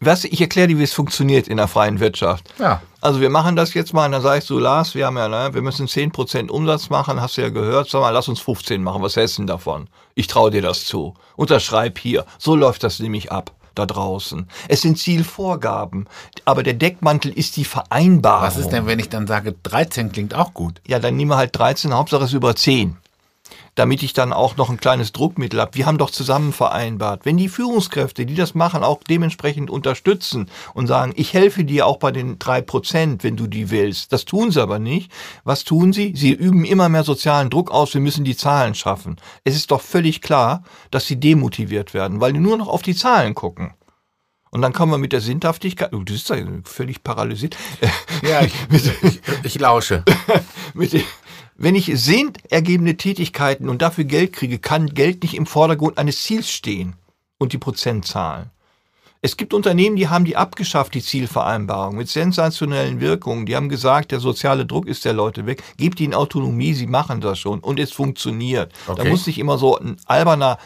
Was, 0.00 0.24
ich 0.24 0.40
erkläre 0.40 0.68
dir, 0.68 0.78
wie 0.78 0.82
es 0.84 0.92
funktioniert 0.92 1.48
in 1.48 1.56
der 1.56 1.66
freien 1.68 1.98
Wirtschaft. 2.00 2.52
ja. 2.58 2.82
Also 3.00 3.20
wir 3.20 3.30
machen 3.30 3.54
das 3.54 3.74
jetzt 3.74 3.94
mal, 3.94 4.06
und 4.06 4.12
dann 4.12 4.22
sagst 4.22 4.50
du, 4.50 4.58
Lars, 4.58 4.96
wir 4.96 5.06
haben 5.06 5.16
ja, 5.16 5.28
ne, 5.28 5.54
wir 5.54 5.62
müssen 5.62 5.86
10% 5.86 6.48
Umsatz 6.48 6.90
machen, 6.90 7.20
hast 7.20 7.36
du 7.36 7.42
ja 7.42 7.48
gehört, 7.48 7.88
sag 7.88 8.00
mal, 8.00 8.10
lass 8.10 8.26
uns 8.26 8.40
15 8.40 8.82
machen, 8.82 9.02
was 9.02 9.14
hältst 9.14 9.38
du 9.38 9.42
denn 9.42 9.46
davon? 9.46 9.88
Ich 10.16 10.26
traue 10.26 10.50
dir 10.50 10.62
das 10.62 10.84
zu. 10.84 11.14
Unterschreib 11.36 11.96
hier. 12.00 12.26
So 12.38 12.56
läuft 12.56 12.82
das 12.82 12.98
nämlich 12.98 13.30
ab, 13.30 13.52
da 13.78 13.86
draußen. 13.86 14.46
Es 14.68 14.82
sind 14.82 14.98
Zielvorgaben, 14.98 16.06
aber 16.44 16.62
der 16.62 16.74
Deckmantel 16.74 17.32
ist 17.32 17.56
die 17.56 17.64
Vereinbarung. 17.64 18.42
Was 18.46 18.56
ist 18.56 18.70
denn, 18.70 18.86
wenn 18.86 18.98
ich 18.98 19.08
dann 19.08 19.26
sage, 19.26 19.54
13 19.62 20.12
klingt 20.12 20.34
auch 20.34 20.54
gut? 20.54 20.80
Ja, 20.86 20.98
dann 20.98 21.16
nehmen 21.16 21.30
wir 21.30 21.36
halt 21.36 21.56
13, 21.56 21.92
Hauptsache 21.92 22.24
es 22.24 22.30
ist 22.30 22.34
über 22.34 22.54
10. 22.54 22.96
Damit 23.78 24.02
ich 24.02 24.12
dann 24.12 24.32
auch 24.32 24.56
noch 24.56 24.70
ein 24.70 24.80
kleines 24.80 25.12
Druckmittel 25.12 25.60
habe. 25.60 25.76
Wir 25.76 25.86
haben 25.86 25.98
doch 25.98 26.10
zusammen 26.10 26.52
vereinbart. 26.52 27.24
Wenn 27.24 27.36
die 27.36 27.48
Führungskräfte, 27.48 28.26
die 28.26 28.34
das 28.34 28.56
machen, 28.56 28.82
auch 28.82 29.04
dementsprechend 29.08 29.70
unterstützen 29.70 30.50
und 30.74 30.88
sagen, 30.88 31.12
ich 31.14 31.32
helfe 31.32 31.62
dir 31.62 31.86
auch 31.86 31.98
bei 31.98 32.10
den 32.10 32.40
drei 32.40 32.60
Prozent, 32.60 33.22
wenn 33.22 33.36
du 33.36 33.46
die 33.46 33.70
willst. 33.70 34.12
Das 34.12 34.24
tun 34.24 34.50
sie 34.50 34.60
aber 34.60 34.80
nicht. 34.80 35.12
Was 35.44 35.62
tun 35.62 35.92
sie? 35.92 36.12
Sie 36.16 36.32
üben 36.32 36.64
immer 36.64 36.88
mehr 36.88 37.04
sozialen 37.04 37.50
Druck 37.50 37.70
aus. 37.70 37.94
Wir 37.94 38.00
müssen 38.00 38.24
die 38.24 38.36
Zahlen 38.36 38.74
schaffen. 38.74 39.14
Es 39.44 39.54
ist 39.54 39.70
doch 39.70 39.80
völlig 39.80 40.22
klar, 40.22 40.64
dass 40.90 41.06
sie 41.06 41.20
demotiviert 41.20 41.94
werden, 41.94 42.20
weil 42.20 42.32
die 42.32 42.40
nur 42.40 42.56
noch 42.56 42.66
auf 42.66 42.82
die 42.82 42.96
Zahlen 42.96 43.36
gucken. 43.36 43.74
Und 44.50 44.60
dann 44.60 44.72
kommen 44.72 44.90
wir 44.90 44.98
mit 44.98 45.12
der 45.12 45.20
Sinnhaftigkeit, 45.20 45.92
du 45.92 46.04
bist 46.04 46.30
ja 46.30 46.36
völlig 46.64 47.04
paralysiert, 47.04 47.56
Ja, 48.22 48.40
ich, 48.42 48.54
ich, 49.02 49.20
ich 49.44 49.58
lausche. 49.60 50.02
mit 50.74 50.92
wenn 51.58 51.74
ich 51.74 51.90
sinnergebende 51.94 52.96
Tätigkeiten 52.96 53.68
und 53.68 53.82
dafür 53.82 54.04
Geld 54.04 54.32
kriege, 54.32 54.58
kann 54.58 54.94
Geld 54.94 55.22
nicht 55.22 55.34
im 55.34 55.44
Vordergrund 55.44 55.98
eines 55.98 56.22
Ziels 56.22 56.50
stehen 56.50 56.94
und 57.38 57.52
die 57.52 57.58
Prozentzahlen. 57.58 58.50
Es 59.20 59.36
gibt 59.36 59.52
Unternehmen, 59.52 59.96
die 59.96 60.06
haben 60.06 60.24
die 60.24 60.36
abgeschafft, 60.36 60.94
die 60.94 61.02
Zielvereinbarung, 61.02 61.96
mit 61.96 62.08
sensationellen 62.08 63.00
Wirkungen. 63.00 63.46
Die 63.46 63.56
haben 63.56 63.68
gesagt, 63.68 64.12
der 64.12 64.20
soziale 64.20 64.64
Druck 64.64 64.86
ist 64.86 65.04
der 65.04 65.12
Leute 65.12 65.44
weg. 65.44 65.64
Gebt 65.76 65.98
ihnen 65.98 66.14
Autonomie, 66.14 66.72
sie 66.72 66.86
machen 66.86 67.20
das 67.20 67.40
schon 67.40 67.58
und 67.58 67.80
es 67.80 67.90
funktioniert. 67.90 68.72
Da 68.86 68.92
Okay. 68.92 69.08
muss 69.10 69.26
nicht 69.26 69.38
immer 69.38 69.58
so 69.58 69.76
ein 69.76 69.96
alberner 70.06 70.58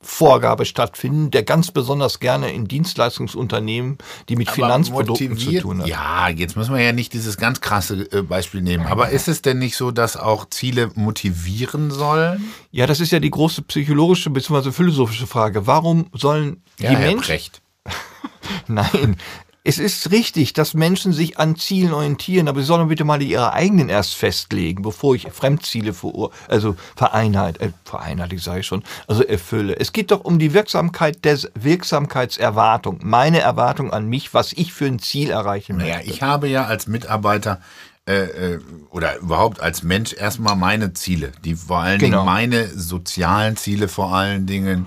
Zielvorgabe 0.00 0.64
stattfinden, 0.64 1.30
der 1.30 1.42
ganz 1.42 1.70
besonders 1.70 2.20
gerne 2.20 2.52
in 2.52 2.68
Dienstleistungsunternehmen, 2.68 3.98
die 4.28 4.36
mit 4.36 4.50
Finanzprodukten 4.50 5.36
zu 5.36 5.60
tun 5.60 5.80
hat. 5.80 5.88
Ja, 5.88 6.28
jetzt 6.28 6.56
müssen 6.56 6.74
wir 6.74 6.82
ja 6.82 6.92
nicht 6.92 7.12
dieses 7.12 7.36
ganz 7.36 7.60
krasse 7.60 8.08
äh, 8.12 8.22
Beispiel 8.22 8.62
nehmen. 8.62 8.86
Aber 8.86 9.10
ist 9.10 9.28
es 9.28 9.42
denn 9.42 9.58
nicht 9.58 9.76
so, 9.76 9.90
dass 9.90 10.16
auch 10.16 10.48
Ziele 10.50 10.90
motivieren 10.94 11.90
sollen? 11.90 12.52
Ja, 12.70 12.86
das 12.86 13.00
ist 13.00 13.12
ja 13.12 13.20
die 13.20 13.30
große 13.30 13.62
psychologische 13.62 14.30
bzw. 14.30 14.70
philosophische 14.72 15.26
Frage. 15.26 15.66
Warum 15.66 16.06
sollen 16.12 16.62
die 16.78 16.86
Herr 16.86 16.98
Menschen. 16.98 17.20
Precht. 17.20 17.62
Nein. 18.68 19.16
Es 19.64 19.78
ist 19.78 20.10
richtig, 20.12 20.52
dass 20.52 20.72
Menschen 20.74 21.12
sich 21.12 21.38
an 21.38 21.56
Zielen 21.56 21.92
orientieren, 21.92 22.48
aber 22.48 22.60
sie 22.60 22.66
sollen 22.66 22.88
bitte 22.88 23.04
mal 23.04 23.20
ihre 23.20 23.52
eigenen 23.52 23.88
erst 23.88 24.14
festlegen, 24.14 24.82
bevor 24.82 25.14
ich 25.14 25.28
Fremdziele 25.30 25.92
verur 25.92 26.30
also 26.48 26.76
vereinheit, 26.96 27.60
äh, 27.60 27.70
vereinheitlich 27.84 28.42
sage 28.42 28.60
ich 28.60 28.66
schon, 28.66 28.82
also 29.08 29.22
erfülle. 29.22 29.78
Es 29.78 29.92
geht 29.92 30.10
doch 30.10 30.24
um 30.24 30.38
die 30.38 30.54
Wirksamkeit 30.54 31.24
des 31.24 31.50
Wirksamkeitserwartung, 31.54 33.00
meine 33.02 33.40
Erwartung 33.40 33.92
an 33.92 34.06
mich, 34.08 34.32
was 34.32 34.52
ich 34.52 34.72
für 34.72 34.86
ein 34.86 34.98
Ziel 34.98 35.30
erreichen 35.30 35.76
möchte. 35.76 35.90
Naja, 35.90 36.02
ich 36.04 36.22
habe 36.22 36.48
ja 36.48 36.64
als 36.64 36.86
Mitarbeiter 36.86 37.60
äh, 38.08 38.54
äh, 38.54 38.60
oder 38.90 39.18
überhaupt 39.18 39.60
als 39.60 39.82
Mensch 39.82 40.14
erstmal 40.14 40.56
meine 40.56 40.94
Ziele, 40.94 41.32
die 41.44 41.54
vor 41.54 41.80
allen 41.80 41.98
Genau. 41.98 42.18
Dingen 42.18 42.24
meine 42.24 42.68
sozialen 42.68 43.56
Ziele 43.58 43.88
vor 43.88 44.14
allen 44.14 44.46
Dingen, 44.46 44.86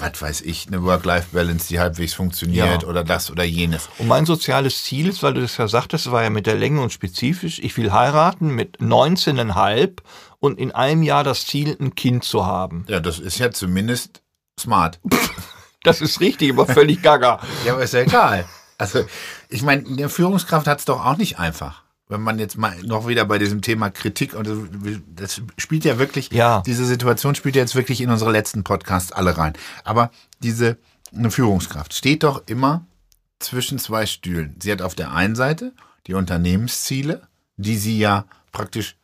was 0.00 0.20
weiß 0.20 0.40
ich, 0.42 0.66
eine 0.66 0.82
Work-Life-Balance, 0.82 1.68
die 1.68 1.78
halbwegs 1.80 2.14
funktioniert 2.14 2.82
Ja. 2.82 2.88
oder 2.88 3.04
das 3.04 3.30
oder 3.30 3.44
jenes. 3.44 3.88
Und 3.98 4.08
mein 4.08 4.26
soziales 4.26 4.82
Ziel 4.84 5.08
ist, 5.08 5.22
weil 5.22 5.34
du 5.34 5.40
das 5.42 5.56
ja 5.56 5.68
sagtest, 5.68 6.10
war 6.10 6.22
ja 6.22 6.30
mit 6.30 6.46
der 6.46 6.56
Länge 6.56 6.80
und 6.80 6.92
spezifisch, 6.92 7.58
ich 7.58 7.76
will 7.76 7.92
heiraten 7.92 8.54
mit 8.54 8.78
19,5 8.80 9.98
und 10.38 10.58
in 10.58 10.72
einem 10.72 11.02
Jahr 11.02 11.24
das 11.24 11.46
Ziel, 11.46 11.76
ein 11.80 11.94
Kind 11.94 12.24
zu 12.24 12.46
haben. 12.46 12.84
Ja, 12.88 13.00
das 13.00 13.18
ist 13.18 13.38
ja 13.38 13.50
zumindest 13.50 14.22
smart. 14.58 14.98
Das 15.82 16.02
ist 16.02 16.20
richtig, 16.20 16.52
aber 16.52 16.66
völlig 16.66 17.00
gaga. 17.00 17.40
Ja, 17.64 17.72
aber 17.72 17.82
ist 17.82 17.94
ja 17.94 18.00
egal. 18.00 18.44
Also, 18.76 19.02
ich 19.48 19.62
meine, 19.62 19.86
eine 19.88 20.10
Führungskraft 20.10 20.66
hat 20.66 20.80
es 20.80 20.84
doch 20.84 21.02
auch 21.02 21.16
nicht 21.16 21.38
einfach. 21.38 21.84
Wenn 22.10 22.20
man 22.22 22.38
jetzt 22.38 22.58
mal 22.58 22.76
noch 22.82 23.06
wieder 23.06 23.24
bei 23.24 23.38
diesem 23.38 23.62
Thema 23.62 23.88
Kritik 23.88 24.34
und 24.34 24.48
das 25.14 25.40
spielt 25.56 25.84
ja 25.84 25.98
wirklich, 25.98 26.30
Ja. 26.32 26.62
diese 26.66 26.84
Situation 26.84 27.34
spielt 27.34 27.54
ja 27.56 27.62
jetzt 27.62 27.76
wirklich 27.76 28.00
in 28.00 28.10
unsere 28.10 28.32
letzten 28.32 28.64
Podcasts 28.64 29.12
alle 29.12 29.38
rein. 29.38 29.52
Aber 29.84 30.10
diese 30.40 30.76
eine 31.14 31.30
Führungskraft 31.30 31.94
steht 31.94 32.24
doch 32.24 32.42
immer 32.46 32.84
zwischen 33.38 33.78
zwei 33.78 34.06
Stühlen. 34.06 34.56
Sie 34.60 34.70
hat 34.72 34.82
auf 34.82 34.94
der 34.94 35.12
einen 35.12 35.36
Seite 35.36 35.72
die 36.08 36.14
Unternehmensziele, 36.14 37.22
die 37.56 37.76
sie 37.76 37.98
ja 37.98 38.24
praktisch 38.52 38.96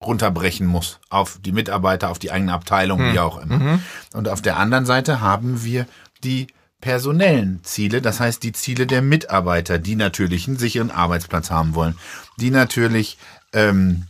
runterbrechen 0.00 0.66
muss 0.66 1.00
auf 1.10 1.38
die 1.44 1.52
Mitarbeiter, 1.52 2.10
auf 2.10 2.18
die 2.18 2.30
eigene 2.30 2.52
Abteilung, 2.52 3.00
wie 3.12 3.18
auch 3.18 3.38
immer. 3.38 3.80
Und 4.12 4.28
auf 4.28 4.42
der 4.42 4.58
anderen 4.58 4.86
Seite 4.86 5.20
haben 5.20 5.64
wir 5.64 5.86
die 6.22 6.46
personellen 6.84 7.60
Ziele, 7.62 8.02
das 8.02 8.20
heißt 8.20 8.42
die 8.42 8.52
Ziele 8.52 8.86
der 8.86 9.00
Mitarbeiter, 9.00 9.78
die 9.78 9.96
natürlich 9.96 10.46
einen 10.46 10.58
sicheren 10.58 10.90
Arbeitsplatz 10.90 11.50
haben 11.50 11.74
wollen, 11.74 11.96
die 12.36 12.50
natürlich 12.50 13.16
ähm, 13.54 14.04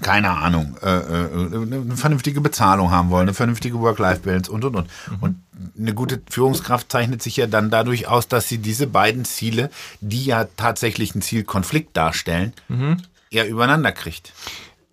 keine 0.00 0.30
Ahnung, 0.30 0.76
äh, 0.80 0.88
äh, 0.88 1.56
eine 1.56 1.96
vernünftige 1.96 2.40
Bezahlung 2.40 2.92
haben 2.92 3.10
wollen, 3.10 3.22
eine 3.22 3.34
vernünftige 3.34 3.80
Work-Life-Balance 3.80 4.50
und, 4.52 4.64
und, 4.64 4.76
und. 4.76 4.88
Mhm. 5.10 5.16
Und 5.20 5.42
eine 5.76 5.92
gute 5.92 6.22
Führungskraft 6.30 6.92
zeichnet 6.92 7.20
sich 7.20 7.36
ja 7.36 7.48
dann 7.48 7.68
dadurch 7.68 8.06
aus, 8.06 8.28
dass 8.28 8.48
sie 8.48 8.58
diese 8.58 8.86
beiden 8.86 9.24
Ziele, 9.24 9.68
die 10.00 10.24
ja 10.24 10.46
tatsächlich 10.56 11.14
einen 11.14 11.22
Zielkonflikt 11.22 11.96
darstellen, 11.96 12.52
mhm. 12.68 12.98
eher 13.28 13.48
übereinander 13.48 13.90
kriegt. 13.90 14.32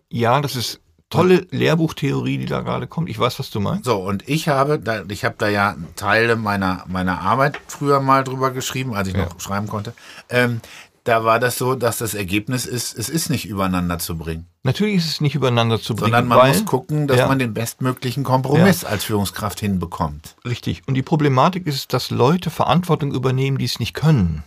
Ja, 0.09 0.41
das 0.41 0.55
ist 0.55 0.79
tolle 1.09 1.47
Lehrbuchtheorie, 1.51 2.37
die 2.37 2.45
da 2.45 2.61
gerade 2.61 2.87
kommt. 2.87 3.09
Ich 3.09 3.19
weiß, 3.19 3.39
was 3.39 3.49
du 3.49 3.59
meinst. 3.59 3.85
So, 3.85 3.97
und 3.97 4.27
ich 4.27 4.47
habe 4.47 4.79
da, 4.79 5.03
ich 5.09 5.25
habe 5.25 5.35
da 5.37 5.47
ja 5.47 5.75
Teile 5.95 6.35
meiner, 6.35 6.83
meiner 6.87 7.21
Arbeit 7.21 7.59
früher 7.67 7.99
mal 7.99 8.23
drüber 8.23 8.51
geschrieben, 8.51 8.93
als 8.93 9.07
ich 9.07 9.15
ja. 9.15 9.25
noch 9.25 9.39
schreiben 9.39 9.67
konnte. 9.67 9.93
Ähm, 10.29 10.61
da 11.03 11.23
war 11.23 11.39
das 11.39 11.57
so, 11.57 11.75
dass 11.75 11.97
das 11.97 12.13
Ergebnis 12.13 12.65
ist, 12.65 12.95
es 12.95 13.09
ist 13.09 13.29
nicht 13.29 13.47
übereinander 13.47 13.97
zu 13.97 14.17
bringen. 14.17 14.45
Natürlich 14.63 14.97
ist 14.97 15.07
es 15.07 15.21
nicht 15.21 15.33
übereinander 15.33 15.81
zu 15.81 15.95
bringen. 15.95 16.11
Sondern 16.11 16.27
man 16.27 16.37
weil, 16.37 16.49
muss 16.49 16.65
gucken, 16.65 17.07
dass 17.07 17.17
ja. 17.17 17.27
man 17.27 17.39
den 17.39 17.53
bestmöglichen 17.53 18.23
Kompromiss 18.23 18.83
ja. 18.83 18.89
als 18.89 19.05
Führungskraft 19.05 19.59
hinbekommt. 19.59 20.35
Richtig. 20.45 20.83
Und 20.85 20.93
die 20.93 21.01
Problematik 21.01 21.65
ist, 21.65 21.93
dass 21.93 22.11
Leute 22.11 22.51
Verantwortung 22.51 23.13
übernehmen, 23.13 23.57
die 23.57 23.65
es 23.65 23.79
nicht 23.79 23.93
können. 23.93 24.43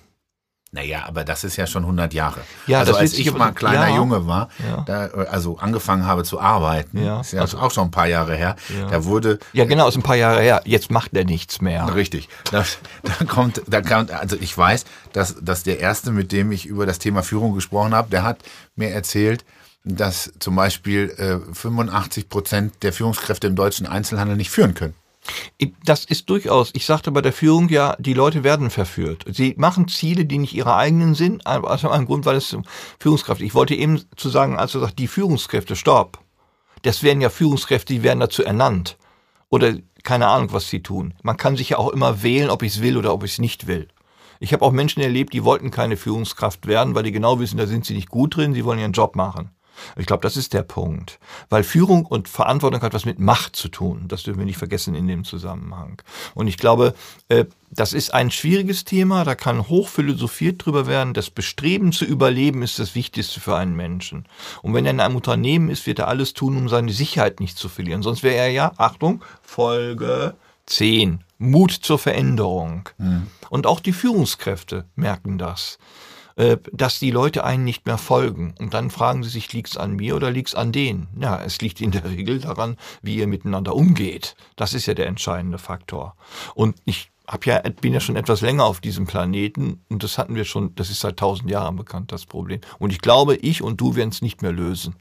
Naja, 0.74 1.04
aber 1.06 1.22
das 1.22 1.44
ist 1.44 1.56
ja 1.56 1.66
schon 1.66 1.82
100 1.82 2.14
Jahre. 2.14 2.40
Ja, 2.66 2.80
also 2.80 2.94
als 2.94 3.12
ich 3.12 3.30
mal 3.34 3.52
kleiner 3.52 3.88
ja, 3.88 3.96
Junge 3.96 4.26
war, 4.26 4.48
ja. 4.66 4.82
da, 4.86 5.06
also 5.30 5.58
angefangen 5.58 6.06
habe 6.06 6.24
zu 6.24 6.40
arbeiten, 6.40 7.04
ja, 7.04 7.20
ist 7.20 7.34
ja 7.34 7.42
also, 7.42 7.58
auch 7.58 7.70
schon 7.70 7.88
ein 7.88 7.90
paar 7.90 8.06
Jahre 8.06 8.34
her, 8.34 8.56
da 8.88 9.04
wurde... 9.04 9.38
Ja 9.52 9.66
genau, 9.66 9.86
ist 9.86 9.96
ein 9.96 10.02
paar 10.02 10.16
Jahre 10.16 10.40
her. 10.40 10.62
Jetzt 10.64 10.90
macht 10.90 11.14
er 11.14 11.26
nichts 11.26 11.60
mehr. 11.60 11.94
Richtig. 11.94 12.30
Da, 12.50 12.64
da 13.02 13.24
kommt, 13.26 13.60
da 13.66 13.82
kommt, 13.82 14.10
also 14.12 14.36
ich 14.40 14.56
weiß, 14.56 14.86
dass, 15.12 15.36
dass 15.42 15.62
der 15.62 15.78
Erste, 15.78 16.10
mit 16.10 16.32
dem 16.32 16.50
ich 16.52 16.64
über 16.64 16.86
das 16.86 16.98
Thema 16.98 17.22
Führung 17.22 17.54
gesprochen 17.54 17.94
habe, 17.94 18.08
der 18.08 18.22
hat 18.22 18.38
mir 18.74 18.88
erzählt, 18.88 19.44
dass 19.84 20.32
zum 20.38 20.56
Beispiel 20.56 21.10
äh, 21.18 21.54
85 21.54 22.30
Prozent 22.30 22.82
der 22.82 22.94
Führungskräfte 22.94 23.46
im 23.46 23.56
deutschen 23.56 23.86
Einzelhandel 23.86 24.38
nicht 24.38 24.50
führen 24.50 24.72
können. 24.72 24.94
Das 25.84 26.04
ist 26.04 26.28
durchaus, 26.28 26.70
ich 26.74 26.84
sagte 26.84 27.12
bei 27.12 27.20
der 27.20 27.32
Führung 27.32 27.68
ja, 27.68 27.94
die 27.98 28.14
Leute 28.14 28.42
werden 28.42 28.70
verführt. 28.70 29.24
Sie 29.28 29.54
machen 29.56 29.86
Ziele, 29.86 30.24
die 30.24 30.38
nicht 30.38 30.54
ihre 30.54 30.74
eigenen 30.74 31.14
sind, 31.14 31.46
aus 31.46 31.84
einem 31.84 32.06
Grund, 32.06 32.24
weil 32.24 32.36
es 32.36 32.56
Führungskraft. 32.98 33.40
Ich 33.40 33.54
wollte 33.54 33.74
eben 33.74 34.02
zu 34.16 34.28
sagen, 34.28 34.58
als 34.58 34.72
du 34.72 34.80
sagst, 34.80 34.98
die 34.98 35.06
Führungskräfte, 35.06 35.76
stopp. 35.76 36.18
Das 36.82 37.04
wären 37.04 37.20
ja 37.20 37.30
Führungskräfte, 37.30 37.94
die 37.94 38.02
werden 38.02 38.20
dazu 38.20 38.42
ernannt. 38.42 38.96
Oder 39.48 39.74
keine 40.02 40.26
Ahnung, 40.26 40.52
was 40.52 40.68
sie 40.68 40.82
tun. 40.82 41.14
Man 41.22 41.36
kann 41.36 41.56
sich 41.56 41.70
ja 41.70 41.78
auch 41.78 41.90
immer 41.90 42.24
wählen, 42.24 42.50
ob 42.50 42.62
ich 42.64 42.74
es 42.74 42.82
will 42.82 42.96
oder 42.96 43.14
ob 43.14 43.22
ich 43.22 43.32
es 43.32 43.38
nicht 43.38 43.68
will. 43.68 43.86
Ich 44.40 44.52
habe 44.52 44.64
auch 44.64 44.72
Menschen 44.72 45.00
erlebt, 45.00 45.32
die 45.32 45.44
wollten 45.44 45.70
keine 45.70 45.96
Führungskraft 45.96 46.66
werden, 46.66 46.96
weil 46.96 47.04
die 47.04 47.12
genau 47.12 47.38
wissen, 47.38 47.58
da 47.58 47.68
sind 47.68 47.84
sie 47.84 47.94
nicht 47.94 48.08
gut 48.08 48.36
drin, 48.36 48.54
sie 48.54 48.64
wollen 48.64 48.80
ihren 48.80 48.90
Job 48.90 49.14
machen. 49.14 49.50
Ich 49.96 50.06
glaube, 50.06 50.22
das 50.22 50.36
ist 50.36 50.52
der 50.52 50.62
Punkt. 50.62 51.18
Weil 51.48 51.64
Führung 51.64 52.06
und 52.06 52.28
Verantwortung 52.28 52.82
hat 52.82 52.94
was 52.94 53.04
mit 53.04 53.18
Macht 53.18 53.56
zu 53.56 53.68
tun. 53.68 54.06
Das 54.08 54.22
dürfen 54.22 54.38
wir 54.38 54.46
nicht 54.46 54.58
vergessen 54.58 54.94
in 54.94 55.06
dem 55.06 55.24
Zusammenhang. 55.24 56.00
Und 56.34 56.46
ich 56.46 56.56
glaube, 56.56 56.94
äh, 57.28 57.44
das 57.70 57.92
ist 57.92 58.12
ein 58.12 58.30
schwieriges 58.30 58.84
Thema. 58.84 59.24
Da 59.24 59.34
kann 59.34 59.68
hochphilosophiert 59.68 60.64
drüber 60.64 60.86
werden. 60.86 61.14
Das 61.14 61.30
Bestreben 61.30 61.92
zu 61.92 62.04
überleben 62.04 62.62
ist 62.62 62.78
das 62.78 62.94
Wichtigste 62.94 63.40
für 63.40 63.56
einen 63.56 63.74
Menschen. 63.74 64.26
Und 64.62 64.74
wenn 64.74 64.84
er 64.84 64.92
in 64.92 65.00
einem 65.00 65.16
Unternehmen 65.16 65.70
ist, 65.70 65.86
wird 65.86 65.98
er 65.98 66.08
alles 66.08 66.34
tun, 66.34 66.56
um 66.56 66.68
seine 66.68 66.92
Sicherheit 66.92 67.40
nicht 67.40 67.56
zu 67.56 67.68
verlieren. 67.68 68.02
Sonst 68.02 68.22
wäre 68.22 68.36
er 68.36 68.50
ja, 68.50 68.72
Achtung, 68.76 69.24
Folge 69.42 70.34
10. 70.66 71.24
Mut 71.38 71.72
zur 71.72 71.98
Veränderung. 71.98 72.88
Mhm. 72.98 73.26
Und 73.50 73.66
auch 73.66 73.80
die 73.80 73.92
Führungskräfte 73.92 74.84
merken 74.94 75.38
das. 75.38 75.78
Äh, 76.36 76.56
dass 76.72 76.98
die 76.98 77.10
Leute 77.10 77.44
einen 77.44 77.64
nicht 77.64 77.86
mehr 77.86 77.98
folgen. 77.98 78.54
Und 78.58 78.74
dann 78.74 78.90
fragen 78.90 79.22
sie 79.22 79.30
sich, 79.30 79.52
liegt's 79.52 79.76
an 79.76 79.96
mir 79.96 80.16
oder 80.16 80.30
liegt's 80.30 80.54
an 80.54 80.72
denen? 80.72 81.08
Ja, 81.20 81.42
es 81.42 81.60
liegt 81.60 81.80
in 81.80 81.90
der 81.90 82.04
Regel 82.04 82.40
daran, 82.40 82.76
wie 83.02 83.16
ihr 83.16 83.26
miteinander 83.26 83.74
umgeht. 83.74 84.34
Das 84.56 84.74
ist 84.74 84.86
ja 84.86 84.94
der 84.94 85.06
entscheidende 85.06 85.58
Faktor. 85.58 86.16
Und 86.54 86.76
ich 86.84 87.10
hab 87.26 87.46
ja, 87.46 87.60
bin 87.60 87.94
ja 87.94 88.00
schon 88.00 88.16
etwas 88.16 88.40
länger 88.40 88.64
auf 88.64 88.80
diesem 88.80 89.06
Planeten 89.06 89.84
und 89.88 90.02
das 90.02 90.18
hatten 90.18 90.34
wir 90.34 90.44
schon, 90.44 90.74
das 90.74 90.90
ist 90.90 91.00
seit 91.00 91.18
tausend 91.18 91.50
Jahren 91.50 91.76
bekannt, 91.76 92.12
das 92.12 92.26
Problem. 92.26 92.60
Und 92.78 92.92
ich 92.92 93.00
glaube, 93.00 93.36
ich 93.36 93.62
und 93.62 93.80
du 93.80 93.94
werden 93.94 94.10
es 94.10 94.22
nicht 94.22 94.42
mehr 94.42 94.52
lösen. 94.52 94.96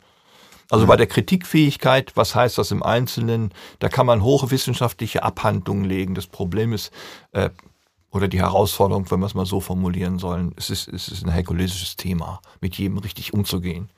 Also 0.69 0.87
bei 0.87 0.95
der 0.95 1.07
Kritikfähigkeit, 1.07 2.13
was 2.15 2.33
heißt 2.33 2.57
das 2.57 2.71
im 2.71 2.83
Einzelnen, 2.83 3.53
da 3.79 3.89
kann 3.89 4.05
man 4.05 4.23
hohe 4.23 4.51
wissenschaftliche 4.51 5.23
Abhandlungen 5.23 5.83
legen. 5.83 6.15
Das 6.15 6.27
Problem 6.27 6.71
ist, 6.71 6.93
äh, 7.33 7.49
oder 8.11 8.27
die 8.27 8.39
Herausforderung, 8.39 9.09
wenn 9.09 9.19
wir 9.19 9.25
es 9.25 9.33
mal 9.33 9.45
so 9.45 9.61
formulieren 9.61 10.19
sollen, 10.19 10.53
es 10.57 10.69
ist, 10.69 10.87
es 10.87 11.07
ist 11.07 11.25
ein 11.25 11.31
herkulesisches 11.31 11.95
Thema, 11.95 12.41
mit 12.59 12.75
jedem 12.75 12.97
richtig 12.97 13.33
umzugehen. 13.33 13.89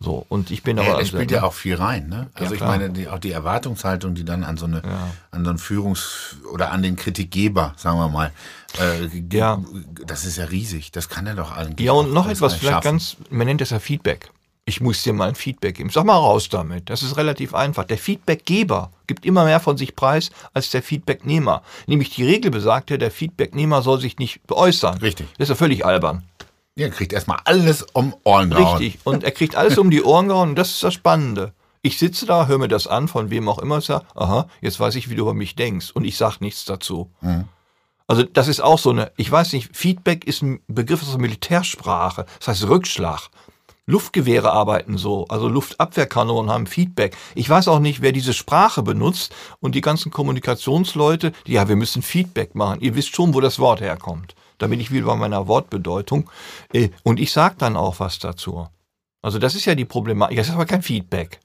So, 0.00 0.24
und 0.28 0.52
ich 0.52 0.62
bin 0.62 0.78
aber. 0.78 0.88
Ja, 0.90 0.98
das 0.98 1.08
spielt 1.08 1.32
ja 1.32 1.42
auch 1.42 1.52
viel 1.52 1.74
rein, 1.74 2.08
ne? 2.08 2.28
Also 2.34 2.54
ja, 2.54 2.60
ich 2.60 2.60
meine, 2.60 2.90
die, 2.90 3.08
auch 3.08 3.18
die 3.18 3.32
Erwartungshaltung, 3.32 4.14
die 4.14 4.24
dann 4.24 4.44
an 4.44 4.56
so 4.56 4.66
eine, 4.66 4.76
ja. 4.76 5.10
an 5.32 5.44
so 5.44 5.50
einen 5.50 5.58
Führungs- 5.58 6.36
oder 6.52 6.70
an 6.70 6.84
den 6.84 6.94
Kritikgeber, 6.94 7.74
sagen 7.76 7.98
wir 7.98 8.08
mal, 8.08 8.30
äh, 8.78 9.08
ja. 9.32 9.60
das 10.06 10.24
ist 10.24 10.38
ja 10.38 10.44
riesig. 10.44 10.92
Das 10.92 11.08
kann 11.08 11.26
er 11.26 11.34
doch 11.34 11.50
eigentlich. 11.50 11.84
Ja, 11.84 11.92
und 11.92 12.12
noch 12.12 12.28
etwas, 12.28 12.54
vielleicht 12.54 12.84
ganz, 12.84 13.16
man 13.30 13.48
nennt 13.48 13.60
das 13.60 13.70
ja 13.70 13.80
Feedback 13.80 14.30
ich 14.68 14.82
muss 14.82 15.02
dir 15.02 15.14
mal 15.14 15.28
ein 15.28 15.34
Feedback 15.34 15.76
geben. 15.76 15.88
Sag 15.88 16.04
mal 16.04 16.16
raus 16.16 16.50
damit. 16.50 16.90
Das 16.90 17.02
ist 17.02 17.16
relativ 17.16 17.54
einfach. 17.54 17.84
Der 17.84 17.96
Feedbackgeber 17.96 18.90
gibt 19.06 19.24
immer 19.24 19.44
mehr 19.44 19.60
von 19.60 19.78
sich 19.78 19.96
preis 19.96 20.30
als 20.52 20.70
der 20.70 20.82
Feedbacknehmer. 20.82 21.62
Nämlich 21.86 22.10
die 22.10 22.24
Regel 22.24 22.50
besagt 22.50 22.90
ja, 22.90 22.98
der 22.98 23.10
Feedbacknehmer 23.10 23.80
soll 23.80 23.98
sich 23.98 24.18
nicht 24.18 24.40
äußern. 24.50 24.98
Richtig. 24.98 25.26
Das 25.38 25.46
ist 25.46 25.48
ja 25.48 25.54
völlig 25.54 25.86
albern. 25.86 26.22
Er 26.76 26.90
kriegt 26.90 27.14
erstmal 27.14 27.40
alles 27.44 27.86
um 27.94 28.14
Ohren 28.24 28.50
gehauen. 28.50 28.76
Richtig. 28.76 29.00
Und 29.04 29.24
er 29.24 29.30
kriegt 29.30 29.56
alles 29.56 29.78
um 29.78 29.90
die 29.90 30.02
Ohren 30.02 30.28
gehauen 30.28 30.50
und 30.50 30.56
das 30.56 30.70
ist 30.70 30.82
das 30.82 30.92
Spannende. 30.92 31.54
Ich 31.80 31.98
sitze 31.98 32.26
da, 32.26 32.46
höre 32.46 32.58
mir 32.58 32.68
das 32.68 32.86
an, 32.86 33.08
von 33.08 33.30
wem 33.30 33.48
auch 33.48 33.58
immer, 33.58 33.80
sage, 33.80 34.04
aha, 34.14 34.48
jetzt 34.60 34.78
weiß 34.78 34.96
ich, 34.96 35.08
wie 35.08 35.14
du 35.14 35.22
über 35.22 35.34
mich 35.34 35.56
denkst 35.56 35.92
und 35.92 36.04
ich 36.04 36.18
sage 36.18 36.36
nichts 36.40 36.66
dazu. 36.66 37.10
Mhm. 37.22 37.44
Also 38.06 38.22
das 38.22 38.48
ist 38.48 38.60
auch 38.60 38.78
so 38.78 38.90
eine, 38.90 39.12
ich 39.16 39.30
weiß 39.30 39.54
nicht, 39.54 39.74
Feedback 39.74 40.26
ist 40.26 40.42
ein 40.42 40.60
Begriff 40.66 41.02
aus 41.02 41.10
der 41.10 41.20
Militärsprache, 41.20 42.26
das 42.38 42.48
heißt 42.48 42.68
Rückschlag. 42.68 43.28
Luftgewehre 43.88 44.52
arbeiten 44.52 44.98
so, 44.98 45.26
also 45.28 45.48
Luftabwehrkanonen 45.48 46.50
haben 46.50 46.66
Feedback. 46.66 47.16
Ich 47.34 47.48
weiß 47.48 47.68
auch 47.68 47.78
nicht, 47.78 48.02
wer 48.02 48.12
diese 48.12 48.34
Sprache 48.34 48.82
benutzt 48.82 49.34
und 49.60 49.74
die 49.74 49.80
ganzen 49.80 50.12
Kommunikationsleute, 50.12 51.32
die, 51.46 51.52
ja, 51.52 51.68
wir 51.70 51.76
müssen 51.76 52.02
Feedback 52.02 52.54
machen. 52.54 52.82
Ihr 52.82 52.94
wisst 52.94 53.16
schon, 53.16 53.32
wo 53.32 53.40
das 53.40 53.58
Wort 53.58 53.80
herkommt. 53.80 54.34
Da 54.58 54.66
bin 54.66 54.78
ich 54.78 54.90
wieder 54.90 55.06
bei 55.06 55.16
meiner 55.16 55.48
Wortbedeutung. 55.48 56.28
Äh, 56.70 56.90
und 57.02 57.18
ich 57.18 57.32
sage 57.32 57.54
dann 57.56 57.78
auch 57.78 57.98
was 57.98 58.18
dazu. 58.18 58.68
Also 59.22 59.38
das 59.38 59.54
ist 59.54 59.64
ja 59.64 59.74
die 59.74 59.86
Problematik. 59.86 60.36
Das 60.36 60.48
ist 60.48 60.54
aber 60.54 60.66
kein 60.66 60.82
Feedback. 60.82 61.40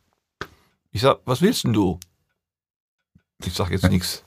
Ich 0.91 0.99
sag, 0.99 1.19
was 1.23 1.41
willst 1.41 1.63
denn 1.63 1.71
du? 1.71 1.97
Ich 3.45 3.53
sag 3.53 3.71
jetzt 3.71 3.89
nichts. 3.89 4.25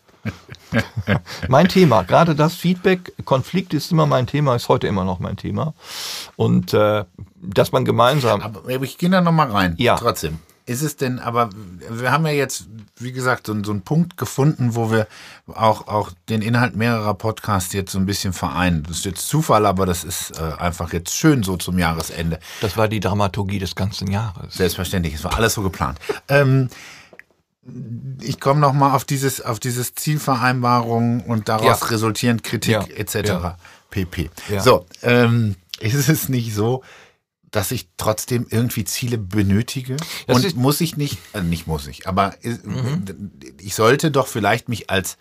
mein 1.49 1.69
Thema, 1.69 2.03
gerade 2.03 2.35
das 2.35 2.55
Feedback, 2.55 3.13
Konflikt 3.25 3.75
ist 3.75 3.93
immer 3.93 4.07
mein 4.07 4.27
Thema, 4.27 4.57
ist 4.57 4.69
heute 4.69 4.87
immer 4.87 5.05
noch 5.05 5.19
mein 5.19 5.37
Thema. 5.37 5.75
Und 6.37 6.75
äh, 6.75 7.05
dass 7.41 7.73
man 7.73 7.85
gemeinsam. 7.85 8.41
Aber 8.43 8.69
ich 8.69 8.99
gehe 8.99 9.11
da 9.11 9.21
nochmal 9.21 9.51
rein. 9.51 9.75
Ja. 9.79 9.97
Trotzdem. 9.97 10.39
Ist 10.69 10.83
es 10.83 10.97
denn, 10.97 11.21
aber 11.21 11.51
wir 11.89 12.11
haben 12.11 12.27
ja 12.27 12.33
jetzt, 12.33 12.67
wie 12.97 13.13
gesagt, 13.13 13.47
so, 13.47 13.55
so 13.63 13.71
einen 13.71 13.83
Punkt 13.83 14.17
gefunden, 14.17 14.75
wo 14.75 14.91
wir 14.91 15.07
auch, 15.55 15.87
auch 15.87 16.11
den 16.29 16.43
Inhalt 16.43 16.75
mehrerer 16.75 17.15
Podcasts 17.15 17.73
jetzt 17.73 17.93
so 17.93 18.01
ein 18.01 18.07
bisschen 18.07 18.33
vereinen. 18.33 18.83
Das 18.83 18.97
ist 18.97 19.05
jetzt 19.05 19.29
Zufall, 19.29 19.65
aber 19.65 19.87
das 19.87 20.03
ist 20.03 20.33
äh, 20.41 20.61
einfach 20.61 20.93
jetzt 20.93 21.15
schön 21.15 21.45
so 21.45 21.57
zum 21.57 21.79
Jahresende. 21.79 22.41
Das 22.61 22.77
war 22.77 22.89
die 22.89 22.99
Dramaturgie 22.99 23.61
des 23.61 23.77
ganzen 23.77 24.11
Jahres. 24.11 24.55
Selbstverständlich, 24.55 25.15
es 25.15 25.23
war 25.23 25.37
alles 25.37 25.55
so 25.55 25.63
geplant. 25.63 26.01
ähm, 26.27 26.69
ich 28.23 28.41
komme 28.41 28.61
noch 28.61 28.73
mal 28.73 28.95
auf 28.95 29.05
dieses 29.05 29.41
auf 29.41 29.61
dieses 29.61 29.95
Zielvereinbarung 29.95 31.23
und 31.23 31.49
daraus 31.49 31.81
ja. 31.81 31.87
resultierend 31.87 32.43
Kritik 32.43 32.73
ja. 32.75 32.83
etc. 32.83 33.15
Ja. 33.15 33.57
pp. 33.91 34.31
So, 34.61 34.87
ähm, 35.03 35.57
ist 35.81 36.09
es 36.09 36.29
nicht 36.29 36.55
so, 36.55 36.83
dass 37.51 37.71
ich 37.71 37.89
trotzdem 37.97 38.47
irgendwie 38.51 38.85
Ziele 38.85 39.19
benötige 39.19 39.97
das 40.27 40.45
und 40.45 40.57
muss 40.57 40.81
ich 40.81 40.97
nicht, 40.97 41.19
äh, 41.33 41.43
nicht 41.43 41.67
muss 41.67 41.87
ich, 41.87 42.09
aber 42.09 42.35
mhm. 42.43 43.05
ich 43.61 43.75
sollte 43.75 44.11
doch 44.11 44.27
vielleicht 44.27 44.69
mich 44.69 44.91
als 44.91 45.17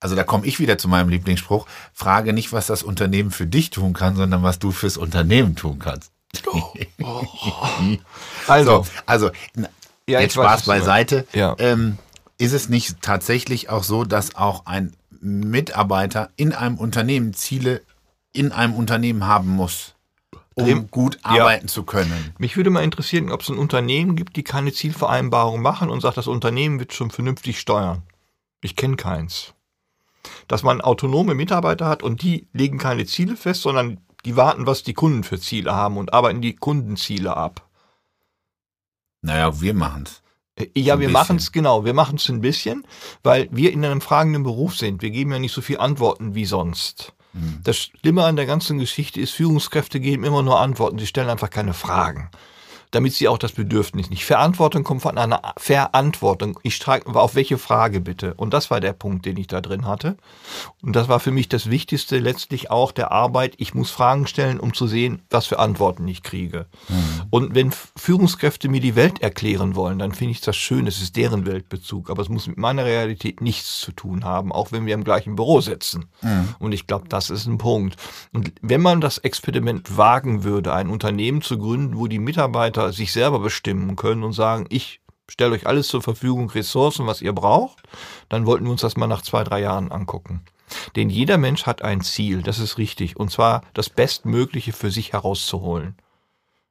also 0.00 0.16
da 0.16 0.24
komme 0.24 0.44
ich 0.46 0.58
wieder 0.58 0.78
zu 0.78 0.88
meinem 0.88 1.08
Lieblingsspruch, 1.10 1.66
frage 1.92 2.32
nicht, 2.32 2.52
was 2.52 2.66
das 2.66 2.82
Unternehmen 2.82 3.30
für 3.30 3.46
dich 3.46 3.70
tun 3.70 3.92
kann, 3.92 4.16
sondern 4.16 4.42
was 4.42 4.58
du 4.58 4.72
fürs 4.72 4.96
Unternehmen 4.96 5.54
tun 5.54 5.78
kannst. 5.78 6.10
Oh. 6.46 6.72
Oh. 7.04 7.26
also, 8.46 8.84
so, 8.84 8.90
also 9.06 9.30
ja, 10.08 10.20
Jetzt 10.20 10.34
Spaß 10.34 10.66
beiseite. 10.66 11.26
Ja. 11.32 11.54
Ähm, 11.58 11.98
ist 12.38 12.52
es 12.52 12.68
nicht 12.68 13.02
tatsächlich 13.02 13.68
auch 13.68 13.84
so, 13.84 14.04
dass 14.04 14.34
auch 14.34 14.66
ein 14.66 14.96
Mitarbeiter 15.20 16.30
in 16.36 16.52
einem 16.52 16.76
Unternehmen 16.78 17.34
Ziele 17.34 17.82
in 18.32 18.50
einem 18.50 18.74
Unternehmen 18.74 19.26
haben 19.26 19.50
muss, 19.50 19.94
um 20.54 20.90
gut 20.90 21.18
arbeiten 21.22 21.66
ja. 21.66 21.72
zu 21.72 21.84
können? 21.84 22.34
Mich 22.38 22.56
würde 22.56 22.70
mal 22.70 22.82
interessieren, 22.82 23.30
ob 23.30 23.42
es 23.42 23.48
ein 23.48 23.58
Unternehmen 23.58 24.16
gibt, 24.16 24.36
die 24.36 24.42
keine 24.42 24.72
Zielvereinbarung 24.72 25.62
machen 25.62 25.90
und 25.90 26.00
sagt, 26.00 26.16
das 26.16 26.26
Unternehmen 26.26 26.80
wird 26.80 26.92
schon 26.92 27.10
vernünftig 27.10 27.60
steuern. 27.60 28.02
Ich 28.60 28.74
kenne 28.74 28.96
keins. 28.96 29.54
Dass 30.48 30.62
man 30.62 30.80
autonome 30.80 31.34
Mitarbeiter 31.34 31.86
hat 31.86 32.02
und 32.02 32.22
die 32.22 32.46
legen 32.52 32.78
keine 32.78 33.06
Ziele 33.06 33.36
fest, 33.36 33.62
sondern 33.62 33.98
die 34.24 34.36
warten, 34.36 34.66
was 34.66 34.82
die 34.82 34.94
Kunden 34.94 35.24
für 35.24 35.38
Ziele 35.38 35.74
haben 35.74 35.96
und 35.96 36.12
arbeiten 36.12 36.40
die 36.40 36.54
Kundenziele 36.54 37.36
ab. 37.36 37.68
Naja, 39.22 39.60
wir 39.60 39.74
machen's. 39.74 40.22
Äh, 40.56 40.66
Ja, 40.76 40.94
Ein 40.94 41.00
wir 41.00 41.08
machen 41.08 41.36
es 41.36 41.52
genau, 41.52 41.84
wir 41.84 41.94
machen 41.94 42.16
es 42.16 42.28
ein 42.28 42.40
bisschen, 42.40 42.86
weil 43.22 43.48
wir 43.50 43.72
in 43.72 43.84
einem 43.84 44.00
fragenden 44.00 44.42
Beruf 44.42 44.76
sind. 44.76 45.02
Wir 45.02 45.10
geben 45.10 45.32
ja 45.32 45.38
nicht 45.38 45.52
so 45.52 45.62
viel 45.62 45.78
Antworten 45.78 46.34
wie 46.34 46.44
sonst. 46.44 47.14
Hm. 47.32 47.60
Das 47.62 47.78
Schlimme 47.78 48.24
an 48.24 48.36
der 48.36 48.46
ganzen 48.46 48.78
Geschichte 48.78 49.20
ist, 49.20 49.30
Führungskräfte 49.30 50.00
geben 50.00 50.24
immer 50.24 50.42
nur 50.42 50.60
Antworten, 50.60 50.98
sie 50.98 51.06
stellen 51.06 51.30
einfach 51.30 51.50
keine 51.50 51.72
Fragen. 51.72 52.30
Damit 52.92 53.14
sie 53.14 53.26
auch 53.26 53.38
das 53.38 53.52
Bedürfnis 53.52 54.10
nicht. 54.10 54.24
Verantwortung 54.24 54.84
kommt 54.84 55.02
von 55.02 55.18
einer 55.18 55.54
Verantwortung. 55.56 56.60
Ich 56.62 56.76
streike, 56.76 57.12
auf 57.14 57.34
welche 57.34 57.58
Frage 57.58 58.00
bitte? 58.00 58.34
Und 58.34 58.52
das 58.54 58.70
war 58.70 58.80
der 58.80 58.92
Punkt, 58.92 59.26
den 59.26 59.38
ich 59.38 59.46
da 59.46 59.60
drin 59.60 59.86
hatte. 59.86 60.16
Und 60.82 60.94
das 60.94 61.08
war 61.08 61.18
für 61.18 61.30
mich 61.30 61.48
das 61.48 61.70
Wichtigste 61.70 62.18
letztlich 62.18 62.70
auch 62.70 62.92
der 62.92 63.10
Arbeit. 63.10 63.54
Ich 63.56 63.74
muss 63.74 63.90
Fragen 63.90 64.26
stellen, 64.26 64.60
um 64.60 64.74
zu 64.74 64.86
sehen, 64.86 65.22
was 65.30 65.46
für 65.46 65.58
Antworten 65.58 66.06
ich 66.06 66.22
kriege. 66.22 66.66
Und 67.30 67.54
wenn 67.54 67.72
Führungskräfte 67.96 68.68
mir 68.68 68.80
die 68.80 68.94
Welt 68.94 69.22
erklären 69.22 69.74
wollen, 69.74 69.98
dann 69.98 70.12
finde 70.12 70.32
ich 70.32 70.42
das 70.42 70.56
schön. 70.56 70.86
Es 70.86 71.00
ist 71.00 71.16
deren 71.16 71.46
Weltbezug. 71.46 72.10
Aber 72.10 72.20
es 72.20 72.28
muss 72.28 72.46
mit 72.46 72.58
meiner 72.58 72.84
Realität 72.84 73.40
nichts 73.40 73.80
zu 73.80 73.92
tun 73.92 74.24
haben, 74.24 74.52
auch 74.52 74.70
wenn 74.70 74.84
wir 74.84 74.92
im 74.92 75.04
gleichen 75.04 75.34
Büro 75.34 75.62
sitzen. 75.62 76.10
Und 76.58 76.72
ich 76.72 76.86
glaube, 76.86 77.08
das 77.08 77.30
ist 77.30 77.46
ein 77.46 77.56
Punkt. 77.56 77.96
Und 78.34 78.52
wenn 78.60 78.82
man 78.82 79.00
das 79.00 79.16
Experiment 79.16 79.96
wagen 79.96 80.44
würde, 80.44 80.74
ein 80.74 80.90
Unternehmen 80.90 81.40
zu 81.40 81.56
gründen, 81.56 81.96
wo 81.96 82.06
die 82.06 82.18
Mitarbeiter 82.18 82.81
sich 82.90 83.12
selber 83.12 83.38
bestimmen 83.38 83.94
können 83.94 84.24
und 84.24 84.32
sagen, 84.32 84.66
ich 84.70 85.00
stelle 85.30 85.52
euch 85.52 85.66
alles 85.66 85.86
zur 85.88 86.02
Verfügung, 86.02 86.50
Ressourcen, 86.50 87.06
was 87.06 87.22
ihr 87.22 87.32
braucht, 87.32 87.82
dann 88.28 88.46
wollten 88.46 88.64
wir 88.64 88.72
uns 88.72 88.80
das 88.80 88.96
mal 88.96 89.06
nach 89.06 89.22
zwei, 89.22 89.44
drei 89.44 89.60
Jahren 89.60 89.92
angucken. 89.92 90.42
Denn 90.96 91.10
jeder 91.10 91.38
Mensch 91.38 91.64
hat 91.66 91.82
ein 91.82 92.00
Ziel, 92.00 92.42
das 92.42 92.58
ist 92.58 92.78
richtig, 92.78 93.16
und 93.16 93.30
zwar 93.30 93.62
das 93.74 93.90
Bestmögliche 93.90 94.72
für 94.72 94.90
sich 94.90 95.12
herauszuholen. 95.12 95.96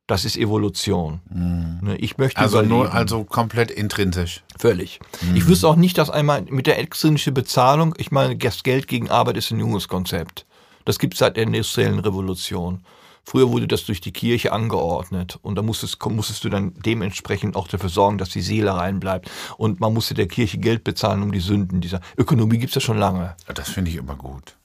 Das 0.07 0.25
ist 0.25 0.35
Evolution. 0.35 1.21
Ne, 1.29 1.95
Ich 1.97 2.17
möchte 2.17 2.39
Also 2.41 2.57
überleben. 2.57 2.75
nur, 2.75 2.93
also 2.93 3.23
komplett 3.23 3.71
intrinsisch. 3.71 4.43
Völlig. 4.59 4.99
Ich 5.35 5.47
wüsste 5.47 5.67
auch 5.69 5.75
nicht, 5.77 5.97
dass 5.97 6.09
einmal 6.09 6.41
mit 6.49 6.67
der 6.67 6.79
extrinsische 6.79 7.31
Bezahlung, 7.31 7.93
ich 7.97 8.11
meine, 8.11 8.35
das 8.35 8.63
Geld 8.63 8.87
gegen 8.89 9.09
Arbeit 9.09 9.37
ist 9.37 9.51
ein 9.51 9.59
junges 9.59 9.87
Konzept. 9.87 10.45
Das 10.83 10.99
gibt 10.99 11.13
es 11.13 11.19
seit 11.19 11.37
der 11.37 11.43
industriellen 11.43 11.99
Revolution. 11.99 12.83
Früher 13.23 13.49
wurde 13.49 13.67
das 13.67 13.85
durch 13.85 14.01
die 14.01 14.11
Kirche 14.11 14.51
angeordnet 14.51 15.39
und 15.41 15.55
da 15.55 15.61
musstest, 15.61 16.03
musstest 16.05 16.43
du 16.43 16.49
dann 16.49 16.73
dementsprechend 16.85 17.55
auch 17.55 17.67
dafür 17.67 17.89
sorgen, 17.89 18.17
dass 18.17 18.29
die 18.29 18.41
Seele 18.41 18.75
reinbleibt. 18.75 19.29
Und 19.57 19.79
man 19.79 19.93
musste 19.93 20.13
der 20.13 20.27
Kirche 20.27 20.57
Geld 20.57 20.83
bezahlen 20.83 21.21
um 21.21 21.31
die 21.31 21.39
Sünden 21.39 21.81
dieser 21.81 22.01
Ökonomie 22.17 22.57
gibt's 22.57 22.75
ja 22.75 22.81
schon 22.81 22.97
lange. 22.97 23.35
Das 23.53 23.69
finde 23.69 23.91
ich 23.91 23.97
immer 23.97 24.15
gut. 24.15 24.57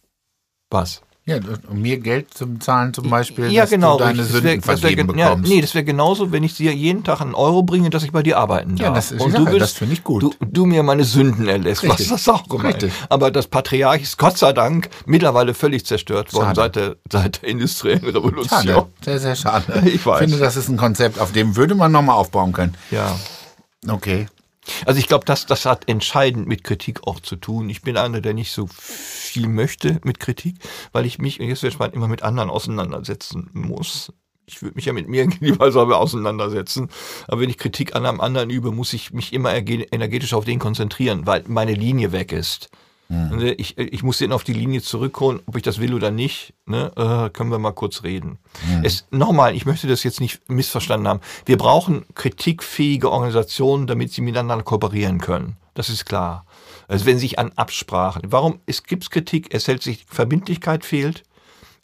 Was? 0.71 1.03
Ja, 1.29 1.39
um 1.69 1.83
mir 1.83 1.99
Geld 1.99 2.33
zu 2.33 2.47
bezahlen 2.47 2.95
zum 2.95 3.11
Beispiel, 3.11 3.51
ja, 3.51 3.63
dass 3.63 3.71
genau. 3.71 3.99
du 3.99 4.05
deine 4.05 4.23
Sünden 4.23 4.45
wär- 4.45 4.57
das 4.59 4.67
wär 4.69 4.77
vergeben 4.79 5.09
gen- 5.09 5.19
ja, 5.19 5.31
bekommst. 5.31 5.51
nee, 5.51 5.61
das 5.61 5.75
wäre 5.75 5.83
genauso, 5.85 6.31
wenn 6.31 6.45
ich 6.45 6.55
dir 6.55 6.73
jeden 6.73 7.03
Tag 7.03 7.21
einen 7.21 7.35
Euro 7.35 7.65
bringe, 7.65 7.91
dass 7.91 8.05
ich 8.05 8.13
bei 8.13 8.23
dir 8.23 8.39
arbeiten 8.39 8.77
darf. 8.77 8.87
Ja, 8.87 8.95
das 8.95 9.11
ist 9.11 9.21
Und 9.21 9.37
du 9.37 9.45
das 9.59 9.73
finde 9.73 9.95
ich 9.95 10.05
gut. 10.05 10.23
Du, 10.23 10.33
du 10.41 10.67
mir 10.67 10.85
meine 10.85 11.03
Sünden 11.03 11.49
erlässt. 11.49 11.83
Was 11.83 11.99
Richtig. 11.99 12.11
das 12.11 12.29
auch 12.29 12.49
gemeint. 12.49 12.75
Richtig. 12.85 12.93
Aber 13.09 13.33
das 13.33 13.49
Patriarch 13.49 14.03
ist 14.03 14.19
Gott 14.19 14.39
sei 14.39 14.53
Dank 14.53 14.89
mittlerweile 15.05 15.53
völlig 15.55 15.85
zerstört 15.85 16.33
worden 16.33 16.55
Schade. 16.55 16.61
seit 16.61 16.77
der, 16.77 16.97
seit 17.11 17.43
der 17.43 17.49
industriellen 17.49 18.05
Revolution. 18.05 18.47
Schade, 18.49 18.87
sehr, 19.05 19.19
sehr 19.19 19.35
schade. 19.35 19.83
Ich 19.87 20.07
weiß. 20.07 20.21
finde, 20.21 20.39
das 20.39 20.57
ist 20.57 20.69
ein 20.69 20.77
Konzept, 20.77 21.19
auf 21.19 21.33
dem 21.33 21.57
würde 21.57 21.75
man 21.75 21.91
nochmal 21.91 22.15
aufbauen 22.15 22.53
können. 22.53 22.75
Ja. 22.93 23.17
Okay. 23.89 24.27
Also 24.85 24.99
ich 24.99 25.07
glaube, 25.07 25.25
das, 25.25 25.47
das 25.47 25.65
hat 25.65 25.89
entscheidend 25.89 26.47
mit 26.49 26.65
Kritik 26.65 27.07
auch 27.07 27.21
zu 27.21 27.37
tun. 27.37 27.71
Ich 27.71 27.83
bin 27.83 27.97
einer, 27.97 28.21
der 28.21 28.35
nicht 28.35 28.53
so 28.53 28.67
viel 28.69 29.49
möchte 29.49 30.01
mit 30.05 30.21
Kritik, 30.21 30.57
weil 30.93 31.07
ich 31.07 31.19
mich, 31.19 31.41
und 31.41 31.49
jetzt 31.49 31.63
wird 31.63 31.73
spannend, 31.73 31.95
immer 31.97 32.09
mit 32.09 32.23
anderen 32.23 32.51
auseinandersetzen 32.51 33.51
muss. 33.53 34.13
Ich 34.47 34.63
würde 34.63 34.77
mich 34.77 34.85
ja 34.85 34.93
mit 34.93 35.09
mir 35.09 35.27
lieber 35.41 35.71
selber 35.73 35.99
auseinandersetzen. 35.99 36.89
Aber 37.29 37.41
wenn 37.41 37.51
ich 37.51 37.59
Kritik 37.59 37.95
an 37.97 38.07
einem 38.07 38.21
anderen 38.21 38.51
übe, 38.51 38.71
muss 38.73 38.93
ich 38.93 39.13
mich 39.13 39.33
immer 39.33 39.51
erge- 39.51 39.87
energetisch 39.93 40.35
auf 40.35 40.45
den 40.45 40.59
konzentrieren, 40.59 41.27
weil 41.27 41.45
meine 41.47 41.75
Linie 41.75 42.13
weg 42.13 42.33
ist. 42.33 42.69
Und, 43.09 43.43
äh, 43.43 43.53
Ich, 43.53 43.79
ich 43.79 44.03
muss 44.03 44.19
den 44.19 44.33
auf 44.33 44.45
die 44.45 44.53
Linie 44.53 44.83
zurückholen, 44.83 45.41
ob 45.47 45.57
ich 45.57 45.63
das 45.63 45.81
will 45.81 45.95
oder 45.95 46.11
nicht. 46.11 46.55
Ne? 46.67 46.93
Äh, 46.97 47.31
können 47.31 47.51
wir 47.51 47.59
mal 47.59 47.73
kurz 47.73 48.03
reden. 48.03 48.39
Es, 48.83 49.07
nochmal, 49.11 49.55
ich 49.55 49.67
möchte 49.67 49.87
das 49.87 50.03
jetzt 50.03 50.21
nicht 50.21 50.49
missverstanden 50.49 51.09
haben. 51.09 51.21
Wir 51.45 51.57
brauchen 51.57 52.05
kritikfähige 52.15 53.11
Organisationen, 53.11 53.87
damit 53.87 54.13
sie 54.13 54.23
miteinander 54.23 54.65
kooperieren 54.65 55.21
können. 55.21 55.57
Das 55.75 55.89
ist 55.89 56.07
klar. 56.07 56.47
Also 56.89 57.07
wenn 57.07 57.19
sich 57.19 57.39
an 57.39 57.53
Absprachen, 57.57 58.23
warum 58.27 58.61
es 58.67 58.83
gibt 58.83 59.11
Kritik, 59.11 59.53
es 59.53 59.69
hält 59.69 59.83
sich, 59.83 60.05
Verbindlichkeit 60.09 60.85
fehlt, 60.85 61.23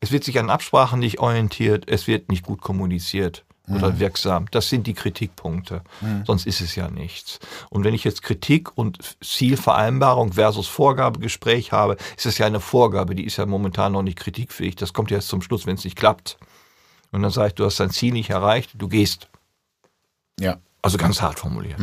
es 0.00 0.10
wird 0.10 0.24
sich 0.24 0.38
an 0.38 0.50
Absprachen 0.50 0.98
nicht 0.98 1.20
orientiert, 1.20 1.84
es 1.88 2.06
wird 2.06 2.28
nicht 2.28 2.44
gut 2.44 2.60
kommuniziert 2.60 3.44
oder 3.68 3.98
wirksam. 3.98 4.46
Das 4.50 4.68
sind 4.68 4.86
die 4.86 4.94
Kritikpunkte. 4.94 5.82
Sonst 6.24 6.46
ist 6.46 6.60
es 6.60 6.74
ja 6.74 6.90
nichts. 6.90 7.38
Und 7.70 7.84
wenn 7.84 7.94
ich 7.94 8.04
jetzt 8.04 8.22
Kritik 8.22 8.76
und 8.76 8.98
Zielvereinbarung 9.22 10.32
versus 10.32 10.66
Vorgabegespräch 10.66 11.72
habe, 11.72 11.96
ist 12.16 12.26
es 12.26 12.38
ja 12.38 12.46
eine 12.46 12.60
Vorgabe, 12.60 13.14
die 13.14 13.24
ist 13.24 13.36
ja 13.36 13.46
momentan 13.46 13.92
noch 13.92 14.02
nicht 14.02 14.18
kritikfähig. 14.18 14.76
Das 14.76 14.92
kommt 14.92 15.10
ja 15.10 15.18
erst 15.18 15.28
zum 15.28 15.42
Schluss, 15.42 15.66
wenn 15.66 15.76
es 15.76 15.84
nicht 15.84 15.96
klappt. 15.96 16.38
Und 17.12 17.22
dann 17.22 17.30
sage 17.30 17.48
ich, 17.48 17.54
du 17.54 17.64
hast 17.64 17.78
dein 17.78 17.90
Ziel 17.90 18.12
nicht 18.12 18.30
erreicht, 18.30 18.70
du 18.74 18.88
gehst. 18.88 19.28
Ja. 20.40 20.58
Also 20.80 20.98
ganz 20.98 21.22
hart 21.22 21.38
formuliert. 21.38 21.80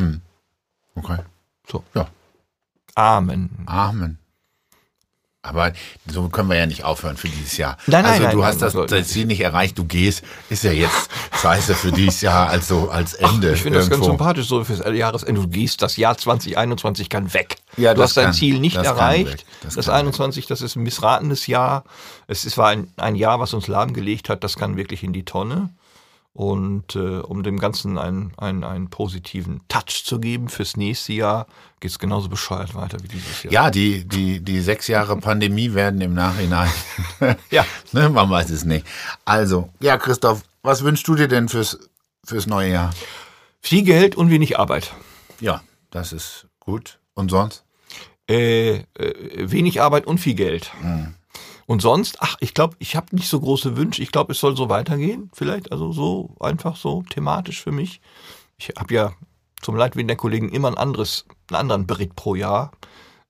Okay. 0.95 1.19
So. 1.67 1.83
Ja. 1.93 2.07
Amen. 2.95 3.49
Amen. 3.65 4.19
Aber 5.41 5.71
so 6.05 6.27
können 6.27 6.49
wir 6.49 6.57
ja 6.57 6.65
nicht 6.65 6.83
aufhören 6.83 7.15
für 7.15 7.29
dieses 7.29 7.55
Jahr. 7.55 7.77
Nein, 7.87 8.03
nein, 8.03 8.11
also 8.11 8.23
nein, 8.23 8.31
du 8.33 8.37
nein, 8.39 8.47
hast 8.47 8.61
das, 8.61 8.73
das 8.73 9.07
Ziel 9.07 9.25
nicht 9.25 9.39
erreicht, 9.39 9.77
du 9.77 9.85
gehst, 9.85 10.21
ist 10.49 10.65
ja 10.65 10.73
jetzt 10.73 11.09
scheiße 11.41 11.75
für 11.75 11.93
dieses 11.93 12.19
Jahr, 12.19 12.49
also 12.49 12.89
als 12.89 13.13
Ende. 13.13 13.53
Ich 13.53 13.61
finde 13.61 13.79
das 13.79 13.89
ganz 13.89 14.03
sympathisch 14.03 14.47
so 14.49 14.61
fürs 14.65 14.79
Jahresende. 14.93 15.39
Du 15.39 15.47
gehst, 15.47 15.81
das 15.81 15.95
Jahr 15.95 16.17
2021 16.17 17.09
kann 17.09 17.33
weg. 17.33 17.55
Ja, 17.77 17.93
du 17.93 18.01
hast 18.03 18.17
dein 18.17 18.25
kann- 18.25 18.33
Ziel 18.33 18.59
nicht 18.59 18.75
erreicht. 18.75 19.45
Das 19.63 19.75
Das, 19.75 19.85
kann 19.85 19.93
weg. 19.95 19.99
21, 20.07 20.47
das 20.47 20.61
ist 20.61 20.75
ein 20.75 20.83
missratenes 20.83 21.47
Jahr. 21.47 21.85
Es 22.27 22.43
ist, 22.43 22.57
war 22.57 22.67
ein, 22.67 22.91
ein 22.97 23.15
Jahr, 23.15 23.39
was 23.39 23.53
uns 23.53 23.67
lahmgelegt 23.67 24.27
hat. 24.27 24.43
Das 24.43 24.57
kann 24.57 24.75
wirklich 24.75 25.03
in 25.03 25.13
die 25.13 25.23
Tonne. 25.23 25.69
Und 26.33 26.95
äh, 26.95 27.19
um 27.19 27.43
dem 27.43 27.59
Ganzen 27.59 27.97
einen, 27.97 28.33
einen, 28.37 28.63
einen 28.63 28.89
positiven 28.89 29.61
Touch 29.67 30.03
zu 30.05 30.19
geben 30.19 30.47
fürs 30.47 30.77
nächste 30.77 31.13
Jahr, 31.13 31.47
geht 31.79 31.91
es 31.91 31.99
genauso 31.99 32.29
bescheuert 32.29 32.75
weiter 32.75 32.97
wie 33.01 33.07
dieses 33.07 33.43
Jahr. 33.43 33.53
Ja, 33.53 33.71
die, 33.71 34.05
die, 34.05 34.39
die 34.39 34.61
sechs 34.61 34.87
Jahre 34.87 35.17
Pandemie 35.17 35.73
werden 35.73 35.99
im 36.01 36.13
Nachhinein. 36.13 36.71
Ja. 37.49 37.65
ne, 37.91 38.09
man 38.09 38.29
weiß 38.29 38.49
es 38.51 38.63
nicht. 38.63 38.85
Also, 39.25 39.69
ja, 39.79 39.97
Christoph, 39.97 40.43
was 40.61 40.83
wünschst 40.83 41.07
du 41.07 41.15
dir 41.15 41.27
denn 41.27 41.49
fürs, 41.49 41.77
fürs 42.23 42.47
neue 42.47 42.71
Jahr? 42.71 42.91
Viel 43.59 43.83
Geld 43.83 44.15
und 44.15 44.29
wenig 44.29 44.57
Arbeit. 44.57 44.93
Ja, 45.41 45.61
das 45.91 46.13
ist 46.13 46.47
gut. 46.59 46.99
Und 47.13 47.29
sonst? 47.29 47.65
Äh, 48.29 48.77
äh, 48.77 49.51
wenig 49.51 49.81
Arbeit 49.81 50.05
und 50.05 50.19
viel 50.19 50.35
Geld. 50.35 50.71
Hm. 50.81 51.15
Und 51.69 51.83
sonst, 51.83 52.17
ach, 52.19 52.35
ich 52.39 52.55
glaube, 52.55 52.75
ich 52.79 52.95
habe 52.95 53.15
nicht 53.15 53.29
so 53.29 53.39
große 53.39 53.77
Wünsche. 53.77 54.01
Ich 54.01 54.11
glaube, 54.11 54.31
es 54.31 54.39
soll 54.39 54.57
so 54.57 54.69
weitergehen. 54.69 55.29
Vielleicht, 55.35 55.71
also 55.71 55.91
so 55.91 56.35
einfach 56.39 56.75
so 56.75 57.03
thematisch 57.03 57.61
für 57.61 57.71
mich. 57.71 58.01
Ich 58.57 58.69
habe 58.69 58.91
ja 58.91 59.11
zum 59.61 59.75
Leidwillen 59.75 60.07
der 60.07 60.17
Kollegen 60.17 60.49
immer 60.49 60.69
ein 60.69 60.79
anderes, 60.79 61.25
einen 61.47 61.57
anderen 61.57 61.85
Bericht 61.85 62.15
pro 62.15 62.33
Jahr, 62.33 62.71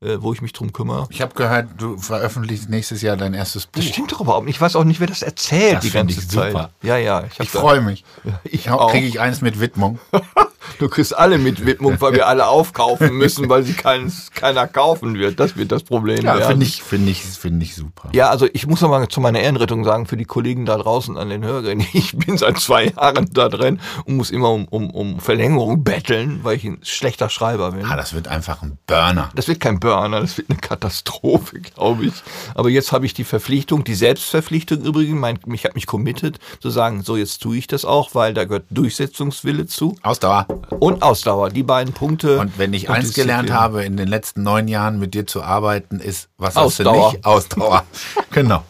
äh, 0.01 0.17
wo 0.19 0.31
ich 0.33 0.41
mich 0.41 0.53
drum 0.53 0.71
kümmere. 0.71 1.07
Ich 1.09 1.21
habe 1.21 1.33
gehört, 1.35 1.69
du 1.77 1.97
veröffentlichst 1.97 2.69
nächstes 2.69 3.01
Jahr 3.01 3.17
dein 3.17 3.33
erstes 3.33 3.65
Buch. 3.65 3.81
Das 3.81 3.85
stimmt 3.85 4.11
doch 4.11 4.21
überhaupt 4.21 4.45
nicht. 4.45 4.55
Ich 4.55 4.61
weiß 4.61 4.75
auch 4.75 4.85
nicht, 4.85 4.99
wer 4.99 5.07
das 5.07 5.21
erzählt 5.21 5.75
Das 5.77 5.83
die 5.83 5.91
ganze 5.91 6.19
ich 6.19 6.29
Zeit. 6.29 6.51
super. 6.51 6.71
Ja, 6.81 6.97
ja. 6.97 7.25
Ich, 7.25 7.39
Ich 7.39 7.49
freue 7.49 7.81
mich. 7.81 8.05
Ich. 8.43 8.63
Kriege 8.65 9.07
ich 9.07 9.19
eins 9.19 9.41
mit 9.41 9.59
Widmung? 9.59 9.99
Du 10.77 10.87
kriegst 10.87 11.17
alle 11.17 11.37
mit 11.37 11.65
Widmung, 11.65 11.99
weil 11.99 12.13
wir 12.13 12.27
alle 12.27 12.47
aufkaufen 12.47 13.17
müssen, 13.17 13.49
weil 13.49 13.63
sie 13.63 13.73
keins, 13.73 14.31
keiner 14.31 14.67
kaufen 14.67 15.15
wird. 15.15 15.39
Das 15.39 15.57
wird 15.57 15.71
das 15.71 15.83
Problem 15.83 16.23
Ja, 16.23 16.39
finde 16.41 16.65
ich, 16.65 16.83
finde 16.83 17.11
ich, 17.11 17.23
finde 17.23 17.65
ich 17.65 17.75
super. 17.75 18.09
Ja, 18.13 18.29
also 18.29 18.47
ich 18.53 18.67
muss 18.67 18.81
noch 18.81 18.89
mal 18.89 19.07
zu 19.07 19.19
meiner 19.19 19.39
Ehrenrettung 19.39 19.83
sagen, 19.83 20.05
für 20.05 20.17
die 20.17 20.25
Kollegen 20.25 20.65
da 20.65 20.77
draußen 20.77 21.17
an 21.17 21.29
den 21.29 21.43
Hörgeräten, 21.43 21.85
ich 21.93 22.15
bin 22.17 22.37
seit 22.37 22.59
zwei 22.59 22.85
Jahren 22.87 23.29
da 23.33 23.49
drin 23.49 23.79
und 24.05 24.17
muss 24.17 24.31
immer 24.31 24.51
um, 24.51 24.65
um, 24.65 24.89
um 24.91 25.19
Verlängerung 25.19 25.83
betteln, 25.83 26.39
weil 26.43 26.57
ich 26.57 26.65
ein 26.65 26.79
schlechter 26.83 27.29
Schreiber 27.29 27.71
bin. 27.71 27.85
Ah, 27.85 27.95
das 27.95 28.13
wird 28.13 28.27
einfach 28.27 28.61
ein 28.61 28.77
Burner. 28.85 29.31
Das 29.35 29.47
wird 29.47 29.59
kein 29.59 29.79
Burner, 29.79 29.88
das 29.89 30.37
wird 30.37 30.49
eine 30.49 30.59
Katastrophe, 30.59 31.59
glaube 31.59 32.05
ich. 32.05 32.13
Aber 32.55 32.69
jetzt 32.69 32.91
habe 32.91 33.05
ich 33.05 33.13
die 33.13 33.23
Verpflichtung, 33.23 33.83
die 33.83 33.95
Selbstverpflichtung 33.95 34.81
übrigens, 34.81 35.19
mein, 35.19 35.39
ich 35.53 35.65
habe 35.65 35.75
mich 35.75 35.85
committed, 35.87 36.39
zu 36.59 36.69
sagen, 36.69 37.03
so 37.03 37.15
jetzt 37.17 37.41
tue 37.41 37.57
ich 37.57 37.67
das 37.67 37.85
auch, 37.85 38.15
weil 38.15 38.33
da 38.33 38.45
gehört 38.45 38.65
Durchsetzungswille 38.69 39.65
zu 39.65 39.95
Ausdauer. 40.03 40.47
und 40.79 41.01
Ausdauer. 41.01 41.49
Die 41.49 41.63
beiden 41.63 41.93
Punkte. 41.93 42.39
Und 42.39 42.57
wenn 42.57 42.73
ich 42.73 42.89
Und 42.89 42.95
eins 42.95 43.13
gelernt 43.13 43.51
habe, 43.51 43.83
in 43.83 43.97
den 43.97 44.07
letzten 44.07 44.43
neun 44.43 44.67
Jahren 44.67 44.99
mit 44.99 45.13
dir 45.13 45.25
zu 45.27 45.41
arbeiten, 45.43 45.99
ist, 45.99 46.29
was 46.37 46.55
Ausdauer. 46.57 46.95
hast 47.05 47.11
du 47.13 47.15
nicht? 47.17 47.25
Ausdauer. 47.25 47.83
genau. 48.31 48.63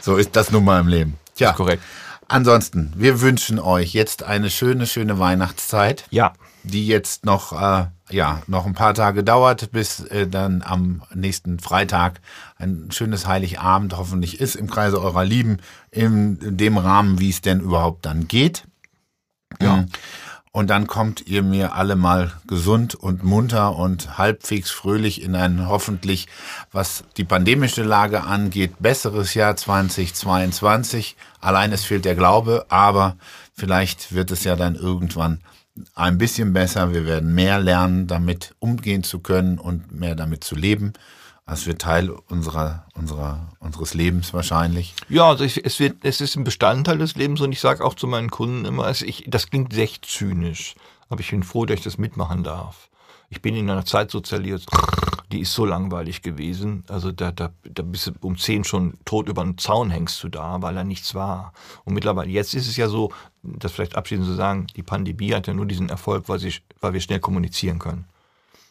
So 0.00 0.16
ist 0.16 0.36
das 0.36 0.50
nun 0.50 0.64
mal 0.64 0.80
im 0.80 0.88
Leben. 0.88 1.14
Tja, 1.34 1.50
ist 1.50 1.56
korrekt. 1.56 1.82
Ansonsten, 2.28 2.92
wir 2.96 3.20
wünschen 3.20 3.58
euch 3.60 3.92
jetzt 3.92 4.22
eine 4.24 4.50
schöne, 4.50 4.86
schöne 4.86 5.18
Weihnachtszeit, 5.18 6.04
Ja. 6.10 6.32
die 6.64 6.86
jetzt 6.86 7.24
noch, 7.24 7.52
äh, 7.52 7.86
ja, 8.10 8.42
noch 8.46 8.66
ein 8.66 8.74
paar 8.74 8.94
Tage 8.94 9.24
dauert, 9.24 9.72
bis 9.72 10.00
äh, 10.00 10.28
dann 10.28 10.62
am 10.62 11.02
nächsten 11.14 11.58
Freitag 11.58 12.20
ein 12.56 12.88
schönes 12.90 13.26
Heiligabend 13.26 13.96
hoffentlich 13.96 14.40
ist 14.40 14.54
im 14.54 14.70
Kreise 14.70 15.00
eurer 15.00 15.24
Lieben, 15.24 15.58
in 15.90 16.56
dem 16.56 16.78
Rahmen, 16.78 17.18
wie 17.18 17.30
es 17.30 17.40
denn 17.40 17.60
überhaupt 17.60 18.06
dann 18.06 18.28
geht. 18.28 18.64
Ja. 19.60 19.78
Mhm. 19.78 19.86
Und 20.52 20.70
dann 20.70 20.86
kommt 20.86 21.26
ihr 21.26 21.42
mir 21.42 21.74
alle 21.74 21.96
mal 21.96 22.32
gesund 22.46 22.94
und 22.94 23.22
munter 23.22 23.76
und 23.76 24.16
halbwegs 24.16 24.70
fröhlich 24.70 25.20
in 25.20 25.34
ein 25.36 25.68
hoffentlich, 25.68 26.28
was 26.72 27.04
die 27.18 27.24
pandemische 27.24 27.82
Lage 27.82 28.22
angeht, 28.22 28.76
besseres 28.78 29.34
Jahr 29.34 29.54
2022. 29.54 31.16
Allein 31.40 31.72
es 31.72 31.84
fehlt 31.84 32.06
der 32.06 32.14
Glaube, 32.14 32.64
aber 32.70 33.16
vielleicht 33.52 34.14
wird 34.14 34.30
es 34.30 34.44
ja 34.44 34.56
dann 34.56 34.76
irgendwann 34.76 35.42
ein 35.94 36.18
bisschen 36.18 36.52
besser. 36.52 36.92
Wir 36.92 37.04
werden 37.04 37.34
mehr 37.34 37.58
lernen, 37.58 38.06
damit 38.06 38.54
umgehen 38.58 39.02
zu 39.02 39.20
können 39.20 39.58
und 39.58 39.92
mehr 39.92 40.14
damit 40.14 40.44
zu 40.44 40.54
leben. 40.54 40.92
Das 41.46 41.66
wird 41.66 41.80
Teil 41.80 42.10
unserer, 42.10 42.86
unserer, 42.94 43.52
unseres 43.60 43.94
Lebens 43.94 44.34
wahrscheinlich. 44.34 44.94
Ja, 45.08 45.28
also 45.28 45.44
ich, 45.44 45.64
es, 45.64 45.78
wird, 45.78 45.98
es 46.02 46.20
ist 46.20 46.34
ein 46.34 46.42
Bestandteil 46.42 46.98
des 46.98 47.14
Lebens 47.14 47.40
und 47.40 47.52
ich 47.52 47.60
sage 47.60 47.84
auch 47.84 47.94
zu 47.94 48.08
meinen 48.08 48.30
Kunden 48.30 48.64
immer, 48.64 48.84
also 48.84 49.06
ich, 49.06 49.24
das 49.28 49.48
klingt 49.48 49.72
echt 49.76 50.06
zynisch, 50.06 50.74
aber 51.08 51.20
ich 51.20 51.30
bin 51.30 51.44
froh, 51.44 51.64
dass 51.64 51.78
ich 51.78 51.84
das 51.84 51.98
mitmachen 51.98 52.42
darf. 52.42 52.88
Ich 53.28 53.42
bin 53.42 53.54
in 53.54 53.70
einer 53.70 53.84
Zeit 53.84 54.10
sozialisiert, 54.10 54.66
die 55.32 55.40
ist 55.40 55.52
so 55.52 55.64
langweilig 55.64 56.22
gewesen. 56.22 56.84
Also 56.88 57.12
da, 57.12 57.32
da, 57.32 57.50
da 57.64 57.82
bist 57.82 58.08
du 58.08 58.12
um 58.20 58.38
zehn 58.38 58.64
schon 58.64 58.94
tot 59.04 59.28
über 59.28 59.42
den 59.42 59.58
Zaun 59.58 59.90
hängst 59.90 60.22
du 60.22 60.28
da, 60.28 60.62
weil 60.62 60.74
da 60.74 60.84
nichts 60.84 61.14
war. 61.14 61.52
Und 61.84 61.94
mittlerweile, 61.94 62.30
jetzt 62.30 62.54
ist 62.54 62.68
es 62.68 62.76
ja 62.76 62.88
so, 62.88 63.12
das 63.58 63.72
vielleicht 63.72 63.96
abschließend 63.96 64.26
zu 64.26 64.34
sagen, 64.34 64.66
die 64.76 64.82
Pandemie 64.82 65.32
hat 65.32 65.46
ja 65.46 65.54
nur 65.54 65.66
diesen 65.66 65.88
Erfolg, 65.88 66.28
weil, 66.28 66.38
sie, 66.38 66.54
weil 66.80 66.92
wir 66.92 67.00
schnell 67.00 67.20
kommunizieren 67.20 67.78
können. 67.78 68.06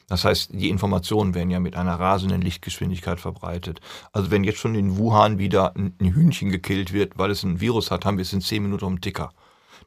Das 0.07 0.23
heißt, 0.23 0.51
die 0.53 0.69
Informationen 0.69 1.34
werden 1.34 1.49
ja 1.49 1.59
mit 1.59 1.76
einer 1.76 1.99
rasenden 1.99 2.41
Lichtgeschwindigkeit 2.41 3.19
verbreitet. 3.19 3.82
Also 4.13 4.30
wenn 4.30 4.43
jetzt 4.43 4.59
schon 4.59 4.76
in 4.76 4.97
Wuhan 4.97 5.39
wieder 5.39 5.76
ein 5.76 5.95
Hühnchen 5.99 6.51
gekillt 6.51 6.93
wird, 6.93 7.17
weil 7.17 7.32
es 7.32 7.43
ein 7.43 7.59
Virus 7.59 7.89
hat, 7.89 8.05
haben 8.05 8.17
wir 8.17 8.21
es 8.21 8.34
in 8.34 8.41
zehn 8.41 8.61
Minuten 8.61 8.86
um 8.86 9.01
Ticker. 9.01 9.32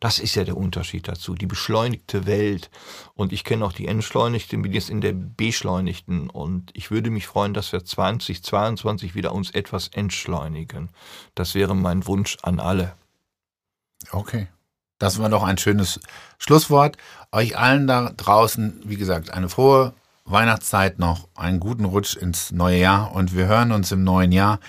Das 0.00 0.18
ist 0.18 0.34
ja 0.34 0.44
der 0.44 0.56
Unterschied 0.56 1.08
dazu. 1.08 1.34
Die 1.34 1.46
beschleunigte 1.46 2.26
Welt. 2.26 2.70
Und 3.14 3.32
ich 3.32 3.44
kenne 3.44 3.64
auch 3.64 3.72
die 3.72 3.86
Entschleunigten, 3.86 4.62
bin 4.62 4.72
jetzt 4.72 4.90
in 4.90 5.00
der 5.00 5.12
Beschleunigten. 5.12 6.30
Und 6.30 6.70
ich 6.74 6.90
würde 6.90 7.10
mich 7.10 7.26
freuen, 7.26 7.54
dass 7.54 7.72
wir 7.72 7.84
2022 7.84 9.14
wieder 9.14 9.32
uns 9.32 9.50
etwas 9.50 9.88
entschleunigen. 9.88 10.90
Das 11.34 11.54
wäre 11.54 11.74
mein 11.74 12.06
Wunsch 12.06 12.36
an 12.42 12.60
alle. 12.60 12.94
Okay. 14.12 14.48
Das 14.98 15.18
war 15.18 15.28
doch 15.28 15.42
ein 15.42 15.58
schönes 15.58 16.00
Schlusswort. 16.38 16.96
Euch 17.32 17.56
allen 17.56 17.86
da 17.86 18.10
draußen, 18.16 18.80
wie 18.84 18.96
gesagt, 18.96 19.30
eine 19.30 19.48
frohe 19.48 19.94
Weihnachtszeit 20.24 20.98
noch, 20.98 21.28
einen 21.34 21.60
guten 21.60 21.84
Rutsch 21.84 22.16
ins 22.16 22.50
neue 22.52 22.78
Jahr 22.78 23.12
und 23.14 23.34
wir 23.34 23.46
hören 23.46 23.72
uns 23.72 23.92
im 23.92 24.04
neuen 24.04 24.32
Jahr 24.32 24.60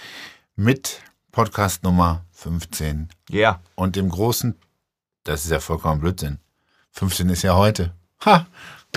mit 0.55 1.01
Podcast 1.31 1.83
Nummer 1.83 2.25
15. 2.31 3.09
Ja. 3.29 3.37
Yeah. 3.37 3.61
Und 3.75 3.95
dem 3.95 4.09
großen, 4.09 4.55
das 5.23 5.45
ist 5.45 5.51
ja 5.51 5.59
vollkommen 5.59 5.99
Blödsinn. 5.99 6.39
15 6.91 7.29
ist 7.29 7.41
ja 7.41 7.55
heute. 7.55 7.93
Ha! 8.25 8.47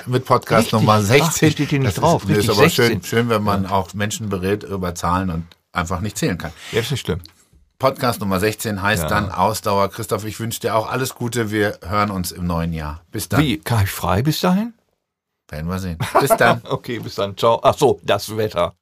Mit 0.07 0.25
Podcast 0.25 0.67
Richtig. 0.67 0.73
Nummer 0.73 1.03
16. 1.03 1.23
Ach, 1.27 1.33
steht 1.35 1.69
hier 1.69 1.79
nicht 1.79 1.89
das 1.89 1.95
drauf. 1.97 2.29
Ist, 2.29 2.39
ist 2.39 2.51
aber 2.51 2.63
16. 2.63 2.87
schön, 2.87 3.03
schön, 3.03 3.29
wenn 3.29 3.43
man 3.43 3.67
auch 3.67 3.93
Menschen 3.95 4.29
berät 4.29 4.63
über 4.63 4.95
Zahlen 4.95 5.31
und 5.31 5.47
einfach 5.73 6.01
nicht 6.01 6.17
zählen 6.17 6.39
kann. 6.39 6.53
Ja, 6.73 6.81
ist 6.81 6.91
nicht 6.91 7.05
schlimm. 7.05 7.21
Podcast 7.83 8.21
Nummer 8.21 8.39
16 8.39 8.81
heißt 8.81 9.03
Ja. 9.03 9.09
dann 9.09 9.33
Ausdauer. 9.33 9.89
Christoph, 9.89 10.25
ich 10.25 10.39
wünsche 10.39 10.61
dir 10.61 10.77
auch 10.77 10.89
alles 10.89 11.17
Gute. 11.17 11.51
Wir 11.51 11.81
hören 11.85 12.13
uns 12.13 12.31
im 12.31 12.47
neuen 12.47 12.73
Jahr. 12.73 13.01
Bis 13.11 13.29
dann. 13.29 13.41
Wie? 13.41 13.59
Kann 13.59 13.83
ich 13.83 13.91
frei 13.91 14.23
bis 14.23 14.39
dahin? 14.39 14.73
Werden 15.51 15.69
wir 15.69 15.81
sehen. 15.81 15.99
Bis 16.21 16.31
dann. 16.37 16.63
Okay, 16.71 17.01
bis 17.01 17.17
dann. 17.17 17.37
Ciao. 17.37 17.59
Ach 17.61 17.77
so, 17.77 17.99
das 18.05 18.37
Wetter. 18.37 18.75